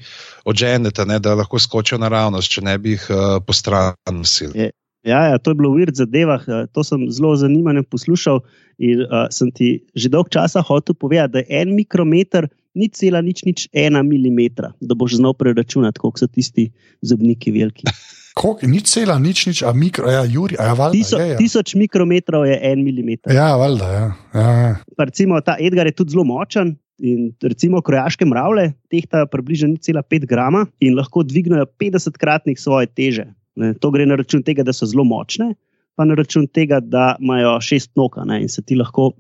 odženete, 0.47 1.05
ne, 1.05 1.19
da 1.19 1.35
lahko 1.35 1.59
skočijo 1.59 1.99
naravnost, 1.99 2.47
če 2.47 2.63
ne 2.63 2.77
bi 2.79 2.95
jih 2.95 3.11
uh, 3.11 3.37
postran 3.43 3.99
nosili. 4.07 4.71
Ja, 5.03 5.25
ja, 5.27 5.37
to 5.37 5.51
je 5.51 5.59
bilo 5.59 5.75
v 5.75 5.83
Ird 5.83 5.99
zadevah, 5.99 6.47
to 6.71 6.87
sem 6.87 7.09
zelo 7.11 7.35
zanimanjem 7.35 7.83
poslušal 7.91 8.39
in 8.79 9.03
uh, 9.03 9.27
sem 9.35 9.51
ti 9.51 9.83
že 9.99 10.07
dolg 10.07 10.31
časa 10.31 10.63
hotel 10.63 10.95
povedati, 10.95 11.33
da 11.35 11.43
je 11.43 11.59
en 11.59 11.75
mikrometer 11.75 12.47
ni 12.73 12.89
cela 12.89 13.21
nič, 13.21 13.43
nič 13.45 13.67
ena 13.73 14.03
milimetra, 14.03 14.73
da 14.81 14.97
boš 14.97 15.19
znal 15.21 15.35
preračunati, 15.37 15.99
koliko 16.01 16.23
so 16.23 16.27
tisti 16.27 16.69
zobniki 17.01 17.53
veliki. 17.53 17.89
Koliko, 18.33 18.65
nič 18.65 18.89
cela, 18.89 19.19
nič, 19.21 19.45
nič, 19.45 19.59
a 19.61 19.69
mikro, 19.77 20.09
ja, 20.09 20.23
Juri, 20.25 20.57
a 20.57 20.71
ja, 20.71 20.73
valjda, 20.73 20.97
Tiso, 20.97 21.17
je, 21.21 21.33
ja. 21.35 21.37
tisoč 21.37 21.75
mikrometrov 21.77 22.47
je 22.49 22.55
en 22.65 22.81
milimeter. 22.81 23.29
Ja, 23.29 23.51
valjda, 23.61 23.89
ja. 23.93 24.07
ja, 24.33 24.47
ja. 24.57 24.71
Pa 24.97 25.05
recimo 25.05 25.37
ta 25.45 25.53
Edgar 25.61 25.85
je 25.85 25.93
tudi 25.93 26.17
zelo 26.17 26.25
močen. 26.25 26.73
In 27.03 27.33
recimo 27.41 27.81
krojaške 27.81 28.25
mravlje 28.25 28.71
tehtajo 28.89 29.27
približno 29.29 29.73
0,5 29.75 30.25
grama 30.29 30.63
in 30.79 30.93
lahko 30.97 31.23
dvignejo 31.25 31.65
50-kratnik 31.81 32.61
svoje 32.61 32.87
teže. 32.89 33.25
Ne, 33.59 33.73
to 33.73 33.91
gre 33.93 34.05
na 34.05 34.17
račun 34.17 34.43
tega, 34.45 34.63
da 34.65 34.73
so 34.73 34.85
zelo 34.89 35.03
močne, 35.05 35.51
pa 35.97 36.05
na 36.05 36.17
račun 36.17 36.45
tega, 36.47 36.79
da 36.79 37.15
imajo 37.21 37.57
šest 37.61 37.91
nog 37.99 38.17
ne, 38.25 38.39
in 38.45 38.49
se 38.49 38.61
ti 38.65 38.77
lahko 38.77 39.11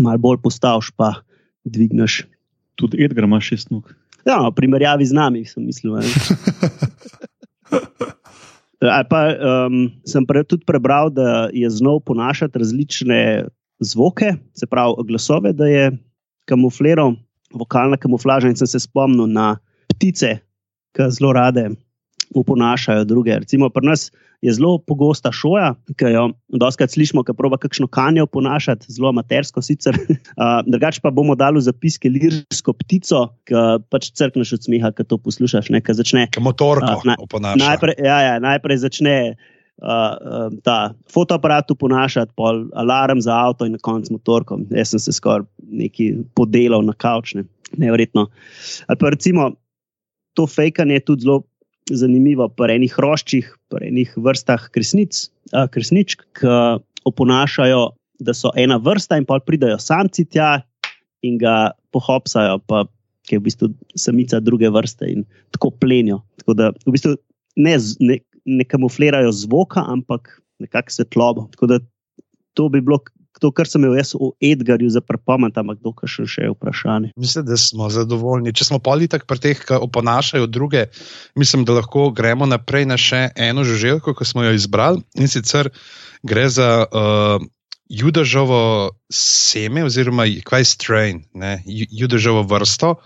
malo 0.00 0.18
bolj 0.18 0.40
postaviš, 0.42 0.90
pa 0.96 1.12
dvigneš. 1.64 2.24
Tudi 2.74 3.04
Edgar 3.04 3.24
ima 3.24 3.40
šest 3.40 3.70
nog. 3.70 3.92
Ja, 4.24 4.40
v 4.48 4.54
primerjavi 4.56 5.06
z 5.06 5.12
nami, 5.14 5.44
sem 5.44 5.66
mislil. 5.66 5.98
Ali 8.84 9.06
pa 9.08 9.20
um, 9.32 9.88
sem 10.04 10.26
pre, 10.28 10.44
tudi 10.44 10.64
prebral, 10.68 11.08
da 11.12 11.48
je 11.52 11.68
znal 11.70 12.00
ponašati 12.04 12.58
različne 12.58 13.48
zvoke, 13.80 14.34
se 14.52 14.66
pravi 14.66 15.06
glasove, 15.08 15.52
da 15.56 15.66
je 15.66 15.92
kamufliral, 16.48 17.14
vokalna 17.54 17.96
kamuflaža. 17.96 18.48
In 18.48 18.56
sem 18.56 18.68
se 18.68 18.80
spomnil 18.84 19.26
na 19.30 19.56
ptice, 19.94 20.38
ki 20.96 21.08
zelo 21.16 21.32
rade 21.32 21.70
uponašajo 22.34 23.04
druge. 23.04 23.38
Recimo 23.38 23.68
pri 23.70 23.86
nas 23.86 24.10
je 24.44 24.52
zelo 24.52 24.78
pogosta 24.78 25.32
šoja, 25.32 25.72
ki 25.96 26.10
jo 26.12 26.24
doskrat 26.60 26.92
slišimo, 26.92 27.22
ki 27.24 27.32
proba 27.36 27.56
kakšno 27.60 27.86
kanjo 27.88 28.26
ponašati, 28.26 28.92
zelo 28.92 29.08
amatersko 29.14 29.62
sicer. 29.62 29.98
Uh, 30.34 30.64
drugače 30.66 30.98
pa 31.02 31.12
bomo 31.14 31.36
dali 31.38 31.60
zapiske 31.62 32.10
lirsko 32.10 32.72
ptico, 32.74 33.20
ki 33.46 33.60
pač 33.92 34.08
crkneš 34.18 34.56
od 34.56 34.64
smeha, 34.66 34.90
ki 34.96 35.04
to 35.06 35.18
poslušaš, 35.22 35.68
ne, 35.70 35.78
ki 35.84 35.94
začne. 35.94 36.24
Ki 36.34 36.42
motorko 36.42 36.88
A, 36.90 37.06
na- 37.06 37.14
oponaša. 37.22 37.60
Najprej, 37.60 37.94
ja, 38.02 38.16
ja, 38.24 38.32
najprej 38.42 38.80
začne 38.82 39.14
uh, 39.30 39.54
uh, 39.84 40.48
ta 40.66 40.94
fotoaparat 41.12 41.70
uponašati, 41.70 42.32
pol 42.36 42.64
alarm 42.74 43.22
za 43.22 43.36
avto 43.46 43.68
in 43.68 43.76
na 43.78 43.82
koncu 43.82 44.16
motorkom. 44.16 44.66
Jaz 44.74 44.94
sem 44.94 45.04
se 45.06 45.14
skoraj 45.14 45.46
neki 45.70 46.10
podelal 46.34 46.82
na 46.82 46.96
kavčne, 46.98 47.46
nevrjetno. 47.78 48.26
Ali 48.88 48.98
pa 48.98 49.14
recimo 49.14 49.52
to 50.34 50.46
fejkanje 50.46 50.94
je 50.98 51.04
tudi 51.04 51.22
zelo 51.22 51.42
zanimivo 51.90 52.48
pri 52.48 52.78
enih 52.78 52.94
hroščih, 52.96 53.50
pri 53.72 53.90
enih 53.92 54.14
vrstah 54.16 54.70
kresnic, 54.72 55.26
uh, 55.52 55.66
kresničk, 55.70 56.24
ki 56.38 56.56
oponašajo, 57.04 57.82
da 58.24 58.32
so 58.32 58.52
ena 58.56 58.78
vrsta 58.80 59.18
in 59.20 59.26
pa 59.28 59.40
pridajo 59.42 59.76
samci 59.82 60.24
tja 60.24 60.62
in 61.26 61.36
ga 61.40 61.74
pohopsajo. 61.92 62.60
Pa, 62.68 62.86
ki 63.24 63.36
je 63.36 63.40
v 63.40 63.44
bistvu 63.46 63.66
samica 63.96 64.40
druge 64.44 64.68
vrste 64.68 65.08
in 65.08 65.24
tako 65.54 65.70
plenijo. 65.80 66.20
Tako 66.42 66.56
da 66.58 66.70
v 66.84 66.92
bistvu 66.92 67.14
ne, 67.56 67.76
ne, 68.04 68.18
ne 68.44 68.64
kamuflirajo 68.68 69.32
zvoka, 69.32 69.80
ampak 69.88 70.28
nekako 70.60 70.92
svetlobo. 70.92 71.46
Tako 71.54 71.70
da 71.72 71.78
to 72.54 72.68
bi 72.68 72.82
bilo 72.84 73.00
to, 73.40 73.50
kar 73.54 73.68
sem 73.68 73.82
imel 73.82 73.96
jaz 73.98 74.14
o 74.14 74.32
Edgarju 74.42 74.90
za 74.90 75.02
prepomen, 75.04 75.52
ampak 75.54 75.80
dokaj 75.82 76.10
še, 76.10 76.26
še 76.30 76.46
je 76.46 76.52
vprašanje. 76.54 77.12
Mislim, 77.20 77.46
da 77.48 77.58
smo 77.60 77.88
zadovoljni. 77.92 78.54
Če 78.54 78.68
smo 78.70 78.80
politik 78.82 79.26
pri 79.30 79.42
teh, 79.42 79.64
ki 79.66 79.80
oponašajo 79.86 80.48
druge, 80.50 80.86
mislim, 81.38 81.66
da 81.66 81.78
lahko 81.80 82.10
gremo 82.14 82.48
naprej 82.50 82.88
na 82.90 82.98
še 83.00 83.28
eno 83.34 83.66
žuželko, 83.66 84.14
ki 84.16 84.28
smo 84.28 84.46
jo 84.46 84.54
izbrali. 84.56 85.02
In 85.18 85.30
sicer 85.30 85.72
gre 86.24 86.48
za 86.52 86.70
uh, 86.86 87.44
judažovo 87.90 88.94
seme, 89.12 89.84
oziroma 89.84 90.28
kaj 90.46 90.68
strain, 90.76 91.24
ne, 91.34 91.58
ju- 91.66 91.90
judažovo 92.04 92.46
vrsto. 92.48 92.96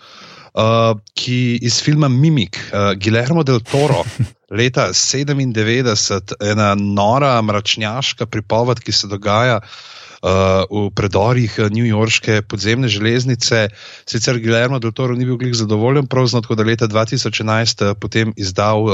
Uh, 0.58 0.96
ki 1.14 1.60
iz 1.62 1.76
filma 1.84 2.08
Mimik, 2.10 2.56
uh, 2.72 2.94
Guillermo 2.98 3.44
del 3.46 3.60
Toro, 3.62 4.00
leta 4.58 4.88
97, 4.96 6.34
ena 6.42 6.72
nora, 6.74 7.36
mračnjaška 7.44 8.26
pripoved, 8.26 8.80
ki 8.82 8.94
se 8.96 9.06
dogaja 9.12 9.60
uh, 9.60 9.76
v 10.22 10.90
predorih 10.94 11.58
Newyorške 11.70 12.42
podzemne 12.48 12.88
železnice. 12.90 13.68
Sicer 14.08 14.40
Guillermo 14.42 14.80
del 14.82 14.92
Toro 14.92 15.14
ni 15.14 15.24
bil 15.28 15.38
glih 15.38 15.54
zadovoljen, 15.54 16.06
pravzaprav 16.06 16.42
tako 16.42 16.58
da 16.58 16.66
leta 16.66 16.88
2011 16.90 17.94
potem 18.02 18.32
izdal 18.36 18.88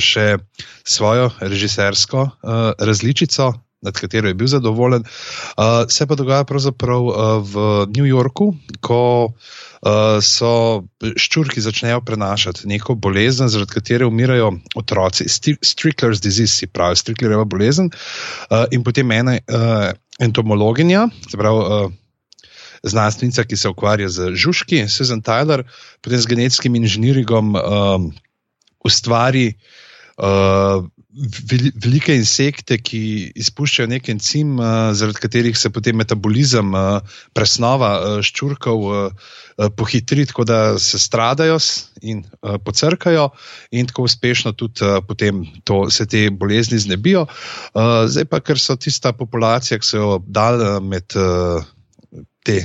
še 0.00 0.38
svojo 0.84 1.28
režisersko 1.40 2.28
različico. 2.78 3.52
Nad 3.82 3.98
katero 3.98 4.28
je 4.28 4.34
bil 4.34 4.46
zadovoljen. 4.46 5.02
Uh, 5.02 5.64
se 5.88 6.06
pa 6.06 6.14
dogaja 6.14 6.44
pravzaprav 6.44 7.02
uh, 7.02 7.14
v 7.42 7.86
New 7.96 8.06
Yorku, 8.06 8.54
ko 8.80 9.02
uh, 9.26 10.20
so 10.22 10.84
ščurki 11.18 11.60
začnejo 11.60 12.00
prenašati 12.06 12.68
neko 12.70 12.94
bolezen, 12.94 13.50
zaradi 13.50 13.74
katere 13.74 14.06
umirajo 14.06 14.52
otroci. 14.78 15.26
Strickler's 15.26 16.22
disease, 16.22 16.70
pravi, 16.70 17.00
Stricklerjeva 17.02 17.44
bolezen. 17.44 17.90
Uh, 17.90 18.68
in 18.70 18.86
potem 18.86 19.10
ena 19.10 19.34
entomologinja, 20.20 21.08
se 21.30 21.36
pravi. 21.36 21.58
Uh, 21.58 21.92
Znanstvenica, 22.82 23.44
ki 23.46 23.56
se 23.56 23.70
ukvarja 23.70 24.08
z 24.10 24.32
žužki, 24.34 24.88
Susan 24.90 25.20
Tyler, 25.22 25.62
potem 26.02 26.18
z 26.18 26.26
genetskim 26.26 26.74
inženirjem, 26.74 27.54
um, 27.54 28.08
ustvari 28.82 29.52
uh, 30.18 30.82
velike 31.12 32.14
insekte, 32.16 32.78
ki 32.80 33.00
izpuščajo 33.36 33.88
nek 33.90 34.08
encim, 34.12 34.54
uh, 34.58 34.92
zaradi 34.96 35.20
katerih 35.20 35.58
se 35.58 35.70
potem 35.72 35.98
metabolizem, 36.00 36.72
uh, 36.72 37.18
presnova 37.36 37.92
uh, 37.98 38.18
ščurkov 38.24 38.88
pohitri, 39.76 40.24
tako 40.26 40.46
da 40.48 40.58
se 40.80 40.98
stradajo 40.98 41.58
in 42.08 42.22
pocrkajo, 42.64 43.26
in 43.76 43.86
tako 43.86 44.06
uspešno 44.08 44.54
tudi 44.56 44.88
potem 45.06 45.42
to, 45.68 45.84
se 45.92 46.06
te 46.08 46.22
bolezni 46.32 46.80
znebijo. 46.80 47.26
Zdaj 48.08 48.26
pa, 48.32 48.40
ker 48.40 48.58
so 48.58 48.78
tista 48.80 49.12
populacija, 49.12 49.78
ki 49.78 49.86
so 49.86 50.00
jo 50.00 50.14
dali 50.24 50.72
med 50.88 51.12
te 52.42 52.56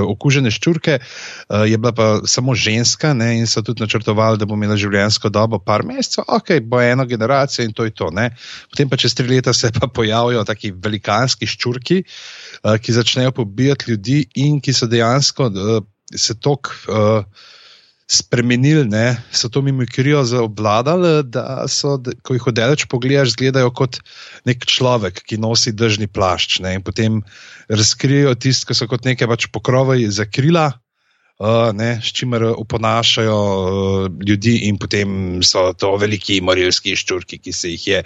okužene 0.00 0.50
ščurke, 0.52 0.98
uh, 0.98 1.64
je 1.68 1.78
bila 1.78 1.92
pa 1.92 2.08
samo 2.28 2.54
ženska 2.54 3.12
ne, 3.14 3.34
in 3.40 3.46
so 3.50 3.62
tudi 3.62 3.84
načrtovali, 3.84 4.40
da 4.40 4.48
bo 4.48 4.56
imela 4.58 4.78
življenjsko 4.80 5.30
dobo 5.32 5.60
par 5.62 5.84
mesecev, 5.88 6.24
ok, 6.28 6.56
bo 6.64 6.80
ena 6.80 7.06
generacija 7.08 7.66
in 7.66 7.76
to 7.76 7.86
je 7.88 7.94
to. 7.96 8.10
Ne. 8.14 8.30
Potem 8.72 8.90
pa 8.90 8.98
čez 9.00 9.16
tri 9.18 9.28
leta 9.28 9.54
se 9.56 9.72
pa 9.74 9.88
pojavijo 9.88 10.44
taki 10.48 10.72
velikanski 10.72 11.48
ščurki, 11.48 12.02
uh, 12.04 12.76
ki 12.80 12.98
začnejo 12.98 13.34
pobijati 13.36 13.92
ljudi 13.92 14.20
in 14.42 14.60
ki 14.60 14.74
so 14.76 14.90
dejansko 14.90 15.50
uh, 15.52 15.74
se 16.14 16.38
tok. 16.40 16.74
Uh, 16.88 17.50
spremenili, 18.10 18.84
ne, 18.88 19.16
so 19.32 19.48
to 19.48 19.62
mimikrijo 19.62 20.24
zaobvladali, 20.24 21.22
da 21.24 21.64
so, 21.68 21.96
ko 22.22 22.36
jih 22.36 22.46
odeleč 22.52 22.84
pogledaš, 22.90 23.32
izgledajo 23.32 23.70
kot 23.74 24.00
nek 24.48 24.66
človek, 24.68 25.22
ki 25.26 25.40
nosi 25.40 25.72
držni 25.72 26.08
plašč. 26.10 26.60
Ne, 26.64 26.76
in 26.78 26.84
potem 26.84 27.22
razkrijejo 27.72 28.34
tisto, 28.34 28.68
ki 28.68 28.76
so 28.76 28.88
kot 28.90 29.08
neke 29.08 29.28
pač 29.30 29.48
pokrove 29.52 30.00
za 30.10 30.28
krila. 30.28 30.72
Uh, 31.42 31.72
ne, 31.74 31.96
s 31.98 32.12
čimer 32.14 32.44
uponašajo 32.54 33.38
uh, 33.38 34.04
ljudi, 34.28 34.60
in 34.68 34.76
potem 34.78 35.40
so 35.42 35.72
to 35.74 35.96
veliki 35.98 36.38
morilski 36.44 36.92
ščurki, 36.94 37.40
ki 37.42 37.54
se 37.56 37.72
jih 37.72 37.86
je 37.88 38.02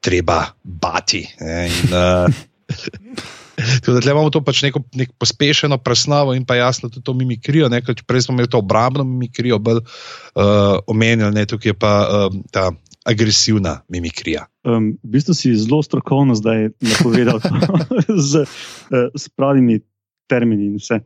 treba 0.00 0.38
bati. 0.62 1.26
Ne, 1.42 1.66
in, 1.68 1.92
uh, 1.92 3.28
Tako 3.58 4.00
da 4.00 4.10
imamo 4.10 4.30
to 4.30 4.40
pač 4.44 4.62
neko, 4.62 4.82
neko 4.94 5.12
pospešeno 5.18 5.78
presnovo 5.78 6.34
in 6.34 6.44
pa 6.46 6.54
jasno 6.54 6.88
tudi 6.88 7.04
to 7.04 7.14
mimikrijo. 7.14 7.68
Ne, 7.68 7.82
prej 8.06 8.22
smo 8.22 8.32
imeli 8.32 8.50
to 8.50 8.58
obrambno 8.58 9.04
mimikrijo, 9.04 9.58
bolj 9.58 9.80
uh, 9.82 10.78
omenjali, 10.86 11.34
ne, 11.34 11.46
tukaj 11.46 11.70
je 11.70 11.74
pa 11.74 11.92
um, 12.06 12.42
ta 12.50 12.70
agresivna 13.04 13.80
mimikrija. 13.88 14.46
Um, 14.64 14.92
v 15.02 15.16
bistvu 15.16 15.34
si 15.34 15.54
zelo 15.56 15.82
strokovno 15.82 16.34
zdaj 16.34 16.70
napovedal 16.80 17.40
z, 18.30 18.44
uh, 18.44 19.08
s 19.16 19.28
pravimi 19.28 19.80
termini 20.28 20.68
in 20.68 20.76
vse. 20.78 21.00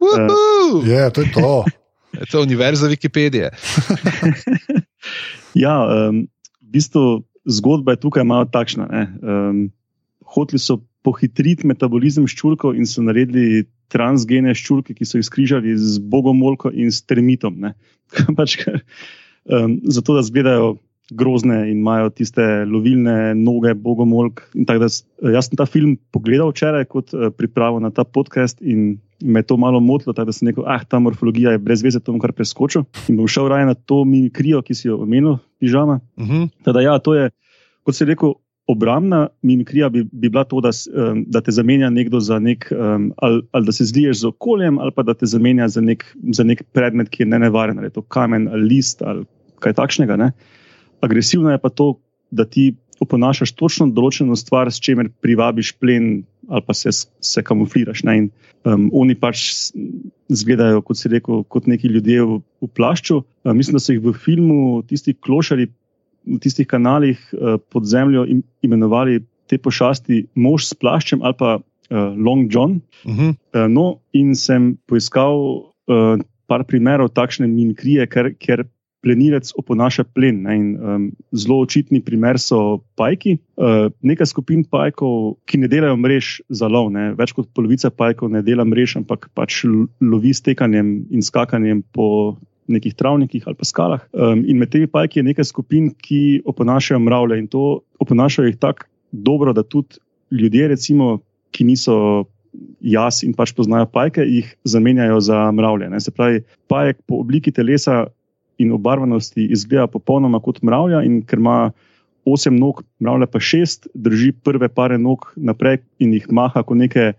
Uh, 0.00 0.86
je, 0.86 1.10
to 1.10 1.20
je 1.20 1.32
to. 1.32 1.52
Je 2.10 2.26
to 2.26 2.40
univerza 2.42 2.88
Wikipedije. 2.90 3.50
ja, 5.64 5.74
um, 5.86 6.26
v 6.58 6.66
bistvu 6.74 7.22
zgodba 7.46 7.94
je 7.94 8.00
tukaj 8.02 8.24
malo 8.26 8.44
takšna. 8.50 8.88
Um, 9.22 9.70
hoteli 10.26 10.58
so 10.58 10.80
pohitriti 11.06 11.66
metabolizem 11.66 12.26
ščurkov 12.28 12.76
in 12.76 12.88
so 12.88 13.02
naredili 13.04 13.64
transgene 13.90 14.54
ščurke, 14.54 14.94
ki 14.94 15.06
so 15.06 15.18
jih 15.18 15.26
skrižali 15.26 15.74
z 15.78 15.98
bogomolko 16.12 16.70
in 16.70 16.92
s 16.92 17.02
termitom. 17.02 17.72
pač, 18.38 18.58
um, 19.48 19.80
zato, 19.88 20.18
da 20.18 20.24
zgledajo 20.26 20.76
grozne 21.10 21.64
in 21.70 21.80
imajo 21.80 22.10
tiste 22.14 22.44
lovilne 22.70 23.34
noge, 23.34 23.74
bogomolk. 23.74 24.44
Jaz 24.54 25.02
sem 25.48 25.58
ta 25.58 25.66
film 25.66 25.96
pogledal 26.14 26.52
včeraj 26.52 26.86
kot 26.90 27.14
uh, 27.14 27.30
pripravo 27.34 27.80
na 27.82 27.90
ta 27.90 28.04
podcast 28.04 28.60
in 28.62 29.00
me 29.20 29.42
je 29.42 29.48
to 29.50 29.56
malo 29.60 29.80
motilo, 29.80 30.14
da 30.16 30.32
sem 30.32 30.48
rekel, 30.48 30.64
ah, 30.66 30.84
ta 30.88 30.98
morfologija 30.98 31.52
je 31.52 31.60
brez 31.60 31.82
veze, 31.84 32.00
to 32.00 32.14
bom 32.14 32.20
kar 32.22 32.32
preskočil 32.32 32.86
in 33.08 33.18
bom 33.18 33.28
šel 33.28 33.50
raje 33.52 33.66
na 33.68 33.74
to 33.74 34.04
mimikrijo, 34.04 34.62
ki 34.62 34.74
si 34.74 34.88
jo 34.88 35.00
omenil, 35.04 35.38
pižama. 35.60 36.00
Uh 36.16 36.24
mhm. 36.24 36.36
-huh. 36.36 36.48
Teda, 36.64 36.80
ja, 36.80 36.98
to 36.98 37.14
je, 37.14 37.30
kot 37.82 37.96
si 37.96 38.04
rekel, 38.04 38.34
obrambna 38.66 39.28
mimikrija 39.42 39.88
bi, 39.88 40.04
bi 40.12 40.28
bila 40.28 40.44
to, 40.44 40.60
da, 40.60 40.70
da 41.26 41.40
te 41.40 41.52
zamenja 41.52 41.90
nekdo 41.90 42.20
za 42.20 42.38
nek, 42.38 42.68
ali, 43.16 43.42
ali 43.50 43.66
da 43.66 43.72
se 43.72 43.84
zliješ 43.84 44.20
z 44.20 44.26
okoljem, 44.26 44.78
ali 44.78 44.92
pa 44.96 45.02
da 45.02 45.14
te 45.14 45.26
zamenja 45.26 45.68
za 45.68 45.80
nek, 45.80 46.04
za 46.32 46.44
nek 46.44 46.62
predmet, 46.72 47.08
ki 47.08 47.22
je 47.22 47.26
ne 47.26 47.38
nevaren, 47.38 47.78
ali 47.78 47.90
je 47.90 47.96
to 47.98 48.02
kamen 48.02 48.48
ali 48.48 48.68
list 48.74 49.02
ali 49.02 49.24
kaj 49.58 49.74
takšnega. 49.74 50.16
Ne? 50.16 50.32
Agresivno 51.00 51.50
je 51.50 51.58
pa 51.58 51.68
to, 51.68 51.94
da 52.30 52.44
ti 52.44 52.74
oponašaš 53.00 53.54
točno 53.56 53.88
določeno 53.96 54.36
stvar, 54.36 54.68
s 54.70 54.80
čimer 54.80 55.08
privabiš 55.24 55.72
plen 55.80 56.22
ali 56.50 56.64
pa 56.66 56.74
se, 56.74 56.90
se 57.20 57.42
kamufliraš. 57.46 58.02
Ne? 58.04 58.16
In 58.18 58.24
um, 58.66 58.88
oni 58.92 59.14
pač 59.14 59.70
izgledajo, 60.30 60.82
kot 60.82 60.98
si 60.98 61.10
rekel, 61.12 61.44
kot 61.46 61.68
neki 61.70 61.88
ljudje 61.88 62.24
v, 62.26 62.38
v 62.58 62.68
plašču. 62.74 63.20
Um, 63.44 63.54
mislim, 63.56 63.78
da 63.78 63.82
so 63.84 63.94
jih 63.94 64.02
v 64.02 64.14
filmu 64.18 64.80
tisti 64.90 65.14
klošari 65.14 65.68
v 66.26 66.38
tistih 66.42 66.66
kanalih 66.66 67.18
uh, 67.32 67.56
pod 67.70 67.88
zemljo 67.88 68.26
imenovali 68.62 69.20
te 69.50 69.58
pošasti 69.58 70.26
mož 70.34 70.68
s 70.68 70.74
plaščem 70.78 71.22
ali 71.22 71.36
pa 71.38 71.58
uh, 71.58 72.12
Long 72.16 72.50
John. 72.52 72.80
Uh 73.04 73.14
-huh. 73.14 73.30
uh, 73.54 73.68
no, 73.68 74.00
in 74.12 74.34
sem 74.34 74.76
poiskal 74.86 75.64
uh, 75.88 76.20
par 76.46 76.64
primerov 76.64 77.14
takšne 77.14 77.46
mimikrije, 77.46 78.06
ker, 78.06 78.34
ker 78.38 78.64
plenilec 79.00 79.52
oponaša 79.56 80.04
plen. 80.14 80.42
Ne, 80.42 80.56
in, 80.56 80.66
um, 80.76 81.06
zelo 81.32 81.60
očitni 81.64 82.00
primer 82.04 82.38
so 82.38 82.80
pajki. 83.00 83.38
Uh, 83.56 83.88
nekaj 84.02 84.26
skupin 84.26 84.64
pajkov, 84.64 85.36
ki 85.46 85.58
ne 85.58 85.68
delajo 85.68 85.96
mrež 85.96 86.40
za 86.48 86.68
lov, 86.68 86.90
ne, 86.92 87.10
več 87.18 87.32
kot 87.36 87.48
polovica 87.56 87.90
pajkov 87.90 88.30
ne 88.30 88.42
dela 88.42 88.64
mrež, 88.64 88.96
ampak 89.00 89.30
pač 89.34 89.64
lovi 90.00 90.34
s 90.34 90.44
tekanjem 90.44 91.06
in 91.10 91.22
skakanjem 91.24 91.82
po 91.92 92.36
nekih 92.70 92.94
travnikih 92.94 93.46
ali 93.46 93.58
pa 93.58 93.66
skalah. 93.66 94.04
Um, 94.12 94.44
in 94.46 94.58
med 94.58 94.72
temi 94.72 94.88
pajki 94.90 95.20
je 95.20 95.26
nekaj 95.30 95.48
skupin, 95.50 95.90
ki 95.94 96.42
oponašajo 96.48 97.00
mravlje 97.02 97.38
in 97.38 97.48
to 97.50 97.80
oponašajo 98.02 98.50
jih 98.50 98.58
tako 98.60 98.88
dobro, 99.12 99.52
da 99.52 99.62
tudi 99.62 99.98
ljudje, 100.30 100.68
recimo, 100.68 101.18
ki 101.50 101.66
niso 101.66 102.24
jaz 102.80 103.22
in 103.26 103.34
pač 103.34 103.52
poznajo 103.54 103.88
pajke, 103.90 104.22
jih 104.26 104.54
zamenjajo 104.64 105.20
za 105.20 105.50
mravlje. 105.54 105.90
Ne? 105.90 106.00
Se 106.00 106.10
pravi, 106.14 106.42
pajek 106.70 107.02
po 107.06 107.20
obliki 107.22 107.52
telesa 107.52 108.06
in 108.58 108.72
obarvanosti 108.72 109.46
izgleda 109.50 109.86
popolnoma 109.90 110.40
kot 110.40 110.62
mravlja 110.62 111.04
in 111.06 111.22
ker 111.26 111.42
ima. 111.42 111.70
Osem 112.28 112.58
nog, 112.60 112.82
mravlja 113.00 113.26
pa 113.32 113.40
šest, 113.40 113.86
drži 113.96 114.34
prve 114.44 114.68
pare 114.68 114.98
nog 115.00 115.22
naprej 115.40 115.78
in 116.04 116.12
jih 116.12 116.26
maha 116.28 116.60
kot 116.62 116.76
neke 116.76 117.14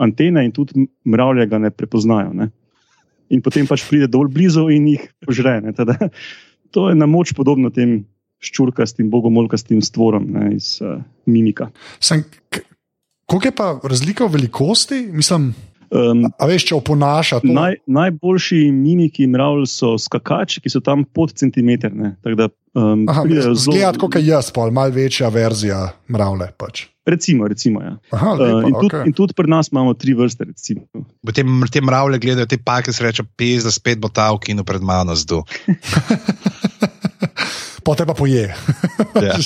antene, 0.00 0.46
in 0.48 0.52
tudi 0.56 0.86
mravlje 1.04 1.44
ga 1.50 1.58
ne 1.60 1.70
prepoznajo. 1.70 2.32
Ne 2.32 2.48
in 3.32 3.42
potem 3.44 3.68
pač 3.68 3.84
pride 3.88 4.08
dovolj 4.10 4.32
blizu 4.34 4.68
in 4.74 4.90
jih 4.94 5.06
požre. 5.26 5.58
Tada, 5.76 5.96
to 6.74 6.88
je 6.90 6.98
na 6.98 7.08
moč 7.10 7.34
podobno 7.36 7.72
tem 7.74 8.04
ščurkastim, 8.42 9.08
bogomolkastim 9.10 9.80
stvorom 9.84 10.26
ne, 10.34 10.50
iz 10.58 10.76
uh, 10.84 11.00
mimika. 11.26 11.70
Koliko 13.26 13.48
je 13.48 13.54
pa 13.56 13.70
razlika 13.82 14.26
v 14.28 14.36
velikosti? 14.38 15.06
Mislim, 15.12 15.54
Um, 15.86 16.24
a 16.34 16.48
veš, 16.50 16.64
če 16.66 16.74
oponaša 16.80 17.40
to? 17.44 17.52
Naj, 17.54 17.78
najboljši 17.86 18.58
mimiki 18.74 19.28
mravl 19.30 19.62
so 19.70 19.94
skakači, 20.00 20.58
ki 20.64 20.72
so 20.72 20.82
tam 20.82 21.04
pod 21.06 21.30
centimeter. 21.38 21.94
Um, 22.74 23.06
Zgleda 23.54 23.94
kot 24.00 24.18
jaz, 24.18 24.50
pa 24.50 24.66
malo 24.74 24.94
večja 24.96 25.30
verzija 25.30 25.84
mravlje. 26.10 26.50
Pač. 26.58 26.86
Recimo, 27.06 27.46
recimo 27.46 27.82
ja. 27.82 27.94
Aha, 28.10 28.32
lepa, 28.34 28.54
uh, 28.56 28.66
in, 28.66 28.74
tudi, 28.74 28.86
okay. 28.86 29.06
in 29.06 29.12
tudi 29.14 29.34
pri 29.38 29.46
nas 29.46 29.70
imamo 29.70 29.94
tri 29.94 30.14
vrste. 30.18 30.46
Te, 31.32 31.44
te 31.70 31.80
mravlje 31.80 32.18
gledajo, 32.18 32.48
te 32.50 32.58
pake 32.58 32.92
se 32.92 33.04
reče, 33.04 33.22
pes, 33.38 33.62
da 33.62 33.70
spet 33.70 34.02
bo 34.02 34.10
ta 34.10 34.32
v 34.34 34.42
kinu 34.42 34.66
pred 34.66 34.82
mano 34.82 35.14
zdu. 35.14 35.42
Potem 37.86 38.10
pa 38.10 38.14
poje. 38.18 38.50
ja. 39.22 39.38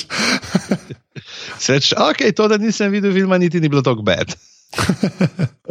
Sreč, 1.61 1.93
ok, 1.93 2.25
to, 2.33 2.49
da 2.49 2.57
nisem 2.57 2.89
videl 2.89 3.13
filma, 3.13 3.37
niti 3.37 3.61
ni 3.61 3.69
bilo 3.69 3.85
tako 3.85 4.01
bed. 4.01 4.33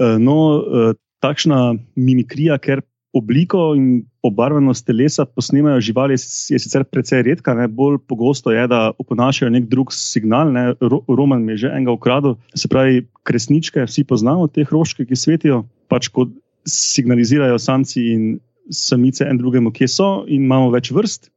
Eh, 0.01 0.16
no, 0.20 0.36
eh, 0.61 0.93
takšna 1.24 1.74
mimikrija, 1.99 2.59
ker 2.62 2.84
obliko 3.16 3.72
in 3.74 4.05
obarvanost 4.23 4.87
telesa 4.87 5.25
posnemajo 5.25 5.81
živali, 5.81 6.12
je 6.14 6.59
sicer 6.59 6.85
precej 6.85 7.23
redka, 7.23 7.55
ne? 7.55 7.68
bolj 7.68 7.99
pogosto 8.09 8.53
je, 8.53 8.66
da 8.68 8.93
oponašajo 8.99 9.51
nek 9.51 9.68
drug 9.68 9.93
signal. 9.97 10.53
Ne? 10.53 10.75
Ro, 10.81 11.01
Roman 11.09 11.49
je 11.49 11.57
že 11.64 11.73
enega 11.73 11.95
ukradel, 11.97 12.37
se 12.55 12.68
pravi, 12.68 13.07
kresničke, 13.25 13.87
vsi 13.89 14.05
poznamo 14.05 14.49
te 14.49 14.64
hroške, 14.64 15.07
ki 15.09 15.16
svetijo, 15.16 15.64
pač 15.89 16.11
kot 16.12 16.33
signalizirajo 16.68 17.59
samci 17.59 18.07
in 18.12 18.25
samice 18.71 19.25
en 19.25 19.39
drugemu, 19.41 19.73
kje 19.73 19.89
so, 19.89 20.09
in 20.29 20.45
imamo 20.45 20.71
več 20.75 20.93
vrst. 20.93 21.31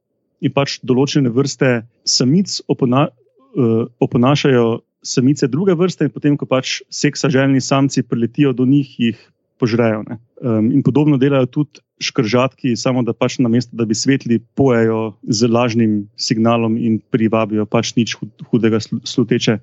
In 0.44 0.52
pač 0.52 0.78
določene 0.84 1.32
vrste 1.32 1.86
samic 2.04 2.60
opona, 2.68 3.08
uh, 3.08 3.86
oponašajo 4.04 4.82
samice 5.04 5.48
druge 5.48 5.76
vrste, 5.78 6.08
in 6.08 6.12
potem, 6.12 6.36
ko 6.36 6.46
pač 6.46 6.82
seksa 6.92 7.32
željni 7.32 7.64
samci 7.64 8.04
priletijo 8.04 8.52
do 8.52 8.68
njih, 8.68 8.92
jih 9.00 9.24
požrejo. 9.58 10.04
Um, 10.04 10.70
in 10.72 10.82
podobno 10.84 11.16
delajo 11.20 11.48
tudi 11.48 11.83
škržatki, 12.02 12.74
samo 12.76 13.02
da 13.06 13.12
pač 13.12 13.38
na 13.38 13.48
mesto, 13.48 13.76
da 13.76 13.86
bi 13.86 13.94
svetli, 13.94 14.40
pojejo 14.58 15.14
z 15.22 15.48
lažnim 15.50 16.08
signalom 16.16 16.76
in 16.76 16.98
privabijo 17.10 17.66
pač 17.66 17.94
nič 17.96 18.16
hudega 18.50 18.80
sluteče 18.82 19.58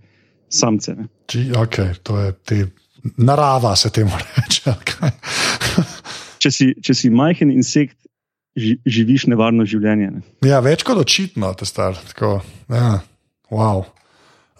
samce. 0.51 0.95
Či, 1.31 1.49
okay, 1.55 1.95
to 2.03 2.19
je 2.19 2.31
te 2.43 2.59
narava, 3.17 3.75
se 3.75 3.89
temu 3.89 4.11
reče. 4.37 4.75
Okay. 4.75 5.11
če, 6.43 6.51
si, 6.51 6.69
če 6.83 6.95
si 6.97 7.11
majhen 7.13 7.51
insekt, 7.53 7.97
ži, 8.55 8.77
živiš 8.85 9.27
nevarno 9.31 9.65
življenje. 9.67 10.11
Ne? 10.17 10.23
Ja, 10.47 10.61
več 10.63 10.85
kot 10.87 10.99
očitno, 11.01 11.53
te 11.57 11.67
star. 11.67 11.97
Tako, 12.13 12.39
ja, 12.71 12.99
wow. 13.51 13.85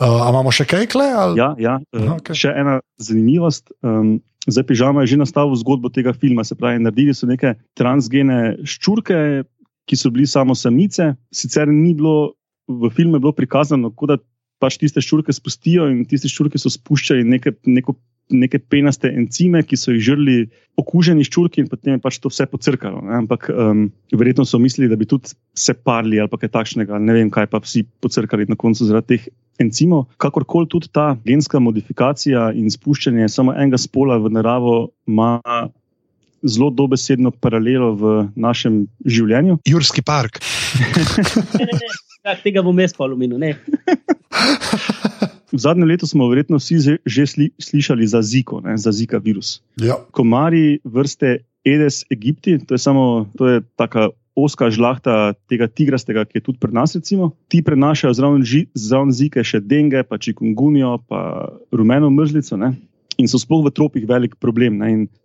Uh, 0.02 0.18
imamo 0.32 0.50
še 0.56 0.66
kaj 0.66 0.88
kle? 0.90 1.08
Ali? 1.14 1.38
Ja, 1.38 1.52
ja. 1.62 1.78
Uh, 1.94 2.16
okay. 2.18 2.38
še 2.38 2.54
ena 2.58 2.80
zanimivost. 3.02 3.70
Um, 3.86 4.20
Zdaj, 4.48 4.66
pižama 4.66 5.04
je 5.06 5.14
že 5.14 5.22
nastavil 5.22 5.54
zgodbo 5.56 5.92
tega 5.94 6.14
filma. 6.14 6.44
Se 6.44 6.58
pravi, 6.58 6.82
naredili 6.82 7.14
so 7.14 7.30
neke 7.30 7.54
transgene 7.78 8.58
ščurke, 8.66 9.46
ki 9.86 9.96
so 9.98 10.10
bili 10.10 10.26
samo 10.26 10.56
samice. 10.58 11.14
Sicer 11.30 11.70
ni 11.70 11.94
bilo 11.94 12.34
v 12.66 12.90
filmu 12.90 13.20
bilo 13.20 13.36
prikazano, 13.38 13.92
da 14.08 14.18
pač 14.62 14.78
tiste 14.82 15.02
ščurke 15.02 15.34
spustijo 15.34 15.90
in 15.90 16.06
tiste 16.10 16.30
ščurke 16.30 16.58
so 16.62 16.70
spuščali 16.72 17.26
neke, 17.26 17.54
neko, 17.66 17.96
neke 18.34 18.62
penaste 18.72 19.10
encime, 19.10 19.64
ki 19.66 19.78
so 19.78 19.94
jih 19.94 20.04
žrli 20.12 20.38
okuženi 20.80 21.26
ščurki 21.28 21.62
in 21.62 21.70
potem 21.70 21.98
je 21.98 22.02
pač 22.02 22.18
to 22.22 22.32
vse 22.32 22.46
pocrkalo. 22.50 23.02
Ne? 23.06 23.22
Ampak 23.24 23.50
um, 23.54 23.88
verjetno 24.14 24.46
so 24.48 24.62
mislili, 24.62 24.90
da 24.90 24.98
bi 24.98 25.10
tudi 25.10 25.34
se 25.58 25.74
parli 25.74 26.22
ali 26.22 26.30
kaj 26.30 26.54
takšnega. 26.54 27.02
Ne 27.02 27.18
vem, 27.18 27.34
kaj 27.34 27.50
pa 27.52 27.62
vsi 27.62 27.84
pocrkali 28.02 28.50
na 28.50 28.58
koncu 28.58 28.90
zaradi 28.90 29.18
teh 29.18 29.30
encimov. 29.62 30.08
Kakorkoli 30.22 30.70
tudi 30.70 30.90
ta 30.94 31.14
genska 31.26 31.60
modifikacija 31.60 32.52
in 32.58 32.72
spuščanje 32.74 33.30
samo 33.30 33.56
enega 33.56 33.80
spola 33.82 34.18
v 34.22 34.34
naravo 34.34 34.76
ima 35.08 35.40
zelo 36.44 36.72
dobesedno 36.74 37.32
paralelo 37.32 37.92
v 37.96 38.14
našem 38.36 38.86
življenju. 39.06 39.60
Jurski 39.70 40.02
park. 40.02 40.42
ne, 41.60 41.66
ne, 41.66 41.78
ne. 41.78 41.92
Ja, 42.22 42.36
tega 42.38 42.62
bom 42.62 42.78
jaz 42.78 42.94
polumenil. 42.94 43.42
V 45.52 45.60
zadnjem 45.60 45.90
letu 45.90 46.08
smo 46.08 46.30
verjetno 46.32 46.62
vsi 46.62 46.98
že 47.04 47.26
sli, 47.28 47.50
slišali 47.60 48.08
za 48.08 48.22
Zika, 48.22 48.62
za 48.78 48.92
Zika 48.96 49.20
virus. 49.20 49.60
Ja. 49.82 49.98
Komari 50.16 50.80
vrste 50.84 51.42
Edes 51.66 52.06
Egipti, 52.14 52.58
to 52.66 52.74
je 52.74 52.80
samo 52.80 53.28
to 53.38 53.48
je 53.48 53.62
taka 53.76 54.10
oska 54.36 54.70
žlahta 54.72 55.34
tega 55.52 55.68
tigrastega, 55.68 56.24
ki 56.26 56.40
je 56.40 56.46
tudi 56.46 56.60
pri 56.62 56.72
nas, 56.74 56.96
recimo. 56.96 57.32
ti 57.52 57.62
prenašajo 57.64 58.14
zraven, 58.14 58.44
ži, 58.48 58.66
zraven 58.74 59.12
zike 59.12 59.44
še 59.44 59.60
denge, 59.60 60.04
pa 60.08 60.18
čikungunijo, 60.18 60.98
pa 61.08 61.52
rumeno 61.72 62.10
mrzlico. 62.10 62.58
Ne? 62.58 62.74
In 63.20 63.28
so 63.28 63.38
sploh 63.42 63.66
v 63.66 63.76
tropih 63.76 64.08
velik 64.08 64.40
problem. 64.40 64.80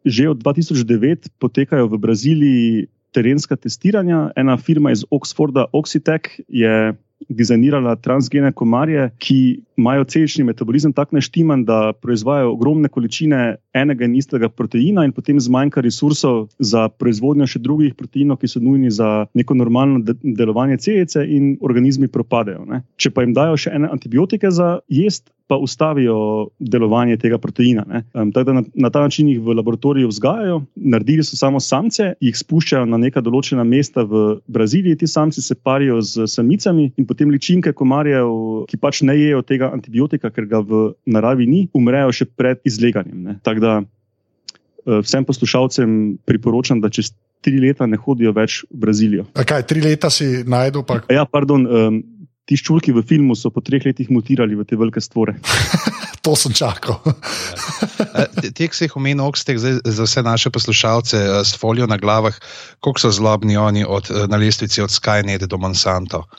Že 0.05 0.35
od 0.35 0.43
2009 0.43 1.31
potekajo 1.39 1.87
v 1.89 1.99
Braziliji 2.03 2.87
terenska 3.15 3.57
testiranja. 3.57 4.33
Ena 4.37 4.59
firma 4.61 4.93
iz 4.93 5.07
Oxforda, 5.09 5.71
Oxitec, 5.73 6.43
je 6.49 6.93
dizajnirala 7.29 7.97
transgene 7.97 8.53
komarje, 8.53 9.11
ki 9.19 9.61
imajo 9.77 10.05
celični 10.05 10.45
metabolizem 10.45 10.93
tako 10.93 11.17
neštiman, 11.17 11.65
da 11.65 11.93
proizvajajo 12.03 12.53
ogromne 12.53 12.89
količine 12.89 13.57
enega 13.75 14.05
in 14.05 14.17
istega 14.17 14.49
proteina, 14.49 15.05
in 15.05 15.13
potem 15.13 15.41
zmanjka 15.41 15.81
resursov 15.81 16.47
za 16.59 16.89
proizvodnjo 16.89 17.47
še 17.47 17.61
drugih 17.63 17.95
proteinov, 17.95 18.41
ki 18.41 18.51
so 18.51 18.61
nujni 18.61 18.91
za 18.91 19.27
neko 19.35 19.55
normalno 19.55 20.01
de 20.05 20.17
delovanje 20.23 20.79
celice, 20.89 21.25
in 21.27 21.57
organizmi 21.61 22.09
propadejo. 22.09 22.65
Ne. 22.69 22.83
Če 22.97 23.11
pa 23.11 23.25
jim 23.25 23.35
dajo 23.37 23.57
še 23.61 23.75
ene 23.77 23.91
antibiotike 23.93 24.51
za 24.51 24.79
jesti, 24.89 25.31
pa 25.47 25.57
ustavijo 25.57 26.49
delovanje 26.59 27.17
tega 27.17 27.39
proteina. 27.39 27.85
Um, 28.15 28.33
tako 28.33 28.45
da 28.45 28.53
na, 28.53 28.63
na 28.75 28.91
ta 28.91 29.01
način 29.01 29.29
jih 29.29 29.41
v 29.41 29.55
laboratoriju 29.55 30.09
vzgajajo, 30.09 30.63
naredili 30.75 31.25
so 31.25 31.37
samo 31.37 31.61
samce, 31.61 32.13
jih 32.21 32.37
spuščajo 32.37 32.87
na 32.87 32.99
neka 32.99 33.23
določena 33.23 33.65
mesta 33.65 34.03
v 34.03 34.41
Braziliji, 34.47 34.99
ti 35.03 35.07
samci 35.07 35.43
se 35.43 35.55
parijo 35.55 36.01
z 36.03 36.27
samicami 36.27 36.91
in 36.97 37.07
potem 37.07 37.31
ličinke 37.31 37.73
komarjev, 37.73 38.33
ki 38.71 38.81
pač 38.83 39.03
ne 39.07 39.15
jejo 39.19 39.45
tega 39.47 39.71
antibiotika, 39.75 40.31
ker 40.35 40.49
ga 40.51 40.63
v 40.67 40.89
naravi 41.07 41.47
ni, 41.47 41.67
umrejo 41.75 42.11
še 42.13 42.27
pred 42.27 42.59
izleganjem. 42.67 43.39
Tako 43.47 43.63
da 43.63 43.77
uh, 43.83 44.99
vsem 45.07 45.25
poslušalcem 45.25 46.19
priporočam, 46.27 46.83
da 46.83 46.91
čez 46.91 47.15
tri 47.47 47.61
leta 47.63 47.87
ne 47.87 47.99
hodijo 48.01 48.33
več 48.35 48.65
v 48.67 48.81
Brazilijo. 48.83 49.29
A 49.39 49.45
kaj, 49.47 49.63
tri 49.71 49.85
leta 49.85 50.11
si 50.11 50.43
najdel? 50.43 50.83
Pa... 50.87 50.99
Ja, 51.13 51.23
pardon. 51.29 51.67
Um, 51.67 52.03
Ti 52.47 52.55
ščurki 52.55 52.95
v 52.95 53.03
filmu 53.03 53.35
so 53.35 53.51
po 53.51 53.59
treh 53.65 53.83
letih 53.83 54.07
mutirali 54.15 54.55
v 54.55 54.63
te 54.63 54.79
velike 54.79 55.03
stvore. 55.03 55.35
to 56.27 56.37
sem 56.39 56.55
čakal. 56.55 57.03
Tek 58.55 58.75
se 58.75 58.87
jih 58.87 58.95
omenil, 58.99 59.27
okstek 59.27 59.59
za 59.59 60.07
vse 60.07 60.23
naše 60.23 60.51
poslušalce 60.55 61.43
s 61.43 61.59
folijo 61.59 61.91
na 61.91 61.99
glavah, 61.99 62.39
koliko 62.81 63.03
so 63.03 63.11
zlobni 63.11 63.59
oni 63.59 63.83
od, 63.83 64.11
na 64.31 64.39
lestvici 64.39 64.83
od 64.83 64.91
Skynet 64.91 65.47
do 65.47 65.59
Monsanto. 65.59 66.27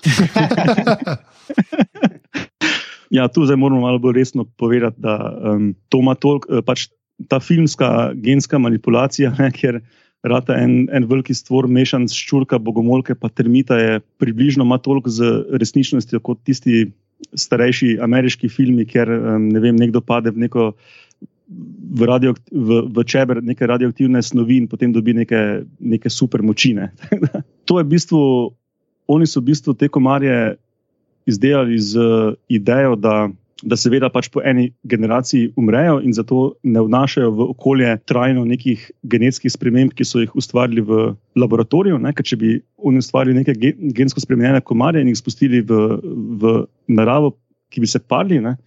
ja, 3.18 3.28
tu 3.28 3.44
zdaj 3.44 3.60
moramo 3.60 3.82
malo 3.82 4.00
bolj 4.00 4.20
resno 4.20 4.48
povedati, 4.48 5.04
da 5.04 5.20
um, 5.20 5.76
to 5.90 6.00
ima 6.04 6.16
toliko, 6.16 6.62
pač 6.64 6.88
ta 7.28 7.40
filmska 7.40 8.12
genska 8.16 8.60
manipulacija, 8.60 9.34
ne, 9.40 9.52
ker 9.52 9.82
rata 10.24 10.58
en, 10.58 10.88
en 10.94 11.06
veliki 11.08 11.36
stvor, 11.36 11.68
mešan 11.70 12.08
s 12.10 12.16
ščurka, 12.18 12.60
bogomolke, 12.62 13.16
pa 13.16 13.30
termita 13.30 13.78
je 13.80 14.00
približno 14.22 14.66
ima 14.66 14.80
toliko 14.82 15.12
z 15.14 15.30
resničnostjo 15.62 16.22
kot 16.26 16.42
tisti 16.48 16.88
starejši 17.38 17.98
ameriški 18.04 18.50
filmi, 18.50 18.86
ker 18.86 19.10
ne 19.42 19.60
vem, 19.60 19.76
nekdo 19.76 20.02
pade 20.02 20.34
v 20.34 20.48
neko. 20.48 20.72
V, 21.48 22.04
radio, 22.04 22.34
v, 22.52 22.82
v 22.92 23.04
čeber 23.08 23.40
neke 23.40 23.64
radioaktivne 23.64 24.20
snovi 24.20 24.58
in 24.60 24.66
potem 24.68 24.92
dobi 24.92 25.14
neke, 25.16 25.64
neke 25.80 26.10
super 26.12 26.42
močine. 26.44 26.90
to 27.68 27.78
je 27.80 27.86
v 27.86 27.92
bistvu, 27.94 28.20
oni 29.08 29.28
so 29.32 29.40
v 29.40 29.54
bistvu 29.54 29.72
te 29.80 29.88
komarje 29.88 30.58
izdelali 31.24 31.80
z 31.80 32.04
idejo, 32.52 32.98
da 33.00 33.30
da 33.64 33.78
seveda 33.80 34.10
pač 34.14 34.30
po 34.30 34.42
eni 34.46 34.70
generaciji 34.84 35.52
umrejo 35.58 35.98
in 36.06 36.14
zato 36.14 36.54
ne 36.64 36.82
vnašajo 36.86 37.32
v 37.32 37.48
okolje 37.56 37.96
trajno 38.06 38.46
nekih 38.46 38.84
genetskih 39.04 39.52
sprememb, 39.52 39.96
ki 39.98 40.06
so 40.06 40.22
jih 40.22 40.36
ustvarili 40.38 40.84
v 40.86 41.16
laboratoriju. 41.36 41.98
Ne? 42.02 42.14
Če 42.14 42.38
bi 42.38 42.58
oni 42.78 43.02
ustvarili 43.02 43.40
neke 43.40 43.56
gensko 43.98 44.22
spremenjene 44.22 44.62
komarje 44.62 45.02
in 45.02 45.10
jih 45.12 45.18
spustili 45.18 45.64
v, 45.66 45.98
v 46.42 46.56
naravo, 46.88 47.34
ki 47.74 47.84
bi 47.84 47.90
se 47.90 48.00
parili, 48.00 48.42
ne? 48.44 48.58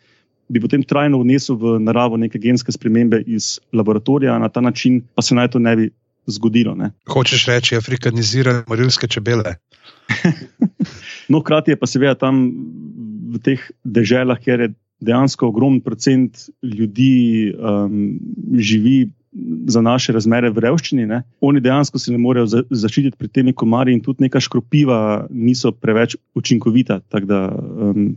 bi 0.50 0.58
potem 0.58 0.82
trajno 0.82 1.20
vnesel 1.22 1.54
v 1.60 1.78
naravo 1.78 2.18
neke 2.18 2.40
genske 2.42 2.74
spremembe 2.74 3.22
iz 3.26 3.60
laboratorija, 3.72 4.38
na 4.42 4.48
ta 4.50 4.60
način 4.60 4.98
pa 5.14 5.22
se 5.22 5.34
naj 5.38 5.52
to 5.54 5.62
ne 5.62 5.76
bi 5.76 5.90
zgodilo. 6.26 6.74
Ne? 6.74 6.90
Hočeš 7.06 7.46
reči, 7.46 7.76
afrikanizirane 7.76 8.64
morilske 8.68 9.08
čebele? 9.08 9.54
no, 11.30 11.40
hkrati 11.40 11.70
je 11.70 11.78
pa 11.78 11.86
seveda 11.86 12.14
tam 12.18 12.42
v 13.30 13.42
teh 13.42 13.64
deželah, 13.84 14.40
kjer 14.42 14.66
je 14.66 14.72
dejansko 15.00 15.48
ogromen 15.48 15.80
procent 15.80 16.50
ljudi 16.62 17.52
um, 17.54 18.18
živi 18.58 19.10
za 19.70 19.80
naše 19.80 20.12
razmere 20.12 20.50
v 20.50 20.64
revščini. 20.64 21.06
Ne? 21.06 21.22
Oni 21.40 21.62
dejansko 21.62 21.98
se 21.98 22.12
ne 22.12 22.18
morejo 22.18 22.48
za, 22.50 22.62
zaščititi 22.70 23.16
pred 23.18 23.32
temi 23.32 23.54
komarji, 23.54 23.94
in 23.94 24.02
tudi 24.04 24.26
neka 24.26 24.42
škropiva 24.42 25.26
niso 25.30 25.72
preveč 25.72 26.16
učinkovita. 26.34 27.00
Tako 27.08 27.30
da 27.30 27.40
um, 27.54 28.10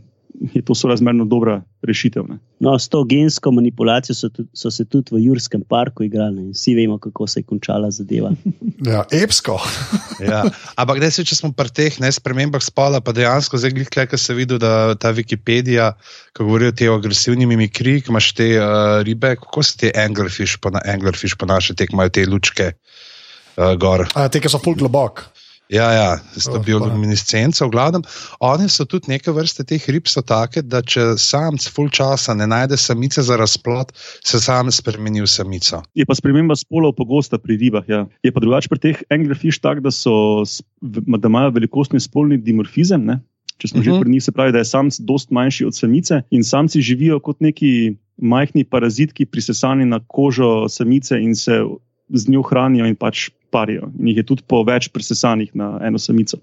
je 0.52 0.62
to 0.62 0.74
sorazmerno 0.74 1.24
dobra 1.24 1.62
rešitev. 1.82 2.24
No, 2.60 2.78
s 2.78 2.88
to 2.88 3.04
gensko 3.04 3.52
manipulacijo 3.52 4.14
so, 4.14 4.28
tudi, 4.28 4.48
so 4.54 4.70
se 4.70 4.84
tudi 4.84 5.14
v 5.14 5.20
Jurskem 5.24 5.62
parku 5.68 6.04
igrali 6.04 6.42
in 6.42 6.50
vsi 6.52 6.74
vemo, 6.74 6.98
kako 6.98 7.26
se 7.26 7.40
je 7.40 7.44
končala 7.48 7.90
zadeva. 7.90 8.32
ja, 8.92 9.04
epsko. 9.12 9.58
ja. 10.32 10.44
Ampak, 10.76 11.00
da 11.00 11.10
se 11.10 11.24
če 11.24 11.38
smo 11.38 11.52
pri 11.52 11.72
teh 11.74 12.00
ne, 12.00 12.12
spremembah 12.12 12.62
spola, 12.64 13.00
pa 13.04 13.14
dejansko 13.16 13.60
zdaj 13.60 13.76
glej, 13.76 13.90
kaj 13.94 14.18
se 14.20 14.34
vidi, 14.34 14.58
da 14.58 14.94
ta 15.00 15.12
Wikipedija, 15.14 15.92
ko 16.36 16.48
govorijo 16.48 16.74
o 16.74 16.78
teh 16.80 16.92
agresivnih 16.92 17.48
mimikri, 17.48 18.00
ki 18.02 18.12
imaš 18.12 18.32
te 18.38 18.50
uh, 18.58 19.00
ribe, 19.06 19.36
kako 19.40 19.62
se 19.62 19.78
ti 19.80 19.92
anglerfish, 19.94 20.58
po, 20.60 20.74
anglerfish 20.74 21.38
ponašajo, 21.40 21.78
te 21.78 21.88
imajo 21.92 22.14
te 22.14 22.26
lučke 22.26 22.72
uh, 22.74 23.72
gor. 23.80 24.08
A, 24.14 24.28
te, 24.28 24.42
ki 24.42 24.52
so 24.52 24.62
full 24.62 24.78
globok. 24.78 25.26
Ja, 25.72 25.92
ja, 25.92 26.10
s 26.36 26.44
to 26.44 26.60
Oh, 26.60 26.64
bioluminescenco. 26.64 27.66
V 27.66 27.72
glavnem, 27.72 28.02
oni 28.40 28.68
so 28.68 28.84
tudi 28.84 29.08
neke 29.08 29.32
vrste 29.32 29.64
teh 29.64 29.80
rib, 29.88 30.04
so 30.12 30.20
take, 30.20 30.60
da 30.60 30.82
če 30.84 31.16
samc 31.16 31.64
full 31.72 31.88
časa 31.88 32.36
ne 32.36 32.44
najde 32.44 32.76
samice 32.76 33.24
za 33.24 33.38
razplot, 33.40 33.94
se 34.20 34.40
sam 34.44 34.68
spremeni 34.68 35.24
v 35.24 35.28
samico. 35.30 35.80
Je 35.96 36.04
pa 36.04 36.12
sprememba 36.12 36.52
spolov 36.52 36.92
pogosta 37.00 37.40
pri 37.40 37.56
ribah. 37.56 37.88
Ja. 37.88 38.04
Je 38.20 38.32
pa 38.32 38.44
drugače 38.44 38.68
pri 38.68 38.80
teh 38.82 39.00
anglerfish 39.08 39.62
tak, 39.64 39.80
da, 39.80 39.88
so, 39.88 40.44
da 40.84 41.28
imajo 41.32 41.54
velikostni 41.56 42.00
spolni 42.00 42.36
dimorfizem. 42.36 43.08
Ne? 43.08 43.22
Če 43.56 43.72
smo 43.72 43.80
uh 43.80 43.82
-huh. 43.82 43.84
že 43.84 43.90
Mhm. 43.92 44.00
pri 44.00 44.10
njih, 44.10 44.22
se 44.22 44.32
pravi, 44.32 44.52
da 44.52 44.58
je 44.58 44.68
samc 44.68 45.00
dost 45.00 45.30
manjši 45.30 45.64
od 45.64 45.74
samice 45.76 46.22
in 46.30 46.44
samci 46.44 46.82
živijo 46.82 47.20
kot 47.20 47.40
neki 47.40 47.96
majhni 48.16 48.64
parazitki, 48.64 49.26
prisesani 49.26 49.84
na 49.84 50.00
kožo 50.06 50.68
samice 50.68 51.16
in 51.16 51.34
se 51.34 51.64
z 52.08 52.28
njo 52.28 52.42
hranijo 52.42 52.86
in 52.86 52.96
pač 52.96 53.30
parijo. 53.54 53.88
In 53.98 54.10
jih 54.10 54.22
je 54.22 54.26
tudi 54.32 54.44
po 54.50 54.64
več 54.66 54.90
prisesanih 54.94 55.54
na 55.54 55.76
eno 55.86 56.02
samico. 56.02 56.42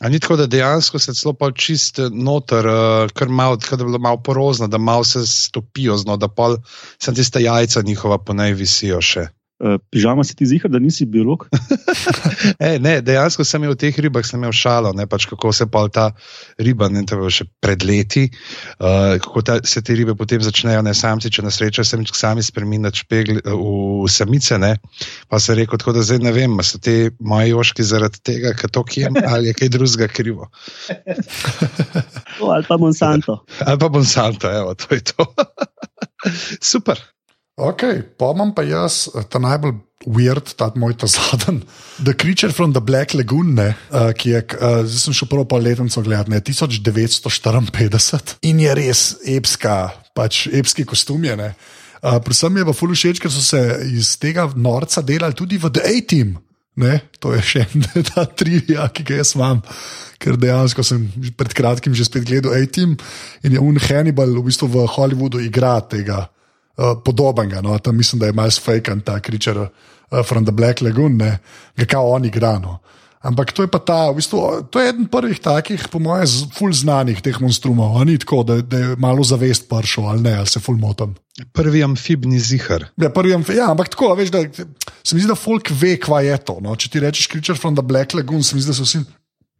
A 0.00 0.08
ni 0.08 0.18
tako, 0.20 0.38
da 0.40 0.46
dejansko 0.48 0.98
se 0.98 1.12
celo 1.14 1.34
pa 1.36 1.50
čist 1.52 1.98
noter, 2.10 2.66
uh, 2.66 3.10
kar 3.12 3.28
malo, 3.28 3.58
tako 3.60 3.76
da 3.76 3.84
je 3.84 3.88
bilo 3.90 3.98
malo 4.00 4.20
porozno, 4.24 4.68
da 4.68 4.78
malo 4.78 5.04
se 5.04 5.26
stopijo 5.26 5.96
zno, 6.00 6.16
da 6.16 6.28
pol 6.28 6.56
sem 6.98 7.14
tiste 7.14 7.42
jajca 7.44 7.82
njihova 7.84 8.18
po 8.18 8.32
nej 8.32 8.56
visijo 8.56 9.02
še. 9.04 9.26
Uh, 9.60 9.76
pižama 9.92 10.24
si 10.24 10.32
ti 10.36 10.46
zihar, 10.48 10.70
da 10.72 10.80
nisi 10.80 11.06
biolog? 11.06 11.46
E, 12.60 12.78
ne, 12.80 12.98
dejansko 13.04 13.44
sem 13.44 13.60
imel 13.60 13.74
v 13.74 13.78
teh 13.80 13.96
ribah, 14.00 14.24
sem 14.24 14.40
imel 14.40 14.52
šalo, 14.56 14.92
ne, 14.96 15.04
pač 15.08 15.26
kako 15.28 15.52
se 15.52 15.66
pa 15.68 15.82
ta 15.92 16.06
riba, 16.60 16.88
ne 16.92 17.02
to 17.04 17.14
je 17.14 17.20
bilo 17.20 17.32
še 17.32 17.44
pred 17.60 17.84
leti, 17.84 18.22
uh, 18.80 19.16
kako 19.20 19.42
ta, 19.44 19.58
se 19.68 19.82
te 19.84 19.96
ribe 19.96 20.14
potem 20.16 20.40
začnejo, 20.44 20.80
ne 20.84 20.94
samci, 20.96 21.32
če 21.32 21.44
na 21.44 21.52
srečo 21.52 21.84
se 21.84 22.00
sami 22.16 22.44
spremeniti 22.44 23.04
špegli, 23.04 23.40
v 23.44 24.08
samice. 24.08 24.56
Ne, 24.60 24.74
pa 25.28 25.40
sem 25.40 25.58
rekel, 25.60 25.80
tako 25.80 25.96
da 25.96 26.04
zdaj 26.04 26.22
ne 26.24 26.32
vem, 26.36 26.56
so 26.64 26.80
te 26.82 27.12
moje 27.20 27.52
joški 27.52 27.84
zaradi 27.86 28.20
tega, 28.24 28.54
ker 28.56 28.72
to 28.72 28.84
kjem 28.84 29.20
ali 29.20 29.52
je 29.52 29.56
kaj 29.60 29.72
drugega 29.76 30.08
krivo. 30.12 30.48
O, 32.40 32.50
ali 32.50 32.64
pa 32.68 32.76
Monsanto. 32.76 33.44
Ali 33.66 33.78
pa 33.78 33.88
bom 33.88 34.04
santo, 34.04 34.50
evo, 34.50 34.74
to 34.74 34.94
je 34.94 35.00
to. 35.00 35.26
Super. 36.72 37.00
Ok, 37.60 37.82
pa 38.16 38.32
imam 38.32 38.54
pa 38.56 38.64
jaz 38.64 39.04
eh, 39.12 39.24
ta 39.28 39.40
najbolj 39.42 39.74
weird, 40.08 40.54
ta 40.56 40.70
moj 40.80 40.94
ta 40.96 41.06
zadnji. 41.14 41.60
The 42.00 42.14
Creature 42.16 42.52
from 42.56 42.72
the 42.72 42.80
Black 42.80 43.12
Lagoon, 43.14 43.52
ne, 43.54 43.74
uh, 43.92 44.12
ki 44.16 44.32
je, 44.32 44.40
uh, 44.56 44.80
zdaj 44.88 45.02
sem 45.02 45.16
šel 45.18 45.28
prvo 45.28 45.44
pa 45.44 45.60
letnico 45.60 46.00
gledati, 46.02 46.54
1954 46.56 48.40
in 48.48 48.62
je 48.64 48.76
res 48.78 49.02
epska, 49.28 49.76
pač 50.16 50.46
epski 50.48 50.88
kostum 50.88 51.24
je. 51.28 51.36
ne. 51.36 51.52
Uh, 52.00 52.16
predvsem 52.24 52.56
je 52.56 52.64
pa 52.64 52.72
fulu 52.72 52.96
všeč, 52.96 53.20
ker 53.20 53.32
so 53.32 53.44
se 53.44 53.60
iz 53.92 54.14
tega 54.16 54.48
norca 54.56 55.04
delali 55.04 55.36
tudi 55.36 55.60
v 55.60 55.68
The 55.68 55.84
A-Team. 55.84 56.38
Ne, 56.80 56.96
to 57.20 57.34
je 57.36 57.42
še 57.44 57.66
en 57.66 57.84
ta 58.08 58.24
trivia, 58.24 58.88
ki 58.88 59.04
ga 59.04 59.20
jaz 59.20 59.34
imam, 59.36 59.60
ker 60.16 60.40
dejansko 60.40 60.80
sem 60.86 61.04
pred 61.36 61.52
kratkim 61.52 61.92
že 61.92 62.08
spet 62.08 62.24
gledal 62.24 62.56
A-Team 62.56 62.96
in 63.44 63.52
je 63.52 63.60
Un 63.60 63.76
Hannibal 63.76 64.32
v 64.32 64.48
bistvu 64.48 64.70
v 64.72 64.88
Hollywoodu 64.96 65.44
igra 65.44 65.76
tega 65.84 66.30
uh, 66.76 66.96
podobnega. 67.04 67.60
No? 67.60 67.78
Tam 67.78 67.96
mislim, 67.96 68.20
da 68.20 68.26
je 68.26 68.36
malce 68.36 68.60
fejkan 68.60 69.00
ta 69.00 69.20
kričer 69.20 69.58
uh, 69.58 69.68
from 70.26 70.44
the 70.44 70.52
Black 70.52 70.80
Lagoon, 70.80 71.16
ne? 71.16 71.38
ga 71.76 71.84
kao 71.84 72.10
on 72.10 72.24
igra. 72.24 72.58
No? 72.58 72.78
Ampak 73.20 73.52
to 73.52 73.60
je 73.62 73.68
pa 73.68 73.76
ta, 73.76 74.08
v 74.08 74.16
bistvu, 74.16 74.64
to 74.72 74.80
je 74.80 74.88
eden 74.88 75.04
prvih 75.04 75.36
takih, 75.44 75.82
po 75.92 76.00
mojem, 76.00 76.24
ful 76.56 76.72
znanih 76.72 77.20
teh 77.20 77.36
monstrumov. 77.36 78.00
Ni 78.08 78.16
tako, 78.16 78.40
da, 78.48 78.56
da 78.64 78.78
je 78.80 78.96
malo 78.96 79.20
zavest 79.20 79.68
pršel 79.68 80.08
ali 80.08 80.24
ne, 80.24 80.32
ali 80.40 80.48
se 80.48 80.60
ful 80.60 80.80
motim. 80.80 81.12
Prvi 81.52 81.84
amfibni 81.84 82.40
zihar. 82.40 82.88
Ja, 82.96 83.12
prvi, 83.12 83.36
amf- 83.36 83.52
ja, 83.52 83.68
ampak 83.68 83.92
tako, 83.92 84.14
veš, 84.16 84.32
da 84.32 84.40
se 85.04 85.12
mi 85.12 85.20
zdi, 85.20 85.28
da 85.28 85.36
folk 85.36 85.68
ve, 85.68 85.98
kva 86.00 86.22
je 86.24 86.38
to. 86.40 86.56
No? 86.64 86.72
Če 86.72 86.88
ti 86.88 87.04
rečeš 87.04 87.28
Creature 87.28 87.60
from 87.60 87.76
the 87.76 87.84
Black 87.84 88.16
Lagoon, 88.16 88.40
se 88.40 88.56
mi 88.56 88.64
zdi, 88.64 88.72
da 88.72 88.78
se 88.80 88.88
vsi 88.88 89.04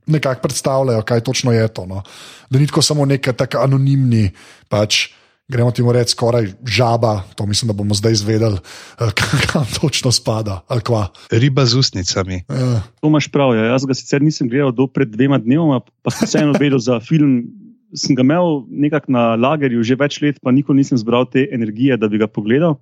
nekako 0.08 0.40
predstavljajo, 0.48 1.04
kaj 1.04 1.20
točno 1.28 1.52
je 1.52 1.68
to. 1.68 1.84
No? 1.86 2.00
Da 2.48 2.58
ni 2.58 2.66
tako 2.66 2.82
samo 2.82 3.04
neka 3.04 3.36
taka 3.36 3.60
anonimni, 3.68 4.30
pač 4.72 5.10
gremo 5.50 5.70
ti 5.74 5.82
mu 5.82 5.92
reči 5.92 6.14
skoraj 6.14 6.46
žaba, 6.62 7.26
to 7.34 7.46
mislim, 7.46 7.68
da 7.68 7.74
bomo 7.74 7.94
zdaj 7.94 8.12
izvedeli, 8.12 8.58
eh, 9.00 9.10
kam 9.50 9.66
točno 9.80 10.12
spada. 10.12 10.62
Riba 11.30 11.66
z 11.66 11.78
ustnicami. 11.78 12.46
Eh, 12.48 12.80
To 13.00 13.10
imaš 13.10 13.28
prav. 13.28 13.54
Ja. 13.58 13.74
Jaz 13.74 13.86
ga 13.86 13.94
sicer 13.94 14.22
nisem 14.22 14.48
gledal 14.48 14.72
do 14.72 14.86
pred 14.86 15.10
dvema 15.10 15.38
dnevoma, 15.38 15.80
pa 16.02 16.14
sem 16.14 16.30
vseeno 16.30 16.54
vedel 16.58 16.78
za 16.78 17.00
film. 17.00 17.50
Sem 17.94 18.14
ga 18.14 18.22
imel 18.22 18.62
nekako 18.70 19.10
na 19.10 19.34
lagerju 19.34 19.82
že 19.82 19.98
več 19.98 20.20
let, 20.22 20.38
pa 20.38 20.54
nikoli 20.54 20.84
nisem 20.84 20.98
zbral 20.98 21.26
te 21.26 21.48
energije, 21.50 21.98
da 21.98 22.06
bi 22.08 22.22
ga 22.22 22.30
pogledal. 22.30 22.78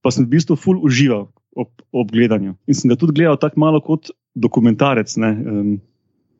Pa 0.00 0.14
sem 0.14 0.24
v 0.24 0.38
bistvu 0.38 0.54
ful 0.56 0.78
užival 0.86 1.26
ob, 1.58 1.68
ob 1.90 2.12
gledanju. 2.14 2.54
In 2.70 2.74
sem 2.78 2.88
ga 2.88 2.96
tudi 2.96 3.18
gledal 3.18 3.36
tako 3.36 3.58
malo 3.60 3.82
kot 3.82 4.14
dokumentarec. 4.38 5.10
Ne, 5.18 5.30
um, 5.34 5.74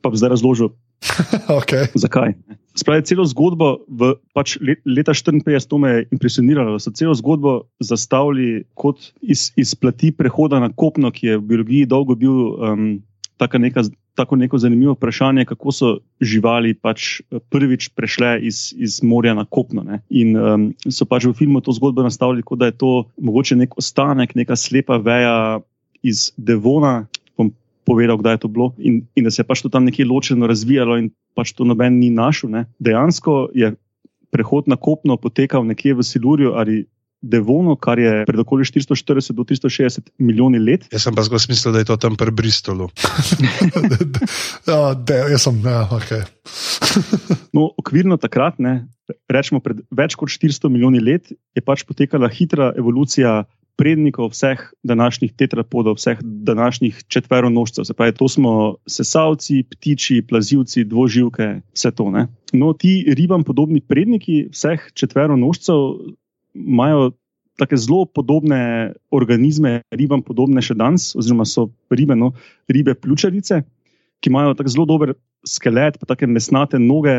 pa 0.00 0.12
bi 0.12 0.16
zdaj 0.16 0.38
razložil, 0.38 0.70
okay. 1.60 1.88
zakaj. 1.94 2.34
Spravi, 2.76 3.02
celo 3.08 3.24
zgodbo, 3.26 3.82
v, 3.88 4.14
pač 4.36 4.56
le- 4.62 4.78
leta 4.86 5.12
54, 5.16 5.68
to 5.68 5.78
me 5.80 5.90
je 5.90 6.02
impresioniralo, 6.14 6.78
so 6.78 6.92
celo 6.94 7.14
zgodbo 7.18 7.66
zastavili 7.82 8.64
kot 8.78 9.10
iz, 9.20 9.50
iz 9.58 9.74
plati 9.74 10.12
prehoda 10.14 10.60
na 10.62 10.70
kopno, 10.70 11.10
ki 11.10 11.26
je 11.26 11.38
v 11.40 11.46
biologiji 11.50 11.88
dolgo 11.90 12.14
bil 12.14 12.36
um, 12.54 12.84
taka 13.40 13.58
neka, 13.58 13.84
tako 14.14 14.36
neko 14.36 14.60
zanimivo 14.60 14.92
vprašanje, 14.92 15.44
kako 15.50 15.72
so 15.72 15.90
živali 16.20 16.74
pač 16.76 17.20
eh, 17.20 17.40
prvič 17.50 17.90
prešle 17.96 18.38
iz, 18.46 18.70
iz 18.76 19.00
morja 19.02 19.34
na 19.34 19.44
kopno. 19.44 19.82
Ne. 19.82 20.02
In 20.10 20.36
um, 20.36 20.68
so 20.88 21.08
pač 21.08 21.26
v 21.26 21.34
filmu 21.36 21.64
to 21.64 21.74
zgodbo 21.76 22.06
nastavili, 22.06 22.44
kot 22.46 22.60
da 22.60 22.70
je 22.70 22.78
to 22.78 22.92
mogoče 23.18 23.56
nek 23.56 23.76
ostanek, 23.80 24.36
neka 24.38 24.56
slepa 24.56 25.00
veja 25.02 25.60
iz 26.02 26.30
Devona. 26.36 27.08
Povedal, 27.90 28.20
kdaj 28.22 28.38
je 28.38 28.42
to 28.46 28.50
bilo, 28.54 28.70
in, 28.78 29.02
in 29.18 29.26
da 29.26 29.34
se 29.34 29.42
je 29.42 29.48
pač 29.48 29.64
to 29.64 29.68
tam 29.72 29.88
nekje 29.88 30.06
ločeno 30.06 30.46
razvijalo, 30.46 31.00
in 31.02 31.10
pač 31.34 31.50
to 31.58 31.66
noben 31.66 31.98
ni 31.98 32.12
našel. 32.14 32.52
Ne. 32.54 32.64
Dejansko 32.78 33.50
je 33.50 33.74
prehod 34.30 34.70
na 34.70 34.78
kopno 34.78 35.18
potekal 35.18 35.66
nekje 35.66 35.98
v 35.98 36.06
Silurju 36.06 36.54
ali 36.54 36.84
Devonu, 37.20 37.74
kar 37.76 38.00
je 38.00 38.22
pred 38.24 38.40
okoli 38.40 38.64
440 38.64 39.36
do 39.36 39.44
360 39.44 40.08
milijoni 40.24 40.58
let. 40.58 40.86
Jaz 40.88 41.04
sem 41.04 41.12
pa 41.12 41.20
zgolj 41.26 41.50
mislil, 41.52 41.74
da 41.76 41.82
je 41.82 41.88
to 41.90 41.96
tam 42.00 42.16
pri 42.16 42.32
Bristolu. 42.32 42.88
ja, 44.70 44.78
de, 44.96 45.18
jaz 45.34 45.44
sem, 45.44 45.58
ja, 45.60 45.84
okay. 45.92 46.24
No, 47.56 47.68
okvirno 47.76 48.16
takrat, 48.16 48.56
ne, 48.62 48.88
rečemo 49.28 49.60
pred 49.60 49.82
več 49.92 50.16
kot 50.16 50.32
400 50.32 50.72
milijoni 50.72 51.02
let, 51.04 51.28
je 51.28 51.60
pač 51.64 51.84
potekala 51.84 52.30
hitra 52.32 52.72
evolucija 52.80 53.42
prednikov 53.80 54.34
vseh 54.34 54.60
današnjih 54.84 55.32
tetrapodov, 55.32 55.96
vseh 55.96 56.18
današnjih 56.20 57.00
četveronožcev. 57.08 57.88
Se 57.88 57.94
pravi, 57.96 58.12
to 58.12 58.28
smo 58.28 58.74
sesalci, 58.84 59.62
ptiči, 59.70 60.20
plazivci, 60.28 60.84
dvoživke, 60.84 61.62
vse 61.72 61.90
to. 61.96 62.10
Ne. 62.12 62.26
No, 62.52 62.74
ti 62.76 63.00
ribam 63.08 63.44
podobni 63.44 63.80
predniki 63.80 64.50
vseh 64.52 64.84
četveronožcev 64.94 65.80
imajo 66.54 67.10
tako 67.60 67.76
zelo 67.76 68.04
podobne 68.04 68.92
organizme, 69.10 69.80
ribam 69.92 70.22
podobne 70.24 70.62
še 70.64 70.76
danes, 70.76 71.12
oziroma 71.16 71.44
so 71.48 71.68
ribe, 71.92 72.16
no, 72.16 72.32
ribe 72.68 72.94
pljučarice, 72.96 73.62
ki 74.20 74.32
imajo 74.32 74.54
tako 74.56 74.72
zelo 74.72 74.86
dober 74.88 75.12
skelet, 75.48 75.96
pa 76.00 76.08
tako 76.08 76.28
mesnate 76.28 76.80
noge, 76.80 77.16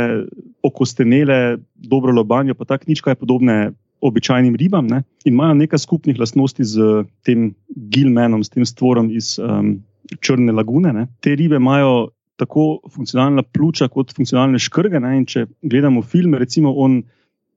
okostenele, 0.65 1.57
dobro 1.73 2.13
lobanjo, 2.13 2.57
pa 2.57 2.69
tako 2.69 2.89
nič 2.89 3.01
kaj 3.05 3.17
podobne 3.21 3.73
običajnim 4.01 4.55
ribam. 4.55 4.87
Ne? 4.87 5.03
In 5.25 5.33
imajo 5.33 5.57
nekaj 5.61 5.83
skupnih 5.83 6.19
lastnosti 6.19 6.63
z 6.65 7.05
tem 7.25 7.51
gilmenom, 7.93 8.43
s 8.43 8.49
tem 8.49 8.65
stvorom 8.65 9.11
iz 9.13 9.37
um, 9.39 9.79
Črne 10.19 10.51
lagune. 10.51 10.91
Ne? 10.91 11.05
Te 11.23 11.35
ribe 11.37 11.55
imajo 11.55 12.09
tako 12.41 12.81
funkcionalna 12.89 13.43
pljuča, 13.45 13.87
kot 13.87 14.15
funkcionalne 14.17 14.59
škrge. 14.59 14.99
Ne? 14.99 15.13
In 15.21 15.27
če 15.29 15.45
gledamo 15.61 16.01
film, 16.01 16.35
recimo 16.35 16.73
on 16.73 17.03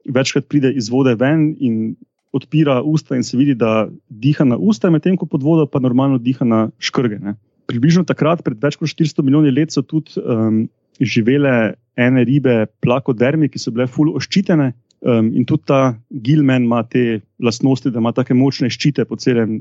večkrat 0.05 0.47
pride 0.49 0.71
iz 0.77 0.91
vode 0.93 1.17
ven 1.19 1.49
in 1.59 1.97
odpira 2.35 2.81
usta 2.83 3.17
in 3.17 3.25
se 3.25 3.39
vidi, 3.39 3.55
da 3.55 3.89
diha 4.11 4.45
na 4.45 4.59
usta, 4.59 4.91
medtem 4.91 5.17
ko 5.17 5.27
pod 5.31 5.43
vodo 5.43 5.67
pa 5.71 5.81
normalno 5.81 6.19
diha 6.19 6.45
na 6.45 6.67
škrge. 6.83 7.19
Ne? 7.23 7.37
Približno 7.71 8.05
takrat, 8.05 8.43
pred 8.45 8.59
več 8.61 8.77
kot 8.77 8.91
400 8.91 9.25
milijoni 9.25 9.55
let, 9.55 9.73
so 9.73 9.85
tudi 9.87 10.21
um, 10.21 10.65
živele 11.01 11.75
ene 11.97 12.25
ribe, 12.27 12.65
plakodermi, 12.83 13.49
ki 13.49 13.63
so 13.63 13.73
bile 13.75 13.87
ful 13.91 14.13
oščitene. 14.19 14.73
Um, 15.05 15.29
in 15.37 15.45
tudi 15.45 15.69
ta 15.69 15.95
gilmen 16.25 16.65
ima 16.65 16.81
te 16.89 17.21
lastnosti, 17.39 17.91
da 17.93 18.01
ima 18.01 18.15
tako 18.17 18.37
močne 18.39 18.71
ščite 18.73 19.05
po 19.05 19.19
celem 19.21 19.59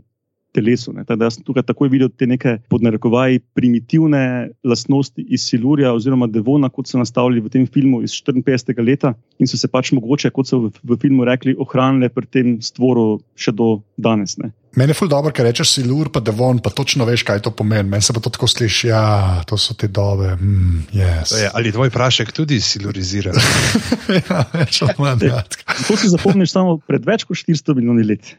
telesu. 0.53 0.93
Ne. 0.93 1.03
Tako 1.03 1.19
da 1.19 1.29
sem 1.33 1.43
tukaj 1.43 1.65
takoj 1.67 1.89
videl 1.91 2.11
te 2.15 2.27
neke 2.29 2.55
podnarekovaji 2.71 3.41
primitivne 3.57 4.23
lastnosti 4.63 5.25
iz 5.27 5.47
Silurja 5.49 5.93
oziroma 5.97 6.29
Devona, 6.31 6.69
kot 6.69 6.87
so 6.87 7.01
nastavili 7.01 7.43
v 7.43 7.51
tem 7.51 7.67
filmu 7.67 8.03
iz 8.05 8.15
54. 8.23 8.77
leta 8.85 9.13
in 9.41 9.49
so 9.49 9.59
se 9.59 9.67
pač 9.67 9.91
mogoče, 9.97 10.31
kot 10.31 10.47
so 10.47 10.61
v, 10.67 10.73
v 10.83 10.99
filmu 11.01 11.27
rekli, 11.27 11.57
ohranile 11.59 12.11
pri 12.13 12.29
tem 12.29 12.57
stvoru 12.61 13.17
še 13.35 13.51
do 13.57 13.81
danes. 13.97 14.37
Ne. 14.39 14.53
Meni 14.73 14.89
je 14.89 14.97
ful 14.97 15.09
dobro, 15.09 15.29
ker 15.29 15.45
rečeš 15.45 15.75
silur, 15.75 16.09
pa 16.09 16.17
devon, 16.17 16.57
pa 16.57 16.71
točno 16.73 17.05
veš, 17.05 17.21
kaj 17.27 17.43
to 17.45 17.51
pomeni. 17.53 17.85
Meni 17.89 18.01
se 18.01 18.13
pa 18.13 18.21
to 18.23 18.31
tako 18.33 18.47
sliši, 18.49 18.87
ja, 18.89 19.03
to 19.45 19.57
so 19.57 19.75
te 19.77 19.85
dobe. 19.87 20.31
Mm, 20.33 20.79
yes. 20.97 21.35
Je, 21.37 21.49
ali 21.53 21.71
tvoj 21.71 21.91
prašek 21.93 22.31
tudi 22.33 22.57
silurizira? 22.61 23.35
ja, 24.17 24.39
več 24.53 24.81
ali 24.81 24.95
manj. 24.97 25.27
Ja. 25.29 25.43
To 25.87 25.97
si 25.99 26.09
zapomniš 26.09 26.55
samo 26.55 26.79
pred 26.89 27.05
več 27.05 27.27
kot 27.29 27.37
400 27.37 27.77
milijoni 27.77 28.07
let. 28.09 28.33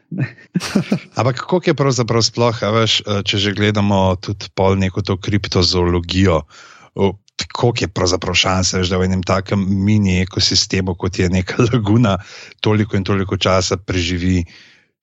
Ampak 1.19 1.39
kako 1.45 1.61
je 1.71 1.77
pravzaprav 1.79 2.27
sploh, 2.27 2.59
a 2.67 2.73
veš, 2.81 2.99
eh, 3.05 3.23
če 3.23 3.39
že 3.39 3.55
gledamo 3.55 4.03
tudi 4.19 4.51
pol 4.51 4.75
neko 4.81 5.07
to 5.07 5.15
kriptozoologijo, 5.15 6.41
o, 6.99 7.13
koliko 7.55 7.87
je 7.87 7.91
pravzaprav 7.95 8.35
šanse, 8.35 8.81
veš, 8.83 8.91
da 8.91 8.99
v 8.99 9.07
enem 9.07 9.23
takem 9.23 9.63
mini 9.87 10.19
ekosistemu, 10.27 10.99
kot 10.99 11.23
je 11.23 11.31
neka 11.31 11.63
laguna, 11.71 12.17
toliko 12.59 12.99
in 12.99 13.07
toliko 13.07 13.39
časa 13.39 13.79
preživi 13.79 14.41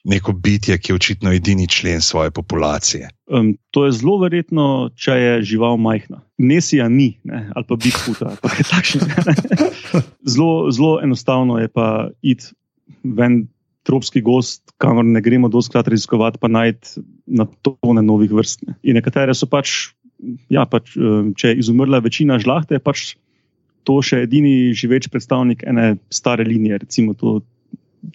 neko 0.04 0.32
bitje, 0.32 0.78
ki 0.78 0.92
je 0.92 0.94
očitno 0.94 1.32
edini 1.32 1.68
člen 1.68 2.00
svoje 2.00 2.30
populacije. 2.30 3.08
Um, 3.26 3.56
to 3.70 3.86
je 3.86 3.92
zelo 3.92 4.18
verjetno, 4.18 4.90
če 4.98 5.12
je 5.12 5.42
žival 5.42 5.76
majhna. 5.76 6.22
Nesija 6.38 6.88
ni, 6.88 7.20
ne? 7.24 7.50
ali 7.54 7.64
pa 7.68 7.76
Bigfoota, 7.76 8.32
ali 8.32 8.40
pa 8.42 8.50
kaj 8.50 8.68
takšnega. 8.70 9.34
zelo, 10.34 10.70
zelo 10.70 10.98
enostavno 11.02 11.58
je 11.58 11.68
pa 11.68 12.08
iti 12.22 12.50
ven 13.02 13.46
tropski 13.82 14.22
gost, 14.22 14.74
kamor 14.78 15.04
ne 15.04 15.20
gremo 15.20 15.48
doskrat 15.48 15.88
raziskovati, 15.88 16.38
pa 16.38 16.48
najti 16.48 17.02
na 17.26 17.46
tone 17.62 18.02
novih 18.02 18.30
vrst. 18.32 18.66
Ne? 18.66 18.74
In 18.82 18.98
nekatere 18.98 19.34
so 19.34 19.46
pač, 19.50 19.92
ja, 20.50 20.66
pač, 20.66 20.94
če 21.38 21.52
je 21.52 21.58
izumrla 21.62 22.02
večina 22.02 22.38
žlahte, 22.42 22.78
je 22.78 22.82
pač 22.82 23.14
to 23.86 23.98
še 24.02 24.22
edini 24.26 24.70
živeč 24.78 25.08
predstavnik 25.10 25.64
ene 25.66 25.96
stare 26.10 26.46
linije. 26.46 26.78
Recimo, 26.84 27.14
to, 27.18 27.40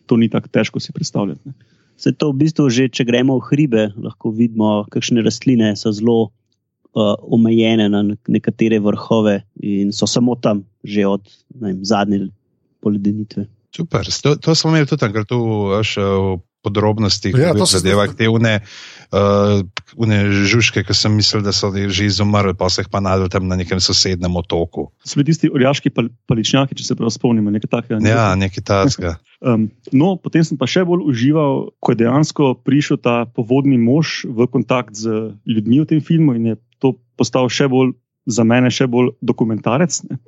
to 0.05 0.17
ni 0.17 0.29
tako 0.29 0.51
težko 0.51 0.79
si 0.79 0.93
predstavljati. 0.95 1.41
Ne? 1.45 1.53
Se 1.97 2.13
to 2.13 2.31
v 2.31 2.45
bistvu 2.45 2.69
že, 2.69 2.89
če 2.93 3.07
gremo 3.07 3.39
v 3.39 3.47
hribe, 3.49 3.83
lahko 3.97 4.31
vidimo, 4.35 4.85
kakšne 4.93 5.23
rastline 5.25 5.73
so 5.79 5.91
zelo 5.95 6.17
uh, 6.29 7.15
omejene 7.25 7.89
na 7.89 8.03
nekatere 8.29 8.79
vrhove 8.83 9.41
in 9.63 9.93
so 9.95 10.05
samo 10.05 10.37
tam, 10.37 10.63
že 10.85 11.07
od 11.09 11.25
vem, 11.57 11.81
zadnje 11.81 12.29
poledenitve. 12.85 13.47
Super, 13.73 14.05
to, 14.05 14.37
to 14.41 14.55
smo 14.55 14.71
imeli 14.71 14.87
tudi 14.89 15.01
tam, 15.01 15.13
ker 15.13 15.25
tu 15.27 15.39
veš, 15.73 15.97
v 15.97 16.37
podrobnostih 16.67 17.35
Ja, 17.39 17.55
se 17.65 17.79
zadeva 17.79 18.05
une, 18.27 18.53
uh, 19.15 19.63
žužke, 20.51 20.83
ki 20.83 20.95
sem 20.95 21.15
mislil, 21.15 21.41
da 21.45 21.53
so 21.55 21.71
že 21.71 22.05
izumrli, 22.05 22.53
pa 22.57 22.69
se 22.69 22.83
jih 22.83 22.91
pa 22.91 22.99
najdel 23.03 23.31
tam 23.31 23.47
na 23.47 23.55
nekem 23.55 23.79
sosednjem 23.79 24.35
otoku. 24.35 24.91
So 25.03 25.19
bili 25.19 25.31
tisti 25.31 25.49
orjaški 25.49 25.89
pal, 25.95 26.09
paličnjaki, 26.27 26.75
če 26.75 26.83
se 26.83 26.97
prav 26.99 27.11
spomnimo, 27.15 27.51
nekaj 27.53 27.71
takega. 27.71 27.99
ne? 28.03 28.11
Ja, 28.11 28.35
nekaj 28.35 28.63
tasga. 28.67 29.15
Um, 29.41 29.69
no, 29.99 30.15
potem 30.19 30.43
sem 30.43 30.59
pa 30.59 30.67
še 30.69 30.85
bolj 30.87 31.07
užival, 31.07 31.69
ko 31.79 31.95
je 31.95 32.01
dejansko 32.03 32.53
prišel 32.67 33.01
ta 33.01 33.23
povodni 33.25 33.79
mož 33.79 34.25
v 34.27 34.49
kontakt 34.51 34.95
z 34.97 35.31
ljudmi 35.47 35.83
v 35.83 35.89
tem 35.93 36.01
filmu 36.03 36.35
in 36.37 36.53
je 36.53 36.59
to 36.83 36.97
postal 37.17 37.49
še 37.49 37.69
bolj 37.71 37.95
za 38.27 38.43
mene, 38.43 38.69
še 38.73 38.89
bolj 38.91 39.15
dokumentarec. 39.23 40.03
ne. 40.09 40.19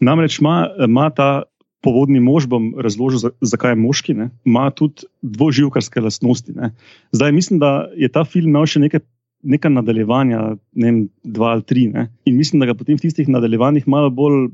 Namreč 0.00 0.40
ima, 0.40 0.64
ima 0.80 1.10
ta 1.12 1.44
povodni 1.80 2.20
mož, 2.20 2.46
bom 2.46 2.74
razložil, 2.76 3.18
za- 3.18 3.32
zakaj 3.40 3.72
je 3.72 3.80
moški, 3.80 4.16
ima 4.44 4.70
tudi 4.70 5.08
dvoživkarske 5.22 6.00
lastnosti. 6.00 6.52
Ne. 6.52 6.74
Zdaj 7.12 7.32
mislim, 7.32 7.58
da 7.58 7.88
je 7.96 8.08
ta 8.08 8.24
film 8.24 8.48
imel 8.48 8.66
še 8.66 8.80
nekaj. 8.80 9.00
Neka 9.40 9.70
nadaljevanja, 9.72 10.58
ne 10.76 10.84
vem, 10.84 10.96
dva 11.24 11.54
ali 11.56 11.62
tri, 11.64 11.86
ne? 11.88 12.10
in 12.28 12.36
mislim, 12.36 12.60
da 12.60 12.66
ga 12.68 12.74
potem 12.76 12.98
v 12.98 13.00
tistih 13.00 13.24
nadaljevanjih 13.24 13.86
malo 13.88 14.10
bolj 14.12 14.50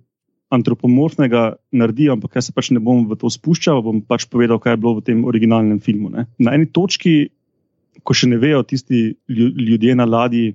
antropomorfnega 0.54 1.56
naredijo, 1.74 2.14
ampak 2.14 2.36
jaz 2.38 2.46
se 2.46 2.54
pač 2.54 2.70
ne 2.70 2.78
bom 2.78 3.02
v 3.10 3.18
to 3.18 3.26
spuščal, 3.26 3.82
bom 3.82 3.98
pač 3.98 4.28
povedal, 4.30 4.60
kaj 4.62 4.76
je 4.76 4.80
bilo 4.82 4.94
v 5.00 5.04
tem 5.08 5.24
originalnem 5.26 5.80
filmu. 5.82 6.12
Ne. 6.14 6.26
Na 6.38 6.54
eni 6.54 6.68
točki, 6.70 7.32
ko 8.06 8.14
še 8.14 8.30
ne 8.30 8.38
vejo 8.38 8.62
tisti 8.62 9.16
lju- 9.26 9.54
ljudje 9.58 9.96
na 9.98 10.06
ladji, 10.06 10.54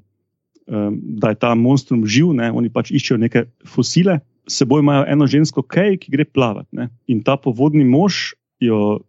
um, 0.67 0.95
da 1.19 1.33
je 1.33 1.41
ta 1.43 1.51
monstrum 1.55 2.05
živ, 2.07 2.31
ne, 2.37 2.51
oni 2.55 2.71
pač 2.71 2.93
iščejo 2.95 3.19
neke 3.19 3.49
fosile, 3.67 4.21
seboj 4.51 4.83
imajo 4.83 5.05
eno 5.09 5.27
žensko 5.29 5.63
kaj, 5.63 5.97
ki 6.03 6.11
gre 6.13 6.25
plavati. 6.27 6.69
Ne. 6.77 6.89
In 7.11 7.23
ta 7.25 7.37
povodni 7.39 7.85
mož 7.87 8.33
jo 8.61 8.99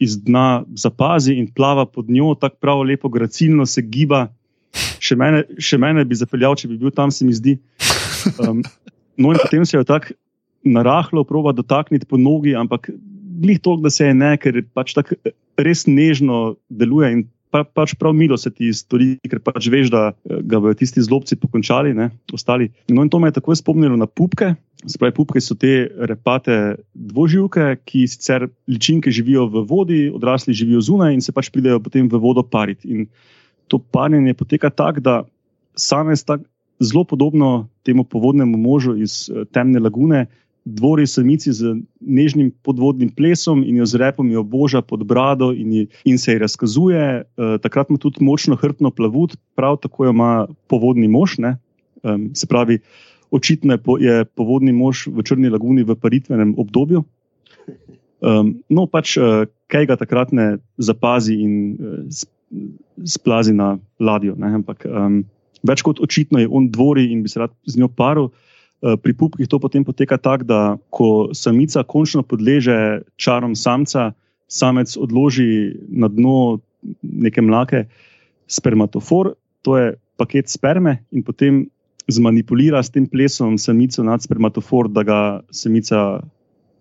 iz 0.00 0.16
dna 0.24 0.64
zapazi 0.80 1.36
in 1.36 1.50
plava 1.52 1.84
pod 1.86 2.08
njo, 2.10 2.34
tako 2.40 2.56
prav 2.60 2.82
lepo, 2.88 3.08
gracilno 3.12 3.66
se 3.68 3.84
giba. 3.84 4.28
Še 5.02 5.16
mene, 5.18 5.44
še 5.60 5.76
mene 5.80 6.04
bi 6.06 6.16
zapeljal, 6.16 6.56
če 6.56 6.70
bi 6.70 6.78
bil 6.80 6.92
tam, 6.94 7.12
se 7.12 7.26
mi 7.26 7.34
zdi. 7.36 7.56
Um, 8.40 8.62
no, 9.20 9.32
in 9.32 9.40
potem 9.40 9.66
se 9.66 9.76
jo 9.76 9.84
tako 9.84 10.16
narahlo 10.64 11.24
proba 11.24 11.52
dotakniti 11.56 12.08
po 12.08 12.20
nogi, 12.20 12.54
ampak 12.56 12.90
glih 13.40 13.60
toliko, 13.60 13.84
da 13.88 13.92
se 13.92 14.08
je 14.08 14.14
ne, 14.16 14.34
ker 14.40 14.60
pač 14.76 14.94
tako 14.96 15.16
res 15.60 15.86
nežno 15.88 16.56
deluje 16.68 17.12
in 17.16 17.22
pa, 17.50 17.62
pač 17.66 17.94
prav 17.98 18.14
milo 18.16 18.38
se 18.38 18.52
ti 18.54 18.70
stori, 18.74 19.14
ker 19.26 19.42
pač 19.44 19.68
veš, 19.70 19.90
da 19.92 20.10
eh, 20.10 20.40
ga 20.42 20.60
bodo 20.62 20.74
tisti 20.78 21.02
zlobci 21.04 21.38
pokončali, 21.40 21.92
ne, 21.96 22.10
ostali. 22.32 22.70
No, 22.88 23.02
in 23.04 23.10
to 23.12 23.20
me 23.20 23.30
je 23.30 23.38
takoj 23.40 23.58
spomnilo 23.58 23.98
na 23.98 24.06
pupke. 24.06 24.54
Spravi, 24.80 25.12
pupke 25.12 25.42
so 25.44 25.58
te 25.60 25.90
repate 26.08 26.80
dvoživke, 26.94 27.74
ki 27.84 28.06
sicer 28.08 28.48
ličinke 28.70 29.12
živijo 29.12 29.48
v 29.52 29.64
vodi, 29.68 30.00
odrasli 30.08 30.56
živijo 30.56 30.80
zunaj 30.86 31.18
in 31.18 31.24
se 31.24 31.34
pač 31.36 31.50
pridejo 31.52 31.82
potem 31.84 32.08
v 32.08 32.22
vodo 32.22 32.46
pariti. 32.46 32.88
In 32.94 33.10
to 33.68 33.78
parjenje 33.78 34.34
poteka 34.38 34.70
tako, 34.72 35.04
da 35.04 35.16
samec 35.76 36.22
tak 36.24 36.46
zelo 36.80 37.04
podobno 37.04 37.68
temu 37.84 38.04
povodnemu 38.04 38.56
možu 38.56 38.96
iz 38.96 39.28
eh, 39.28 39.44
temne 39.52 39.82
lagune. 39.82 40.26
Dvori 40.64 41.06
samici 41.08 41.52
z 41.56 41.78
nežnim 42.00 42.50
podvodnim 42.62 43.08
plesom 43.08 43.62
in 43.64 43.80
jo 43.80 43.86
z 43.88 43.96
repom 44.02 44.28
jo 44.28 44.42
boža 44.44 44.82
pod 44.84 45.06
brado 45.08 45.50
in, 45.56 45.72
ji, 45.72 45.86
in 46.04 46.18
se 46.20 46.34
ji 46.34 46.42
razkazuje. 46.42 47.04
E, 47.24 47.24
takrat 47.64 47.88
ima 47.90 47.98
tudi 47.98 48.20
močno 48.24 48.58
hrbtno 48.60 48.90
plavut, 48.92 49.36
prav 49.56 49.80
tako 49.80 50.04
jo 50.04 50.12
ima 50.12 50.46
povodni 50.68 51.08
mož. 51.08 51.38
ne. 51.38 51.56
Um, 52.02 52.30
se 52.34 52.46
pravi, 52.46 52.78
očitno 53.30 53.74
je, 53.74 53.78
po, 53.78 53.98
je 54.00 54.24
povodni 54.24 54.72
mož 54.72 55.06
v 55.06 55.22
Črni 55.22 55.50
laguni 55.52 55.84
v 55.84 55.96
paritvenem 55.96 56.54
obdobju. 56.56 57.04
Um, 58.20 58.54
no, 58.68 58.86
pač 58.88 59.16
uh, 59.16 59.44
kaj 59.68 59.88
ga 59.88 59.96
takrat 60.00 60.32
ne 60.32 60.58
zapazi 60.76 61.36
in 61.40 61.52
uh, 61.76 62.08
splazi 63.04 63.52
na 63.52 63.78
ladjo. 64.00 64.36
Ne? 64.36 64.54
Ampak 64.60 64.84
um, 64.88 65.22
več 65.64 65.84
kot 65.84 66.00
očitno 66.00 66.40
je 66.40 66.48
on 66.48 66.68
dvori 66.72 67.10
in 67.12 67.24
bi 67.24 67.32
se 67.32 67.40
rad 67.40 67.52
z 67.68 67.80
njo 67.80 67.88
paril. 67.92 68.28
Uh, 68.28 68.49
pri 68.80 69.12
pupkih 69.12 69.48
to 69.48 69.60
potem 69.60 69.84
poteka 69.84 70.16
tako, 70.16 70.44
da 70.44 70.60
ko 70.90 71.08
samica 71.36 71.84
končno 71.84 72.22
podleže 72.22 73.04
čarom 73.20 73.56
samca, 73.56 74.12
samec 74.48 74.96
odloži 74.96 75.76
na 75.88 76.08
dno 76.08 76.60
neke 77.02 77.42
mlake 77.44 77.84
spermatofor, 78.48 79.34
to 79.62 79.76
je 79.76 79.94
paket 80.16 80.48
sperme, 80.48 80.98
in 81.12 81.22
potem 81.22 81.68
zmanipulira 82.10 82.82
s 82.82 82.90
tem 82.90 83.06
plesom 83.06 83.58
samico 83.58 84.02
nad 84.02 84.22
spermatofor, 84.22 84.88
da 84.88 85.04
ga 85.06 85.20
samica 85.52 86.20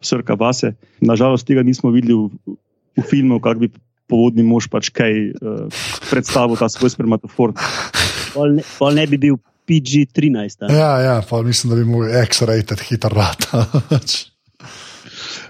srka 0.02 0.36
vase. 0.40 0.74
Nažalost, 1.04 1.48
tega 1.48 1.64
nismo 1.64 1.92
videli 1.92 2.16
v, 2.16 2.56
v 2.98 3.04
filmu, 3.06 3.40
kako 3.44 3.68
bi 3.68 3.72
povodni 4.10 4.44
mož 4.44 4.70
pač 4.72 4.90
kaj 4.90 5.14
uh, 5.38 5.84
predstavil 6.10 6.58
ta 6.58 6.72
svoj 6.72 6.96
spermatofor. 6.96 7.54
Pol 8.34 8.60
ne, 8.60 8.64
pol 8.78 8.94
ne 8.94 9.06
bi 9.10 9.18
bil 9.18 9.40
PG-13. 9.70 10.66
a? 10.66 10.74
Ja, 10.74 10.92
ja, 11.00 11.16
pa 11.30 11.42
mislim, 11.46 11.70
da 11.70 11.78
bi 11.78 11.86
mu 11.86 12.04
X-rated 12.04 12.82
hiter 12.90 13.14
rat. 13.14 13.46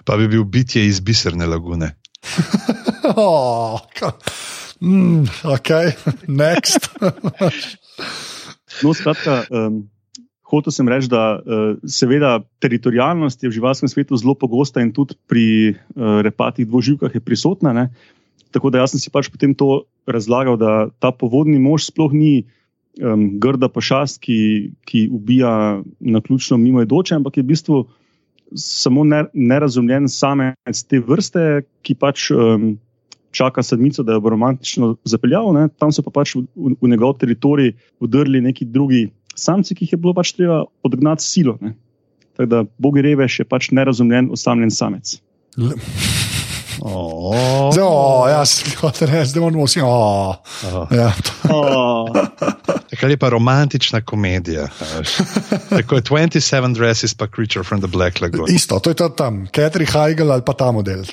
Pa 0.03 0.17
bi 0.17 0.27
bil 0.27 0.43
bitje 0.43 0.83
iz 0.85 0.99
biserne 0.99 1.47
lagune. 1.47 1.93
oh, 3.15 3.79
mm, 4.81 5.23
ok, 5.43 5.69
next. 6.27 6.89
No, 8.79 8.93
skratka, 8.95 9.43
um, 9.51 9.81
hotel 10.47 10.71
sem 10.71 10.87
reči, 10.87 11.09
da 11.11 11.35
uh, 11.35 11.75
seveda 11.83 12.37
teritorijalnost 12.63 13.43
je 13.43 13.49
v 13.49 13.57
živalskem 13.57 13.91
svetu 13.91 14.15
zelo 14.15 14.37
pogosta 14.39 14.79
in 14.79 14.93
tudi 14.95 15.17
pri 15.27 15.73
uh, 15.73 16.21
repatih 16.23 16.67
dvoživkah 16.69 17.11
je 17.11 17.19
prisotna. 17.19 17.73
Ne? 17.75 17.89
Tako 18.55 18.71
da 18.71 18.83
jaz 18.83 18.95
sem 18.95 19.03
si 19.03 19.11
pač 19.11 19.27
potem 19.27 19.53
to 19.53 19.83
razlagal, 20.07 20.57
da 20.57 20.89
ta 21.01 21.11
povodni 21.11 21.59
mož 21.59 21.89
sploh 21.89 22.13
ni 22.15 22.47
um, 23.01 23.39
grda 23.39 23.69
pošast, 23.69 24.19
ki, 24.23 24.71
ki 24.85 25.07
ubija 25.11 25.81
na 25.99 26.21
ključno 26.21 26.57
mimo 26.57 26.81
idoče, 26.81 27.15
ampak 27.15 27.37
je 27.37 27.43
v 27.43 27.51
bistvu 27.53 27.79
samo 28.55 29.03
ne, 29.03 29.25
nerazumljen 29.33 30.09
samec 30.09 30.83
te 30.89 30.99
vrste, 30.99 31.63
ki 31.81 31.95
pač. 31.95 32.29
Um, 32.35 32.77
Čaka 33.29 33.61
sedmico, 33.61 34.01
da 34.01 34.15
jo 34.15 34.23
bo 34.25 34.31
romantično 34.33 34.87
zapeljal, 35.05 35.51
ne? 35.53 35.67
tam 35.77 35.91
so 35.93 36.01
pa 36.01 36.09
pač 36.09 36.31
v, 36.33 36.39
v, 36.57 36.71
v 36.81 36.89
njegov 36.89 37.11
teritorij 37.21 37.75
vdrli 38.01 38.41
neki 38.41 38.65
drugi 38.65 39.03
samci, 39.37 39.77
ki 39.77 39.85
jih 39.85 39.93
je 39.93 39.99
bilo 40.01 40.15
pač 40.17 40.31
treba 40.33 40.63
odgnati 40.81 41.21
silo. 41.21 41.53
Ne? 41.61 41.75
Tako 42.33 42.49
da 42.49 42.63
Bogi 42.81 43.05
Reveš 43.05 43.43
je 43.43 43.45
pač 43.45 43.69
nerazumljen, 43.69 44.31
osamljen 44.33 44.73
samec. 44.73 45.19
Oh. 45.61 46.17
Zdaj, 46.79 47.83
oh, 47.83 48.29
ja, 48.29 48.45
si 48.45 48.75
hotel 48.79 49.07
reči, 49.11 49.33
da 49.35 49.41
moramo 49.41 49.65
vsi. 49.67 49.81
Oh, 49.83 50.35
ja, 50.91 51.11
Oh, 51.49 52.07
Tako 52.89 53.07
lepa 53.07 53.29
romantična 53.29 54.01
komedija. 54.01 54.67
Tako 55.69 55.95
je 55.95 56.01
27 56.01 56.73
Dresses, 56.73 57.13
pa 57.13 57.27
Creature 57.27 57.63
from 57.63 57.81
the 57.81 57.89
Black 57.91 58.21
Lagoon. 58.21 58.49
isto, 58.49 58.79
to 58.79 58.89
je 58.89 58.95
to 58.95 59.09
tam, 59.09 59.47
Katri 59.51 59.85
Heigl 59.85 60.31
ali 60.31 60.41
pa 60.45 60.53
ta 60.53 60.71
model. 60.71 61.03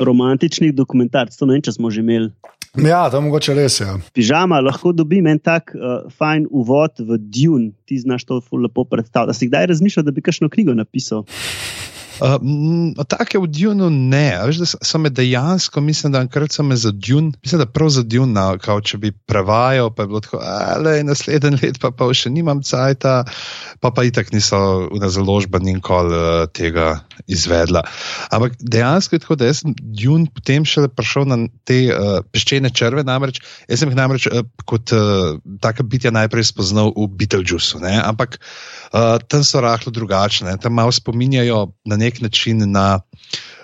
Romantičnih 0.00 0.74
dokumentarcev. 0.74 1.46
Ne 1.48 1.58
vem, 1.58 1.62
če 1.62 1.72
smo 1.76 1.90
že 1.92 2.00
imeli. 2.00 2.30
Ja, 2.74 3.04
to 3.10 3.20
je 3.20 3.22
mogoče 3.22 3.54
res. 3.54 3.76
Ja. 3.80 3.94
Pižama 4.16 4.58
lahko 4.64 4.90
dobim 4.92 5.28
en 5.30 5.38
tak 5.38 5.70
uh, 5.76 6.08
fajn 6.18 6.48
uvod 6.50 6.98
v 6.98 7.18
Dune, 7.22 7.70
ti 7.86 8.00
znaš 8.02 8.24
to 8.26 8.40
lepo 8.50 8.82
predstavljati. 8.84 9.30
Da 9.30 9.34
si 9.38 9.46
kdaj 9.46 9.66
razmišljal, 9.70 10.04
da 10.08 10.10
bi 10.10 10.24
kakšno 10.24 10.48
knjigo 10.50 10.74
napisal? 10.74 11.22
Uh, 12.22 13.04
Take 13.08 13.38
v 13.38 13.48
Dunu 13.50 13.88
ne, 13.90 14.38
veš, 14.46 14.60
da 14.62 14.66
so 14.66 14.98
me 15.02 15.10
dejansko, 15.10 15.80
mislim, 15.80 16.12
da 16.14 16.20
enkrat 16.22 16.52
so 16.54 16.62
me 16.62 16.76
za 16.76 16.92
Dun, 16.94 17.32
mislim, 17.42 17.58
da 17.58 17.66
prav 17.66 17.88
za 17.90 18.02
Dun, 18.02 18.36
kao 18.62 18.80
če 18.80 18.98
bi 19.02 19.10
prevajal, 19.26 19.90
pa 19.94 20.02
je 20.04 20.10
bilo 20.12 20.20
tako, 20.22 20.38
ali 20.42 21.02
naslednji 21.04 21.58
let 21.62 21.80
pa, 21.82 21.90
pa 21.90 22.06
še 22.14 22.30
nimam 22.30 22.62
cajta, 22.62 23.24
pa 23.82 23.90
pa 23.90 24.04
itak 24.06 24.30
niso 24.32 24.58
v 24.92 25.10
založba 25.10 25.58
nikoli 25.58 26.14
uh, 26.14 26.44
tega 26.54 27.00
izvedla. 27.26 27.82
Ampak 28.30 28.58
dejansko 28.62 29.16
je 29.16 29.24
tako, 29.24 29.38
da 29.40 29.50
sem 29.54 29.74
Dun 29.82 30.28
potem 30.30 30.66
še 30.68 30.86
prišel 30.94 31.26
na 31.30 31.40
te 31.66 31.80
uh, 31.90 32.20
peščene 32.30 32.70
črve, 32.70 33.02
namreč. 33.06 33.42
Jaz 33.66 33.82
sem 33.82 33.90
jih 33.90 33.98
namreč 33.98 34.28
uh, 34.30 34.46
kot 34.70 34.94
uh, 34.94 35.34
taka 35.64 35.82
bitja 35.82 36.14
najprej 36.14 36.46
spoznal 36.52 36.94
v 36.94 37.10
Beetlejuice, 37.18 37.82
ampak 37.82 38.38
uh, 38.38 39.18
tam 39.26 39.42
so 39.42 39.62
rahlo 39.64 39.90
drugačne, 39.94 40.54
tam 40.62 40.78
malo 40.78 40.94
spominjajo 40.94 41.66
na 41.90 41.98
nek 42.04 42.20
način 42.24 42.62
na 42.70 42.86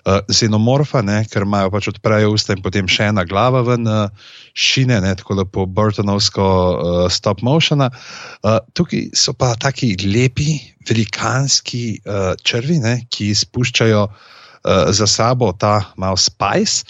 uh, 0.05 0.21
xenomorfa, 0.33 1.03
ne, 1.07 1.21
ker 1.31 1.45
imajo 1.47 1.71
pač 1.75 1.91
odprejo 1.93 2.33
usta 2.35 2.57
in 2.57 2.65
potem 2.65 2.89
še 2.91 3.11
ena 3.13 3.25
glava 3.29 3.63
ven, 3.67 3.87
uh, 3.89 4.33
šine, 4.57 5.01
ne, 5.05 5.13
tako 5.19 5.41
da 5.41 5.45
po 5.45 5.67
Burtonovsko 5.67 6.49
uh, 6.49 7.05
stop 7.13 7.45
motion. 7.47 7.85
Uh, 7.87 8.59
tukaj 8.77 9.11
so 9.17 9.35
pa 9.37 9.53
taki 9.61 9.93
lepi, 10.07 10.59
velikanski 10.89 12.01
uh, 12.01 12.33
črvi, 12.43 12.81
ne, 12.83 12.97
ki 13.13 13.33
spuščajo 13.37 14.03
uh, 14.09 14.91
za 14.97 15.07
sabo 15.07 15.53
ta 15.53 15.93
malo 15.97 16.19
spice 16.21 16.85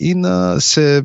in 0.00 0.26
uh, 0.26 0.60
se 0.60 1.02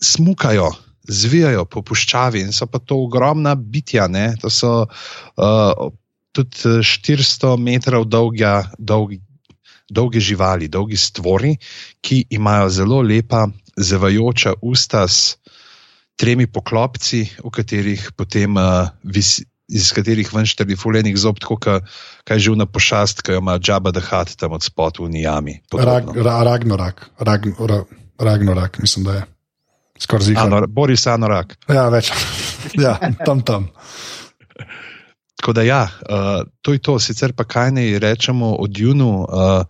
smukajo. 0.00 0.72
Zvijajo 1.08 1.62
po 1.64 1.80
puščavi 1.80 2.42
in 2.44 2.50
so 2.52 2.66
pa 2.68 2.76
to 2.84 2.98
ogromna 3.06 3.54
bitja. 3.56 4.10
Ne? 4.12 4.34
To 4.42 4.50
so 4.52 4.72
uh, 4.84 5.86
tudi 6.38 6.82
400 6.86 7.54
eh, 7.54 7.58
metrov 7.58 8.06
dolga, 8.06 8.70
dolgi, 8.78 9.20
dolge 9.90 10.22
živali, 10.22 10.70
dolgi 10.70 10.96
stvori, 10.96 11.56
ki 12.00 12.24
imajo 12.30 12.70
zelo 12.70 13.02
lepa, 13.02 13.48
zevajoča 13.76 14.58
usta 14.62 15.06
s 15.08 15.38
tremi 16.18 16.48
poklopci, 16.50 17.22
v 17.44 17.50
katerih 17.54 18.10
potem 18.18 18.58
uh, 18.58 18.90
vis, 19.06 19.38
iz 19.70 19.92
katerih 19.94 20.26
ven 20.34 20.48
štrli 20.50 20.74
fulejnih 20.74 21.14
zob, 21.14 21.38
tako 21.38 21.60
kaj 21.62 22.38
že 22.42 22.54
vna 22.54 22.66
pošast, 22.66 23.22
ki 23.22 23.38
jo 23.38 23.42
ima 23.44 23.54
džaba 23.62 23.94
da 23.94 24.02
hat 24.02 24.34
tam 24.34 24.58
od 24.58 24.66
spod 24.66 24.98
v 24.98 25.12
Nijami. 25.14 25.60
Rag, 25.70 26.10
ra, 26.18 26.42
Ragnorak, 26.42 27.06
Rag, 27.22 27.46
ra, 27.54 27.84
Ragnorak, 28.18 28.82
mislim, 28.82 29.06
da 29.06 29.22
je. 29.22 29.22
Skoraj 29.98 30.30
zima. 30.30 30.66
Boris 30.66 31.06
Anorak. 31.06 31.56
Ja, 31.70 31.88
več. 31.90 32.10
ja, 32.78 32.98
tam 33.26 33.42
tam. 33.42 33.70
Tako 35.38 35.54
da, 35.54 35.62
ja, 35.62 35.82
uh, 35.86 36.42
to 36.62 36.74
je 36.74 36.82
to, 36.82 36.98
sicer 36.98 37.32
pa 37.32 37.46
kaj 37.46 37.70
ne 37.76 37.84
rečemo 38.02 38.56
o 38.58 38.66
Dunu, 38.66 39.22
uh, 39.22 39.62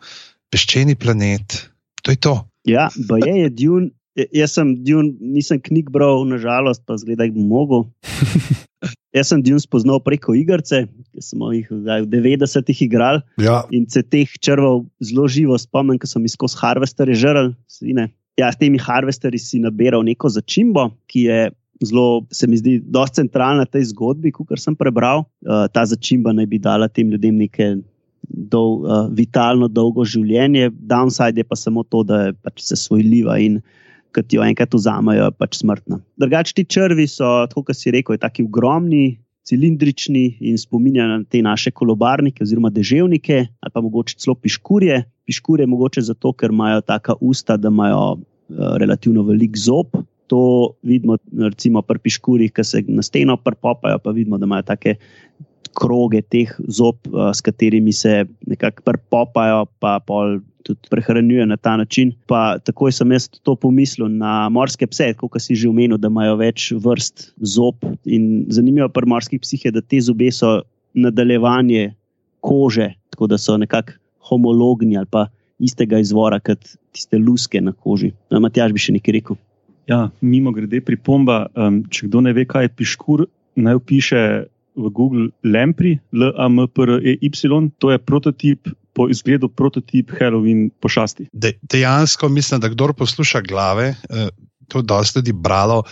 peščeni 0.49 0.97
planet, 0.97 1.59
to 2.03 2.14
je 2.14 2.21
to. 2.25 2.35
Ja, 2.69 2.89
pa 3.09 3.21
je, 3.21 3.35
je 3.45 3.51
Dun. 3.53 3.91
Jaz 4.35 4.57
sem 4.57 4.73
Dun, 4.83 5.12
nisem 5.21 5.61
knjig 5.62 5.93
bral, 5.95 6.25
nažalost, 6.27 6.83
pa 6.89 6.97
zgleda, 6.99 7.29
da 7.29 7.37
bi 7.37 7.45
mogel. 7.45 7.85
Jaz 9.16 9.31
sem 9.31 9.43
Dun 9.45 9.61
spoznal 9.61 10.01
preko 10.05 10.35
igrice, 10.37 10.87
ki 11.12 11.23
smo 11.25 11.53
jih 11.55 11.69
zdaj, 11.71 12.05
v 12.07 12.11
90-ih 12.16 12.83
igrali. 12.89 13.23
Ja. 13.45 13.61
In 13.75 13.87
se 13.93 14.03
teh 14.03 14.33
črval 14.41 14.87
zelo 15.05 15.29
živo 15.31 15.57
spomnim, 15.61 16.01
ker 16.01 16.11
sem 16.11 16.25
jih 16.27 16.35
skozi 16.35 16.59
harvestere 16.61 17.16
žrl. 17.16 17.53
Ja, 18.39 18.51
s 18.53 18.59
temi 18.61 18.81
harvesteri 18.81 19.41
si 19.43 19.61
nabiral 19.62 20.05
neko 20.07 20.31
začimbo, 20.33 20.91
ki 21.11 21.25
je 21.29 21.41
zelo, 21.85 22.26
se 22.31 22.47
mi 22.47 22.57
zdi, 22.57 22.79
dosti 22.85 23.22
centralna 23.22 23.66
tej 23.66 23.91
zgodbi, 23.93 24.33
kot 24.35 24.51
sem 24.59 24.76
prebral. 24.76 25.24
Uh, 25.47 25.66
ta 25.72 25.85
začimba 25.87 26.33
naj 26.35 26.49
bi 26.51 26.59
dala 26.62 26.89
tem 26.89 27.11
ljudem 27.12 27.39
neke 27.39 27.76
dol, 28.29 28.83
uh, 28.85 29.07
vitalno, 29.14 29.68
dolgo 29.68 30.05
življenje, 30.05 30.72
downside 30.91 31.43
je 31.43 31.47
pa 31.47 31.57
samo 31.57 31.85
to, 31.87 32.03
da 32.07 32.29
je 32.29 32.35
pač 32.43 32.64
se 32.66 32.79
svojljiva 32.79 33.39
in 33.45 33.61
ki 34.18 34.39
jo 34.39 34.43
enkrat 34.43 34.72
vzamajo, 34.74 35.31
pač 35.39 35.61
smrtna. 35.61 36.01
Drugač, 36.18 36.51
ti 36.57 36.64
črvi 36.66 37.07
so, 37.07 37.47
kot 37.55 37.76
si 37.76 37.93
rekel, 37.95 38.18
tako 38.18 38.49
ogromni. 38.49 39.18
Cilindrični 39.49 40.43
in 40.45 40.59
spominjajo 40.61 41.09
na 41.09 41.24
te 41.24 41.39
naše 41.41 41.70
kolobarnike, 41.72 42.43
oziroma 42.45 42.68
deževnike, 42.68 43.37
ali 43.49 43.72
pa 43.72 43.81
mogoče 43.81 44.18
celo 44.20 44.35
piškurje. 44.37 44.99
Piškurje 45.24 45.64
mogoče 45.64 46.03
zato, 46.05 46.35
ker 46.37 46.53
imajo 46.53 46.83
taka 46.85 47.14
usta, 47.24 47.57
da 47.57 47.72
imajo 47.72 48.03
uh, 48.18 48.74
relativno 48.83 49.24
velik 49.24 49.57
zob, 49.57 49.97
to 50.29 50.74
vidimo, 50.87 51.16
recimo 51.33 51.83
pri 51.83 52.03
piškurjih, 52.05 52.53
ki 52.53 52.64
se 52.64 52.83
na 52.89 53.03
steno 53.03 53.37
prpopajo, 53.41 53.99
pa 54.05 54.12
vidimo, 54.14 54.39
da 54.39 54.47
imajo 54.49 54.66
take 54.68 54.99
kroge 55.79 56.22
teh 56.22 56.53
zob, 56.68 57.01
uh, 57.11 57.31
s 57.35 57.45
katerimi 57.45 57.93
se 57.93 58.24
nekako 58.47 58.85
prpopajo, 58.87 59.66
pa 59.81 59.99
pol. 60.05 60.41
Tudi 60.68 60.91
prehranjuje 60.91 61.47
na 61.49 61.57
ta 61.57 61.79
način. 61.81 62.11
Pa 62.29 62.59
takoj 62.61 62.93
sem 62.93 63.12
jaz 63.14 63.29
to 63.47 63.55
pomislil 63.57 64.11
na 64.12 64.51
morske 64.53 64.85
pse, 64.91 65.14
kot 65.16 65.39
si 65.41 65.55
že 65.57 65.70
omenil, 65.70 65.97
da 65.97 66.11
imajo 66.12 66.35
več 66.37 66.66
vrst 66.76 67.31
zob. 67.41 67.87
In 68.05 68.45
zanimivo 68.53 68.91
pri 68.93 69.09
morskih 69.09 69.41
psih 69.41 69.64
je, 69.64 69.72
da 69.72 69.81
te 69.81 70.03
zobe 70.05 70.29
so 70.35 70.59
nadaljevanje 70.93 71.95
kože, 72.45 72.91
tako 73.14 73.31
da 73.33 73.39
so 73.39 73.57
nekako 73.57 73.97
homologni 74.29 74.99
ali 74.99 75.09
pa 75.11 75.29
istega 75.59 75.99
izvora 75.99 76.41
kot 76.41 76.61
tiste 76.93 77.18
luske 77.18 77.61
na 77.61 77.72
koži. 77.72 78.12
Matjaž 78.31 78.74
bi 78.76 78.83
še 78.83 78.99
nekaj 78.99 79.16
rekel. 79.18 79.41
Ja, 79.89 80.11
mimo 80.20 80.53
grede 80.53 80.82
pripomba, 80.84 81.47
um, 81.57 81.80
če 81.89 82.09
kdo 82.11 82.20
ne 82.26 82.34
ve, 82.36 82.45
kaj 82.49 82.68
je 82.68 82.74
piškur, 82.76 83.24
naj 83.57 83.80
piše 83.89 84.22
v 84.78 84.91
Google 84.95 85.30
Lempri, 85.43 85.97
L-A-M-P-R-E-Y, 86.14 87.70
to 87.78 87.95
je 87.95 87.99
prototip. 87.99 88.74
Po 88.99 89.05
izgledu 89.07 89.47
prototip 89.47 90.11
Halloween 90.18 90.72
pošasti. 90.82 91.28
De, 91.30 91.53
dejansko 91.62 92.26
mislim, 92.34 92.59
da 92.61 92.66
kdo 92.72 92.89
posluša 92.99 93.45
glave, 93.47 93.93
eh, 94.11 94.30
to 94.68 94.80
je 94.80 94.89
dosti 94.91 95.18
ljudi 95.18 95.32
bralo 95.32 95.84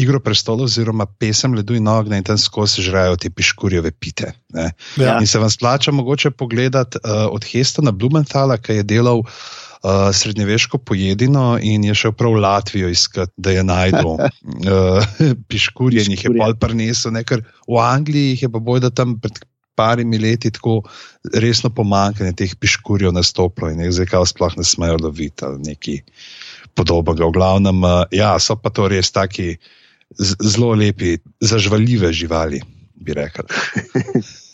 Igro 0.00 0.20
prestolov, 0.20 0.64
oziroma 0.64 1.04
pesem 1.06 1.54
Ledu 1.54 1.76
in 1.76 1.88
Ognja 1.88 2.16
in 2.16 2.24
tam 2.24 2.38
skozi 2.40 2.82
žrejo 2.82 3.18
te 3.20 3.30
piškurjeve 3.30 3.92
pite. 3.92 4.32
Ja. 4.96 5.18
In 5.20 5.26
se 5.26 5.38
vam 5.38 5.50
splača 5.50 5.92
mogoče 5.92 6.30
pogledati 6.30 6.98
uh, 7.04 7.28
od 7.30 7.44
Hestona 7.52 7.92
Blumenthala, 7.92 8.56
ki 8.56 8.80
je 8.80 8.82
delal 8.82 9.18
uh, 9.18 9.28
uh, 9.84 10.10
srednjeveško 10.12 10.78
pojedino 10.78 11.58
in 11.62 11.84
je 11.84 11.94
šel 11.94 12.12
prav 12.12 12.32
v 12.32 12.40
Latvijo 12.40 12.88
iskati, 12.88 13.32
da 13.36 13.50
je 13.50 13.64
najdel 13.64 14.06
uh, 14.08 14.20
piškurje 15.48 16.04
in 16.04 16.14
jih 16.16 16.24
je 16.24 16.32
pol 16.38 16.56
prinesel, 16.60 17.18
ker 17.28 17.44
v 17.68 17.80
Angliji 17.80 18.38
je 18.40 18.50
pa 18.50 18.58
boj, 18.58 18.80
da 18.80 18.90
tam 18.90 19.18
pred 19.20 19.44
parimi 19.74 20.18
leti 20.18 20.52
tako 20.54 20.82
resno 21.34 21.70
pomankanje 21.74 22.32
teh 22.38 22.54
piškurjev 22.60 23.12
nastoplo 23.12 23.70
in 23.70 23.82
jih 23.82 23.92
zdaj 23.96 24.12
kao 24.12 24.26
sploh 24.26 24.56
ne 24.56 24.64
smejo 24.64 25.00
loviti 25.02 25.44
ali 25.44 25.58
neki 25.70 26.00
podobnega. 26.74 27.26
V 27.26 27.34
glavnem, 27.34 27.82
uh, 27.84 28.04
ja, 28.10 28.38
so 28.38 28.56
pa 28.56 28.70
to 28.70 28.88
res 28.88 29.12
taki 29.12 29.56
zelo 30.18 30.74
lepi, 30.78 31.18
zažvaljive 31.42 32.12
živali, 32.12 32.62
bi 32.94 33.14
rekel. 33.14 33.44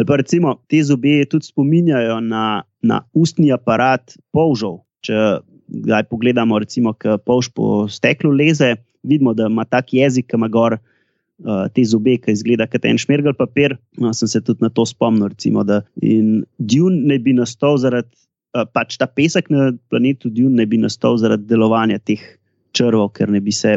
Ali 0.00 0.06
pa 0.08 0.16
recimo 0.16 0.54
te 0.64 0.78
zobe 0.80 1.26
tudi 1.28 1.44
spominjajo 1.44 2.22
na, 2.24 2.62
na 2.80 3.02
ustni 3.12 3.50
aparat 3.52 4.14
polžov. 4.32 4.78
Če 5.04 5.42
gledaj, 5.68 6.06
pogledamo, 6.08 6.56
recimo, 6.62 6.94
ki 6.96 7.18
polž 7.28 7.50
po 7.52 7.84
steklu 7.84 8.32
leze, 8.32 8.78
vidimo, 9.04 9.34
da 9.36 9.50
ima 9.52 9.66
tak 9.68 9.92
jezik, 9.92 10.30
ki 10.32 10.38
ima 10.40 10.48
gor 10.48 10.78
uh, 10.78 11.66
te 11.76 11.84
zobe, 11.84 12.16
ki 12.16 12.32
izgleda 12.32 12.64
kot 12.72 12.88
en 12.88 12.96
šmergel 12.96 13.36
papir. 13.36 13.76
No, 14.00 14.14
sem 14.16 14.32
se 14.32 14.40
tudi 14.40 14.64
na 14.64 14.72
to 14.72 14.88
spomnil. 14.88 15.34
Recimo, 15.34 15.66
da 15.68 15.82
in 16.00 16.46
Dune 16.56 17.04
ne 17.12 17.20
bi 17.20 17.36
nastal 17.36 17.76
zaradi, 17.84 18.08
uh, 18.56 18.64
pač 18.72 18.96
ta 18.96 19.04
pesek 19.04 19.52
na 19.52 19.68
planetu 19.92 20.32
Dune 20.32 20.62
ne 20.62 20.68
bi 20.70 20.80
nastal 20.80 21.20
zaradi 21.20 21.44
delovanja 21.52 22.00
teh 22.00 22.24
črvov, 22.72 23.12
ker 23.20 23.28
ne 23.28 23.44
bi 23.44 23.52
se 23.52 23.76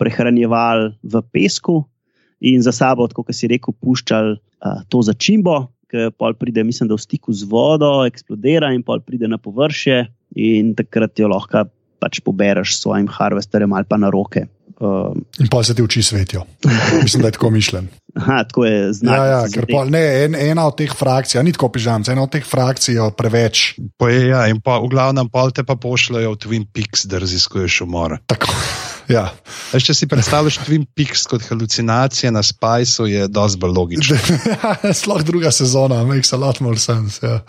prehranjevali 0.00 0.94
v 1.12 1.26
pesku 1.28 1.82
in 2.42 2.62
za 2.62 2.74
sabo, 2.74 3.06
kot 3.08 3.30
si 3.34 3.50
rekel, 3.50 3.74
puščali 3.78 4.34
uh, 4.36 4.82
to 4.90 5.02
začimbo, 5.06 5.66
ki 5.92 6.10
pol 6.18 6.34
pride, 6.38 6.64
mislim, 6.64 6.90
da 6.90 6.96
v 6.96 7.04
stiku 7.04 7.34
z 7.36 7.46
vodo, 7.48 8.00
eksplodira 8.08 8.72
in 8.74 8.82
pol 8.86 9.02
pride 9.04 9.28
na 9.30 9.38
površje, 9.38 10.06
in 10.40 10.72
takrat 10.78 11.20
jo 11.20 11.28
lahko 11.30 11.66
pač 12.02 12.18
pobereš 12.24 12.74
s 12.74 12.82
svojim 12.82 13.06
harvesterjem 13.06 13.72
ali 13.76 13.86
pa 13.86 14.00
na 14.00 14.10
roke. 14.10 14.48
Uh, 14.82 15.14
In 15.38 15.46
pa 15.46 15.60
se 15.62 15.76
ti 15.78 15.82
oči 15.84 16.02
svetijo. 16.02 16.42
Mislim, 17.02 17.22
da 17.22 17.28
je 17.28 17.36
tako 17.36 17.50
mišljen. 17.54 17.86
aha, 18.18 18.42
tako 18.48 18.64
je 18.66 18.92
znak. 18.98 19.14
Ja, 19.14 19.26
ja, 19.26 19.42
ker 19.52 19.68
pol, 19.70 19.92
ne, 19.94 20.02
en, 20.24 20.34
ena 20.34 20.66
od 20.66 20.74
teh 20.80 20.90
frakcij, 20.90 21.38
ni 21.46 21.54
tako 21.54 21.68
pižam, 21.76 22.02
ena 22.10 22.24
od 22.24 22.32
teh 22.34 22.42
frakcij 22.42 22.98
je 22.98 23.06
preveč. 23.14 23.76
Poje, 24.00 24.26
ja, 24.32 24.48
in 24.50 24.58
pa 24.64 24.80
v 24.82 24.90
glavnem 24.90 25.30
pol 25.30 25.54
te 25.54 25.62
pa 25.62 25.78
pošljajo 25.78 26.34
v 26.34 26.40
Twin 26.42 26.66
Peaks, 26.66 27.06
da 27.06 27.22
raziskuješ 27.22 27.84
umor. 27.86 28.18
Tako, 28.26 28.50
ja. 29.12 29.24
Veš, 29.72 29.86
če 29.88 29.96
si 29.96 30.08
predstavljaš 30.10 30.58
Twin 30.64 30.84
Peaks 30.96 31.24
kot 31.30 31.44
halucinacije 31.48 32.32
na 32.34 32.42
Spiceu, 32.44 33.06
je 33.10 33.28
dosti 33.28 33.60
bolj 33.62 33.74
logično. 33.76 34.18
Sploh 35.00 35.22
druga 35.26 35.52
sezona, 35.54 36.02
makes 36.08 36.32
a 36.32 36.40
lot 36.40 36.60
more 36.64 36.78
sense. 36.80 37.20
Ja. 37.22 37.40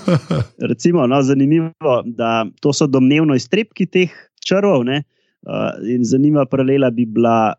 Recimo, 0.70 1.06
no, 1.06 1.22
zanimivo, 1.22 2.02
da 2.06 2.44
to 2.60 2.72
so 2.76 2.88
domnevno 2.90 3.36
iztrebki 3.38 3.86
teh 3.86 4.12
črvov. 4.46 4.84
Ne? 4.86 5.02
Uh, 5.46 5.72
in 5.90 6.04
zanimiva 6.04 6.46
paralela 6.50 6.90
bi 6.90 7.06
bila, 7.06 7.54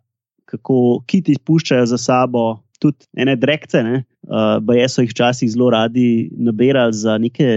kako 0.48 1.02
kiti 1.08 1.36
puščajo 1.44 1.86
za 1.92 1.98
sabo 2.00 2.50
tudi 2.80 3.08
ene 3.18 3.36
drekce. 3.36 3.84
Ne? 3.84 4.04
Uh, 4.28 4.58
Baje 4.64 4.88
so 4.92 5.04
jih 5.04 5.12
včasih 5.12 5.52
zelo 5.52 5.72
radi 5.74 6.30
nabirali 6.38 6.94
za 6.94 7.18
neke 7.18 7.48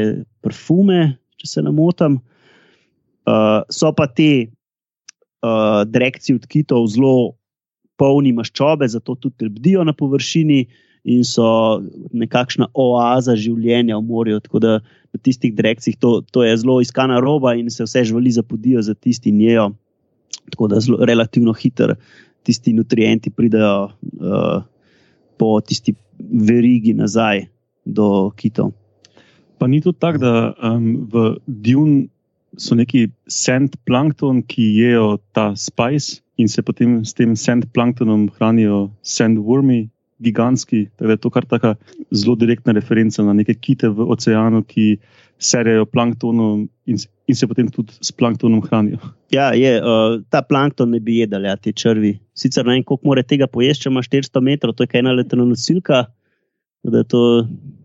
parfume, 0.43 1.16
če 1.41 1.55
se 1.55 1.64
ne 1.66 1.74
motim. 1.74 2.20
Uh, 3.28 3.61
so 3.70 3.93
pa 3.95 4.09
te 4.09 4.51
uh, 5.43 5.82
drekci 5.86 6.34
od 6.38 6.47
kitov 6.47 6.86
zelo 6.93 7.34
polni 8.01 8.32
maščobe, 8.32 8.88
zato 8.88 9.14
tudi 9.14 9.49
lebdijo 9.49 9.84
na 9.84 9.93
površini 9.93 10.64
in 11.11 11.24
so 11.24 11.80
nekakšna 12.12 12.70
oaza 12.76 13.36
življenja 13.36 13.99
v 13.99 14.05
morju. 14.09 14.41
Tako 14.45 14.62
da 14.62 14.72
na 14.80 15.20
tistih 15.22 15.55
drekcih 15.57 15.97
to, 16.01 16.20
to 16.32 16.45
je 16.45 16.57
zelo 16.61 16.80
iskana 16.84 17.20
roba 17.20 17.55
in 17.57 17.70
se 17.72 17.84
vse 17.84 18.05
živali 18.09 18.32
zapodijo 18.32 18.82
za 18.82 18.95
tisti 18.95 19.32
njejo. 19.32 19.70
Tako 20.53 20.68
da 20.72 20.80
zelo 20.80 21.05
relativno 21.05 21.53
hitro 21.57 21.97
tisti 22.43 22.72
nutrienti 22.72 23.30
pridejo 23.30 23.91
uh, 23.91 24.62
po 25.36 25.61
tisti 25.61 25.95
verigi 26.18 26.95
nazaj 26.97 27.47
do 27.84 28.30
kitov. 28.36 28.72
Pa 29.61 29.68
ni 29.68 29.80
tudi 29.84 29.99
tako, 30.01 30.18
da 30.18 30.32
um, 30.57 31.09
v 31.12 31.36
Dune 31.47 32.09
so 32.59 32.74
neki 32.74 33.09
sand 33.30 33.76
plankton, 33.86 34.42
ki 34.42 34.66
jejo 34.80 35.18
ta 35.36 35.53
spice 35.57 36.20
in 36.40 36.48
se 36.48 36.62
potem 36.62 37.01
s 37.05 37.14
tem 37.14 37.36
sand 37.36 37.68
planktonom 37.74 38.28
hranijo 38.36 38.88
sandwormi, 39.03 39.88
gigantski. 40.20 40.86
Tako 40.96 41.07
da 41.07 41.12
je 41.12 41.16
to 41.16 41.30
kar 41.30 41.44
taka 41.48 41.74
zelo 42.12 42.34
direktna 42.36 42.72
referenca 42.72 43.22
na 43.22 43.32
neke 43.32 43.55
kite 43.55 43.88
v 43.88 44.09
oceanu, 44.12 44.62
ki 44.64 44.96
serijo 45.40 45.86
planktonom 45.88 46.66
in, 46.86 46.98
in 47.26 47.36
se 47.36 47.46
potem 47.48 47.68
tudi 47.72 47.92
s 48.01 48.12
planktonom 48.12 48.61
hranijo. 48.66 48.98
Ja, 49.32 49.51
je, 49.57 49.78
uh, 49.80 50.20
ta 50.28 50.42
plankton 50.42 50.90
ne 50.90 51.01
bi 51.01 51.20
jedel, 51.22 51.46
ja, 51.48 51.57
te 51.57 51.72
črvi. 51.72 52.18
Sicer 52.36 52.66
ne 52.66 52.76
vem, 52.76 52.84
koliko 52.84 53.09
more 53.09 53.24
tega 53.24 53.48
pojesti, 53.48 53.86
če 53.86 53.92
ima 53.92 54.05
400 54.05 54.44
metrov, 54.44 54.76
to 54.76 54.84
je 54.84 55.01
ena 55.01 55.14
letna 55.16 55.46
nosilka, 55.48 56.05
da 56.84 57.05
to, 57.05 57.22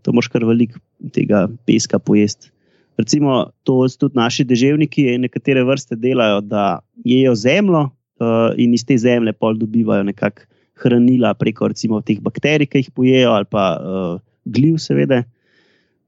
to 0.04 0.12
moš 0.16 0.28
kar 0.32 0.44
veliko 0.48 0.80
tega 1.12 1.46
peska 1.68 2.00
pojesti. 2.00 2.52
Recimo, 2.96 3.50
to 3.64 3.84
s- 3.88 3.96
tudi 4.00 4.16
naši 4.16 4.44
deževniki 4.44 5.18
nekatere 5.20 5.64
vrste 5.64 5.96
delajo, 5.96 6.40
da 6.40 6.80
jejo 7.04 7.34
zemljo 7.34 7.82
uh, 8.20 8.54
in 8.56 8.74
iz 8.74 8.84
te 8.88 8.96
zemlje 8.98 9.32
pol 9.36 9.56
dobivajo 9.60 10.02
nekak 10.08 10.46
hranila 10.80 11.34
preko 11.34 11.68
recimo 11.68 12.00
teh 12.00 12.20
bakterij, 12.20 12.66
ki 12.68 12.78
jih 12.84 12.90
pojejo, 12.96 13.32
ali 13.32 13.44
pa 13.50 13.64
uh, 13.76 14.20
gliv, 14.44 14.78
seveda. 14.80 15.22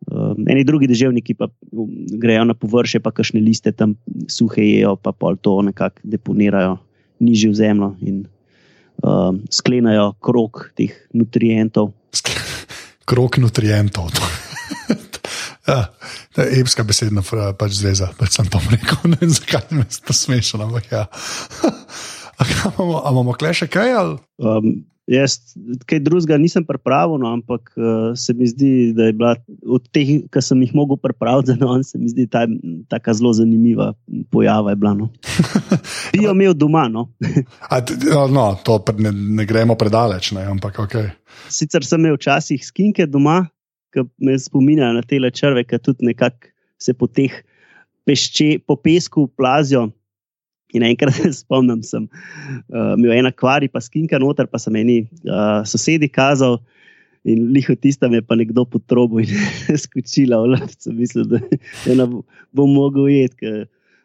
Uh, 0.09 0.33
eni 0.49 0.65
drugi 0.65 0.87
deževniki 0.89 1.35
pa 1.37 1.49
um, 1.73 1.89
grejo 2.21 2.45
na 2.49 2.55
površje, 2.57 3.01
pa 3.05 3.13
kakšne 3.13 3.41
liste 3.45 3.73
tam 3.73 3.97
suhe 4.29 4.65
jejo, 4.65 4.97
pa 4.97 5.13
pol 5.13 5.37
to 5.37 5.59
nekako 5.63 6.01
deponirajo 6.05 6.79
nižje 7.21 7.51
v 7.51 7.55
zemljo 7.61 7.93
in 8.01 8.25
um, 9.03 9.43
sklenajo 9.51 10.13
krok 10.25 10.71
teh 10.79 10.95
nutrientov. 11.13 11.93
Krok 13.09 13.41
nutrientov. 13.41 14.13
Ja, 15.69 15.81
to 16.35 16.43
je 16.43 16.61
epska 16.63 16.85
besedna 16.89 17.23
pač 17.59 17.79
zveza, 17.79 18.11
pač 18.19 18.39
sem 18.39 18.49
to 18.49 18.61
rekel. 18.73 19.01
Ne 19.13 19.21
vem, 19.21 19.33
zakaj 19.33 19.69
me 19.71 19.85
je 19.87 20.01
to 20.05 20.17
smešno, 20.17 20.65
ampak 20.69 20.93
ja. 20.93 21.07
A 22.39 22.47
kaj 22.47 22.71
imamo, 22.71 23.03
a 23.03 23.11
imamo 23.11 23.35
kle 23.35 23.51
še 23.51 23.67
kaj? 23.67 23.93
Ali? 23.99 24.15
Um, 24.39 24.69
jaz 25.11 25.39
kaj 25.89 26.01
drugega 26.05 26.37
nisem 26.39 26.63
pripravil, 26.69 27.19
no, 27.19 27.33
ampak 27.35 27.73
uh, 27.75 28.13
se 28.19 28.35
mi 28.37 28.47
zdi, 28.47 28.93
da 28.95 29.09
je 29.09 29.17
bila 29.17 29.33
od 29.67 29.89
teh, 29.91 30.13
ki 30.31 30.43
sem 30.45 30.63
jih 30.63 30.75
mogel 30.77 31.01
pripraviti 31.03 31.51
za 31.51 31.57
danes, 31.59 31.91
se 31.91 31.99
mi 31.99 32.13
zdi 32.13 32.29
ta 32.31 32.45
tako 32.93 33.17
zelo 33.19 33.33
zanimiva 33.41 33.93
pojava. 34.31 34.75
bila, 34.75 34.95
No. 34.95 35.11
Bi 36.13 36.25
jo 36.25 36.33
imel 36.37 36.55
doma. 36.55 36.87
No. 36.89 37.09
A, 37.71 37.81
no, 38.31 38.47
to 38.65 38.79
pre- 38.85 39.01
ne, 39.03 39.13
ne 39.13 39.47
gremo 39.49 39.75
predaleč, 39.75 40.33
ne, 40.37 40.47
ampak 40.47 40.79
ok. 40.87 40.97
Sicer 41.51 41.85
sem 41.85 42.01
imel 42.05 42.19
včasih 42.19 42.63
skinke 42.63 43.07
doma, 43.07 43.43
ki 43.95 44.05
me 44.25 44.37
spominjajo 44.39 44.97
na 44.97 45.03
te 45.03 45.19
črve, 45.19 45.65
ki 45.65 45.79
tudi 45.83 46.09
nekako 46.11 46.53
se 46.79 46.95
po 46.95 47.07
teh 47.07 47.33
pešče, 48.07 48.59
po 48.67 48.77
pesku 48.77 49.29
plazijo. 49.37 49.89
In 50.77 50.85
enkrat 50.85 51.17
se 51.17 51.33
spomnim, 51.43 51.81
sem 51.83 52.05
uh, 52.05 52.93
imel 52.99 53.15
en 53.17 53.31
akvarij, 53.31 53.71
pa 53.73 53.81
skinka 53.81 54.21
noter, 54.21 54.47
pa 54.47 54.61
sem 54.61 54.77
eni 54.77 54.99
uh, 55.25 55.65
sosedi 55.69 56.11
kazal. 56.13 56.59
In 57.29 57.49
liho 57.53 57.75
tista 57.77 58.09
me 58.09 58.21
je 58.21 58.25
pa 58.25 58.37
nekdo 58.39 58.65
potrobil 58.69 59.25
in 59.25 59.79
skočila 59.85 60.43
v 60.45 60.53
lovce. 60.55 60.93
Mislim, 60.93 61.29
da 61.33 61.41
je 61.89 61.97
ne 61.97 62.07
bo- 62.09 62.23
bom 62.53 62.71
mogel 62.73 63.09
jeti, 63.11 63.65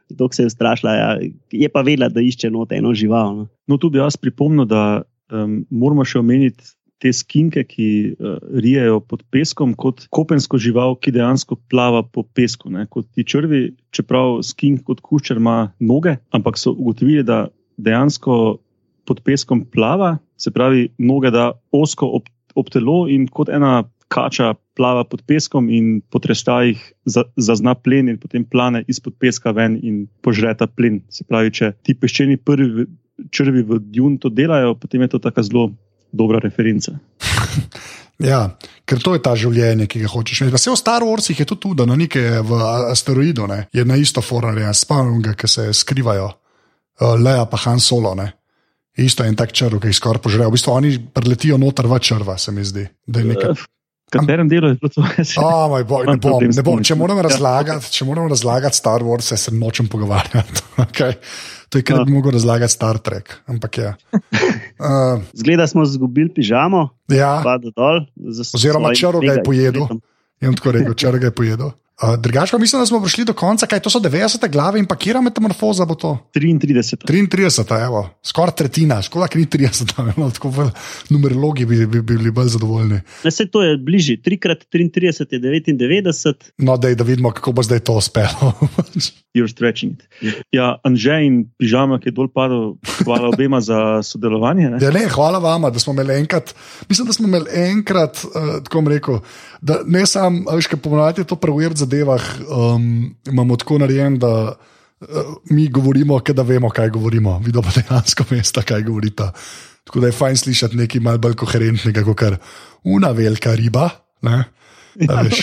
dok 0.10 0.34
se 0.36 0.48
je 0.48 0.54
strašila. 0.56 0.96
Ja. 0.96 1.10
Je 1.52 1.70
pa 1.70 1.84
vedela, 1.84 2.10
da 2.10 2.24
išče 2.24 2.52
noter 2.52 2.80
eno 2.80 2.94
žival. 2.96 3.36
No. 3.38 3.48
No, 3.68 3.78
tu 3.78 3.92
bi 3.92 4.02
jaz 4.02 4.18
pripomnil, 4.20 4.66
da 4.68 5.04
um, 5.32 5.62
moramo 5.70 6.08
še 6.08 6.20
omeniti 6.24 6.74
te 7.02 7.12
skinke, 7.14 7.64
ki 7.68 7.88
uh, 8.14 8.38
rijejo 8.64 9.00
pod 9.08 9.24
peskom, 9.34 9.74
kot 9.80 10.06
kopensko 10.14 10.60
žival, 10.62 10.96
ki 11.00 11.14
dejansko 11.16 11.58
plava 11.72 12.04
po 12.04 12.24
pesku. 12.24 12.72
Ne? 12.72 12.86
Kot 12.92 13.10
ti 13.16 13.26
črvi, 13.28 13.66
čeprav 13.96 14.42
skink 14.46 14.86
kot 14.88 15.02
kuščer 15.04 15.42
ima 15.42 15.74
noge, 15.84 16.18
ampak 16.36 16.60
so 16.60 16.76
ugotovili, 16.76 17.26
da 17.28 17.48
dejansko 17.78 18.60
pod 19.08 19.20
peskom 19.26 19.66
plava, 19.68 20.18
se 20.40 20.52
pravi, 20.52 20.88
noge 20.98 21.34
da 21.34 21.52
osko 21.76 22.08
ob, 22.20 22.30
ob 22.56 22.70
telo 22.72 23.04
in 23.12 23.28
kot 23.28 23.52
ena 23.52 23.82
kača 24.14 24.54
plava 24.78 25.04
pod 25.10 25.24
peskom 25.28 25.70
in 25.74 26.02
po 26.12 26.22
trestajih 26.22 26.82
za, 27.10 27.24
zazna 27.38 27.74
plen 27.76 28.12
in 28.12 28.20
potem 28.22 28.46
plane 28.46 28.84
izpod 28.88 29.16
peska 29.20 29.54
ven 29.58 29.80
in 29.82 30.04
požreta 30.22 30.68
plen. 30.70 31.02
Se 31.10 31.26
pravi, 31.26 31.54
če 31.54 31.74
ti 31.84 31.96
peščeni 31.98 32.38
prvi 32.38 32.86
črvi 33.34 33.64
v 33.64 33.80
Djun 33.94 34.18
to 34.18 34.30
delajo, 34.30 34.76
potem 34.76 35.06
je 35.06 35.14
to 35.14 35.20
tako 35.22 35.44
zelo 35.46 35.66
dobra 36.14 36.40
referenca. 36.44 36.96
Ja, 38.22 38.54
ker 38.86 39.02
to 39.02 39.16
je 39.18 39.22
ta 39.26 39.34
življenje, 39.36 39.88
ki 39.90 40.04
ga 40.04 40.12
hočeš 40.14 40.44
imeti. 40.44 40.56
Vse 40.56 40.70
v 40.72 40.78
Star 40.80 41.04
Warsih 41.04 41.40
je 41.42 41.48
to 41.50 41.58
tudi, 41.60 41.84
na 41.90 41.98
nekaj 41.98 42.44
v 42.46 42.60
asteroidu, 42.94 43.48
ne, 43.50 43.66
je 43.74 43.84
na 43.90 43.98
isto 44.00 44.22
forum, 44.24 44.60
spomnim 44.78 45.18
ga, 45.26 45.34
ki 45.36 45.50
se 45.50 45.66
skrivajo, 45.76 46.30
uh, 46.30 47.16
Leja 47.20 47.44
pa 47.50 47.58
Han 47.66 47.82
Solo. 47.84 48.14
Ne. 48.16 48.30
Isto 49.02 49.26
je 49.26 49.34
en 49.34 49.36
tak 49.36 49.52
črv, 49.52 49.82
ki 49.82 49.90
jih 49.90 49.98
skoraj 49.98 50.22
požrejo. 50.22 50.52
V 50.54 50.56
bistvu 50.56 50.72
oni 50.72 50.94
preletijo 51.02 51.58
noter 51.58 51.90
v 51.90 51.98
črva, 52.00 52.38
se 52.38 52.54
mi 52.54 52.64
zdi. 52.64 52.86
Nekaj 53.10 53.58
V 53.58 54.20
katerem 54.22 54.46
delu 54.46 54.70
je 54.70 54.78
to? 54.78 55.02
Oh, 55.42 55.66
moj 55.74 55.84
bog, 55.90 56.06
ne 56.06 56.20
bom, 56.22 56.38
ne 56.46 56.64
bom. 56.64 56.84
Če 56.86 56.94
moram 56.96 57.18
Ja. 57.22 57.26
razlagati, 57.26 57.90
če 57.90 58.06
moram 58.06 58.30
razlagati 58.30 58.78
Star 58.78 59.02
Wars, 59.02 59.34
se 59.34 59.52
nočem 59.52 59.90
pogovarjati. 59.90 60.62
Okay. 60.86 61.18
To 61.74 61.80
je, 61.82 61.84
kar 61.84 62.04
bi 62.06 62.14
mogel 62.14 62.32
razlagati 62.32 62.74
Star 62.74 62.98
Trek. 63.02 63.34
Ampak 63.46 63.78
ja. 63.78 63.94
Uh, 64.84 65.22
Zgleda, 65.34 65.68
smo 65.68 65.84
izgubili 65.84 66.34
pižamo, 66.34 66.90
ja, 67.08 67.44
dol. 67.76 68.06
Oziroma 68.56 68.92
črv 68.94 69.20
ga 69.20 69.32
je 69.32 69.44
pojedel. 69.44 69.86
jim 70.42 70.56
tako 70.58 70.72
rekel, 70.76 70.94
če 70.94 71.12
ga 71.12 71.30
je 71.30 71.32
pojedel. 71.32 71.70
Uh, 71.94 72.16
Drugač 72.18 72.50
pa 72.52 72.58
mislim, 72.58 72.82
da 72.82 72.86
smo 72.90 72.98
prišli 73.02 73.26
do 73.30 73.34
konca, 73.38 73.68
kaj 73.70 73.80
to 73.86 73.90
so 73.94 74.00
90 74.02 74.50
glave 74.50 74.80
in 74.82 74.88
pa 74.90 74.96
kera 74.98 75.22
metamorfoza 75.22 75.86
bo 75.86 75.94
to. 75.96 76.16
33. 76.34 77.06
33, 77.06 77.78
evo, 77.86 78.02
skoraj 78.26 78.56
tretjina, 78.58 78.98
škoda, 79.06 79.28
ker 79.30 79.38
ni 79.38 79.46
30, 79.46 79.94
no, 80.20 80.32
tako 80.34 80.50
v 80.50 80.66
numerologi 81.14 81.68
bi, 81.70 81.84
bi, 81.86 82.02
bi 82.02 82.18
bili 82.18 82.32
bolj 82.34 82.56
zadovoljni. 82.56 82.98
Ne, 83.24 83.32
saj 83.32 83.52
to 83.54 83.62
je 83.62 83.78
bližje. 83.78 84.18
3x33 84.26 85.38
je 85.38 85.40
99. 85.44 86.50
No, 86.66 86.80
dej, 86.82 86.98
da 86.98 87.06
vidimo, 87.06 87.30
kako 87.32 87.54
bo 87.54 87.64
zdaj 87.64 87.86
to 87.86 88.00
uspelo. 88.02 88.54
You're 89.38 89.50
stretching 89.50 89.94
it. 89.94 90.42
Ja, 90.54 90.80
Anže 90.86 91.22
in 91.26 91.40
pižama, 91.62 92.02
ki 92.02 92.10
je 92.10 92.18
dol 92.18 92.30
padel, 92.34 92.76
hvala 93.06 93.30
obema 93.30 93.62
za 93.62 94.02
sodelovanje. 94.06 94.70
Ne? 94.74 94.82
Ja, 94.82 94.90
ne, 94.94 95.06
hvala 95.14 95.42
vam, 95.42 95.70
da 95.74 95.82
smo 95.82 95.94
imeli 95.94 96.18
enkrat, 96.22 96.56
mislim, 96.90 97.08
da 97.10 97.14
smo 97.14 97.30
imeli 97.30 97.50
enkrat, 97.70 98.26
uh, 98.26 98.60
tako 98.66 98.86
rekel, 98.90 99.22
da 99.64 99.80
ne 99.88 100.04
samo, 100.06 100.52
veš, 100.52 100.68
kaj 100.68 100.80
pomenati 100.84 101.24
to 101.24 101.36
preverjati 101.40 101.80
zadevah, 101.86 102.24
um, 102.44 103.16
imamo 103.32 103.56
tako 103.58 103.78
narejen, 103.80 104.18
da 104.20 104.34
uh, 104.52 105.08
mi 105.50 105.70
govorimo, 105.70 106.20
da 106.20 106.44
vemo, 106.44 106.70
kaj 106.70 106.90
govorimo, 106.90 107.38
vidimo 107.46 107.64
pa 107.64 107.72
dejansko 107.76 108.26
mesta, 108.32 108.62
kaj 108.62 108.84
govorita. 108.84 109.32
Tako 109.84 110.00
da 110.00 110.08
je 110.08 110.18
fajn 110.20 110.38
slišati 110.38 110.78
nekaj 110.78 111.02
malce 111.02 111.24
bolj 111.24 111.38
koherentnega, 111.40 112.04
kot 112.04 112.18
kar 112.20 112.38
una 112.84 113.12
velika 113.12 113.56
riba. 113.56 113.90
Ne? 114.22 114.44
A 115.10 115.22
Veš, 115.24 115.40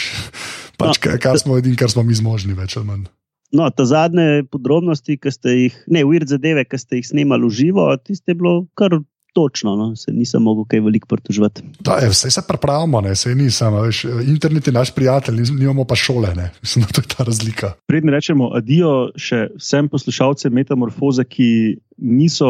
pač, 0.76 1.00
kar, 1.00 1.16
kar 1.20 1.40
smo 1.40 1.56
edini, 1.58 1.76
kar 1.76 1.90
smo 1.92 2.04
mi 2.04 2.16
zmožni, 2.16 2.56
več 2.56 2.76
ali 2.76 2.88
manj. 2.88 3.08
No, 3.56 3.66
ta 3.74 3.84
zadnje 3.88 4.44
podrobnosti, 4.52 5.16
ki 5.18 5.32
ste 5.34 5.54
jih, 5.56 5.78
ne, 5.90 6.04
uvid 6.06 6.28
zadeve, 6.30 6.62
ki 6.68 6.78
ste 6.78 7.00
jih 7.00 7.08
snimali 7.08 7.48
v 7.48 7.56
živo, 7.56 7.88
tiste 7.98 8.30
je 8.30 8.38
bilo 8.38 8.68
kar 8.78 9.00
točno, 9.32 9.76
no? 9.76 9.96
se 9.96 10.12
nisem 10.12 10.42
mogel 10.42 10.64
kaj 10.64 10.80
veliko 10.80 11.08
pritoževati. 11.08 11.62
Vse 12.10 12.30
se 12.30 12.42
pripravimo, 12.48 13.00
ne, 13.00 13.14
se 13.16 13.34
nisem. 13.34 13.74
Veš, 13.74 14.04
internet 14.26 14.66
je 14.66 14.72
naš 14.72 14.94
prijatelj, 14.94 15.42
nimamo 15.50 15.84
pa 15.84 15.96
šole, 15.96 16.34
ne. 16.36 16.50
mislim, 16.62 16.84
da 16.84 16.92
to 16.92 17.00
je 17.00 17.16
ta 17.16 17.24
razlika. 17.24 17.72
Predtem 17.86 18.14
rečemo 18.14 18.50
adijo 18.54 19.10
še 19.16 19.48
vsem 19.58 19.88
poslušalcem 19.88 20.54
Metamorfoze, 20.54 21.24
ki 21.24 21.78
niso 21.98 22.48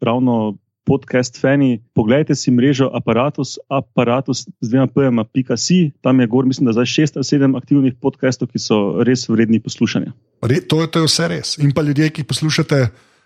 ravno. 0.00 0.56
Podcast 0.82 1.36
fani, 1.38 1.76
poglejte 1.94 2.34
si 2.34 2.50
mrežo 2.50 2.88
aparatus, 2.90 3.52
aparatus 3.70 4.40
z 4.60 4.66
dvema 4.66 4.88
pojma.com, 4.90 5.92
tam 6.02 6.20
je 6.20 6.26
gor, 6.26 6.44
mislim, 6.44 6.66
da 6.66 6.74
zdaj 6.74 6.88
šest 6.90 7.16
ali 7.16 7.24
sedem 7.24 7.54
aktivnih 7.54 7.94
podcastov, 8.02 8.50
ki 8.50 8.58
so 8.58 8.78
res 9.06 9.22
vredni 9.30 9.60
poslušanja. 9.62 10.10
Re, 10.42 10.58
to, 10.66 10.82
to 10.90 11.04
je 11.04 11.06
vse 11.06 11.28
res. 11.30 11.54
In 11.62 11.70
pa 11.70 11.86
ljudje, 11.86 12.10
ki 12.10 12.26
poslušate 12.26 12.80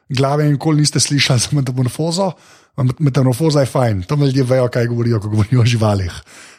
glave 0.09 0.47
in 0.47 0.59
kol 0.59 0.77
niste 0.79 1.01
slišali 1.01 1.41
za 1.41 1.57
metamorfozo, 1.57 2.33
metamorfoza 2.99 3.61
je 3.61 3.67
fajn, 3.67 4.03
tam 4.09 4.25
ljudje 4.25 4.45
vejo, 4.45 4.69
kaj 4.69 4.87
govorijo, 4.87 5.21
ko 5.21 5.29
govorijo 5.29 5.61
o 5.61 5.65
živalih. 5.65 6.13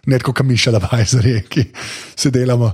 Ne 0.07 0.19
kot 0.19 0.36
kamiša, 0.36 0.72
da 0.72 0.80
bajzeri, 0.80 1.41
ki 1.49 1.65
se 2.15 2.32
delamo, 2.32 2.72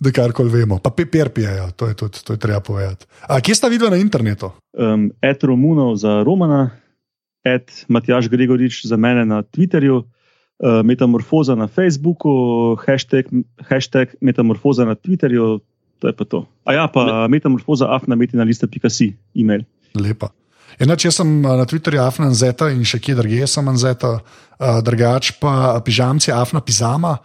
da 0.00 0.12
karkoli 0.12 0.50
vemo. 0.50 0.78
Pa 0.78 0.90
peper 0.90 1.28
pijejo, 1.34 1.70
to 1.76 1.88
je, 1.88 1.94
tudi, 1.94 2.24
to 2.24 2.32
je 2.32 2.38
treba 2.38 2.60
povedati. 2.60 3.06
A 3.28 3.40
kje 3.40 3.54
sta 3.54 3.68
videla 3.68 3.90
na 3.90 4.00
internetu? 4.00 4.50
Um, 4.78 5.10
et 5.22 5.44
Romunov 5.44 5.96
za 6.00 6.22
Romana, 6.24 6.70
et 7.44 7.84
Matjaš 7.88 8.28
Gregorič 8.28 8.84
za 8.86 8.96
mene 8.96 9.24
na 9.24 9.42
Twitterju. 9.42 10.02
Uh, 10.56 10.80
metamorfoza 10.84 11.54
na 11.54 11.66
Facebooku, 11.68 12.76
hashtag, 12.86 13.28
hashtag 13.68 14.14
metamorfoza 14.20 14.84
na 14.84 14.94
Twitterju, 14.94 15.60
to 16.00 16.08
je 16.08 16.16
pa 16.16 16.24
to. 16.24 16.46
A 16.64 16.72
ja, 16.72 16.86
pa 16.88 17.28
metamorfoza 17.28 17.92
afnametina.com, 17.92 19.12
e-mail. 19.34 19.66
Lepa. 20.00 20.32
Enač, 20.76 21.06
jaz 21.08 21.16
sem 21.22 21.28
na 21.40 21.64
Twitterju 21.64 22.02
Afna 22.04 22.28
Zeta 22.36 22.68
in 22.68 22.84
še 22.84 23.00
kje 23.00 23.16
drugje 23.16 23.48
sem 23.48 23.70
Zeta, 23.80 24.18
uh, 24.20 24.78
drugač 24.84 25.32
pa 25.40 25.80
pižamci 25.80 26.34
Afna 26.34 26.60
Pizama. 26.60 27.16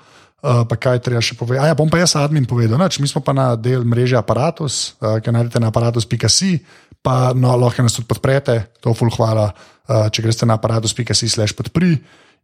Uh, 0.41 0.63
pa 0.65 0.73
kaj 0.73 1.03
treba 1.05 1.21
še 1.21 1.35
povedati? 1.37 1.69
Ja, 1.69 1.77
bom 1.77 1.85
pa 1.85 1.99
jaz 2.01 2.15
admin 2.17 2.47
povedal. 2.49 2.79
Nač, 2.81 2.97
mi 2.97 3.05
smo 3.05 3.21
pa 3.21 3.29
na 3.29 3.53
del 3.53 3.85
mreže 3.85 4.17
Apparatus, 4.17 4.97
uh, 4.97 5.19
ki 5.21 5.29
najdete 5.29 5.61
na 5.61 5.69
aparatus.si, 5.69 6.57
pa 7.05 7.29
no, 7.37 7.53
lahko 7.61 7.85
nas 7.85 7.93
tudi 7.93 8.09
podprete, 8.09 8.55
to 8.81 8.89
ful 8.97 9.13
hvala, 9.13 9.51
uh, 9.53 10.09
če 10.09 10.25
greste 10.25 10.49
na 10.49 10.57
aparatus.si 10.57 11.29
slash 11.29 11.53
podpri. 11.53 11.93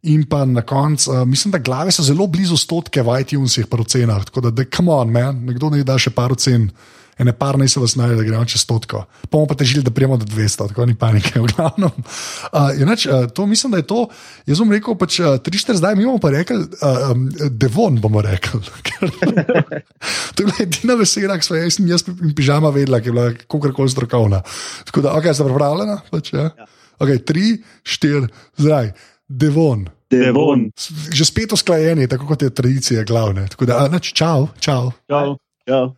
In 0.06 0.28
pa 0.30 0.44
na 0.46 0.62
koncu, 0.62 1.10
uh, 1.10 1.24
mislim, 1.26 1.56
da 1.56 1.58
glave 1.58 1.90
so 1.90 2.06
zelo 2.06 2.28
blizu 2.30 2.54
stotke 2.54 3.02
v 3.02 3.18
iTunesih, 3.24 3.66
v 3.66 3.82
cenah. 3.82 4.22
Tako 4.30 4.46
da, 4.46 4.54
da, 4.54 4.68
come 4.70 4.94
on, 4.94 5.10
man, 5.10 5.42
nekdo 5.48 5.72
ne 5.74 5.82
da 5.82 5.98
še 5.98 6.14
par 6.14 6.36
cen 6.38 6.70
ene 7.18 7.32
par 7.32 7.58
naj 7.58 7.68
se 7.68 7.80
vas 7.80 7.96
najde, 7.98 8.16
da 8.20 8.26
gremo 8.26 8.44
čez 8.48 8.62
stotko. 8.62 9.04
Pa 9.22 9.30
bomo 9.32 9.48
pa 9.50 9.56
težili, 9.58 9.82
da 9.84 9.90
prijemo 9.90 10.16
do 10.16 10.26
200, 10.26 10.68
tako 10.70 10.86
ni 10.86 10.94
panike, 10.98 11.40
v 11.40 11.50
glavnem. 11.50 11.90
Uh, 12.52 12.70
inač, 12.80 13.06
uh, 13.06 13.26
to 13.34 13.46
mislim, 13.46 13.74
da 13.74 13.82
je 13.82 13.86
to. 13.90 14.06
Jaz 14.46 14.62
bom 14.62 14.72
rekel, 14.72 14.96
pač 14.98 15.20
uh, 15.20 15.36
3-4 15.42 15.80
zdaj, 15.80 15.98
mi 15.98 16.06
bomo 16.06 16.22
pa 16.22 16.30
rekli, 16.34 16.58
uh, 16.58 17.10
um, 17.12 17.28
devon 17.50 18.00
bomo 18.00 18.22
rekli. 18.22 18.60
to 20.34 20.46
je 20.46 20.56
edina 20.62 20.98
vesela, 20.98 21.38
ki 21.38 21.48
smo 21.48 21.58
jaz 21.58 21.78
jaz 21.88 22.06
in 22.08 22.34
pižama 22.36 22.70
vedela, 22.74 23.00
ki 23.00 23.10
je 23.10 23.12
bila 23.12 23.28
kakorkoli 23.44 23.90
strokovna. 23.90 24.42
Tako 24.88 25.04
da, 25.06 25.14
ok, 25.18 25.30
ste 25.34 25.46
pripravljeni? 25.46 26.00
Pač, 26.10 26.32
ja? 26.32 26.50
ja. 26.50 26.72
Ok, 26.98 27.14
3-4 27.26 28.28
zdaj, 28.56 28.92
devon. 29.28 29.88
Devon. 30.10 30.70
Že 31.12 31.24
spet 31.24 31.52
usklajeni, 31.52 32.08
tako 32.08 32.26
kot 32.30 32.42
je 32.42 32.50
tradicija 32.50 33.04
glavne. 33.04 33.48
Tako 33.48 33.68
da, 33.68 33.84
čau, 34.00 34.48
čau. 34.60 34.92
čau. 35.08 35.36
čau. 35.68 35.97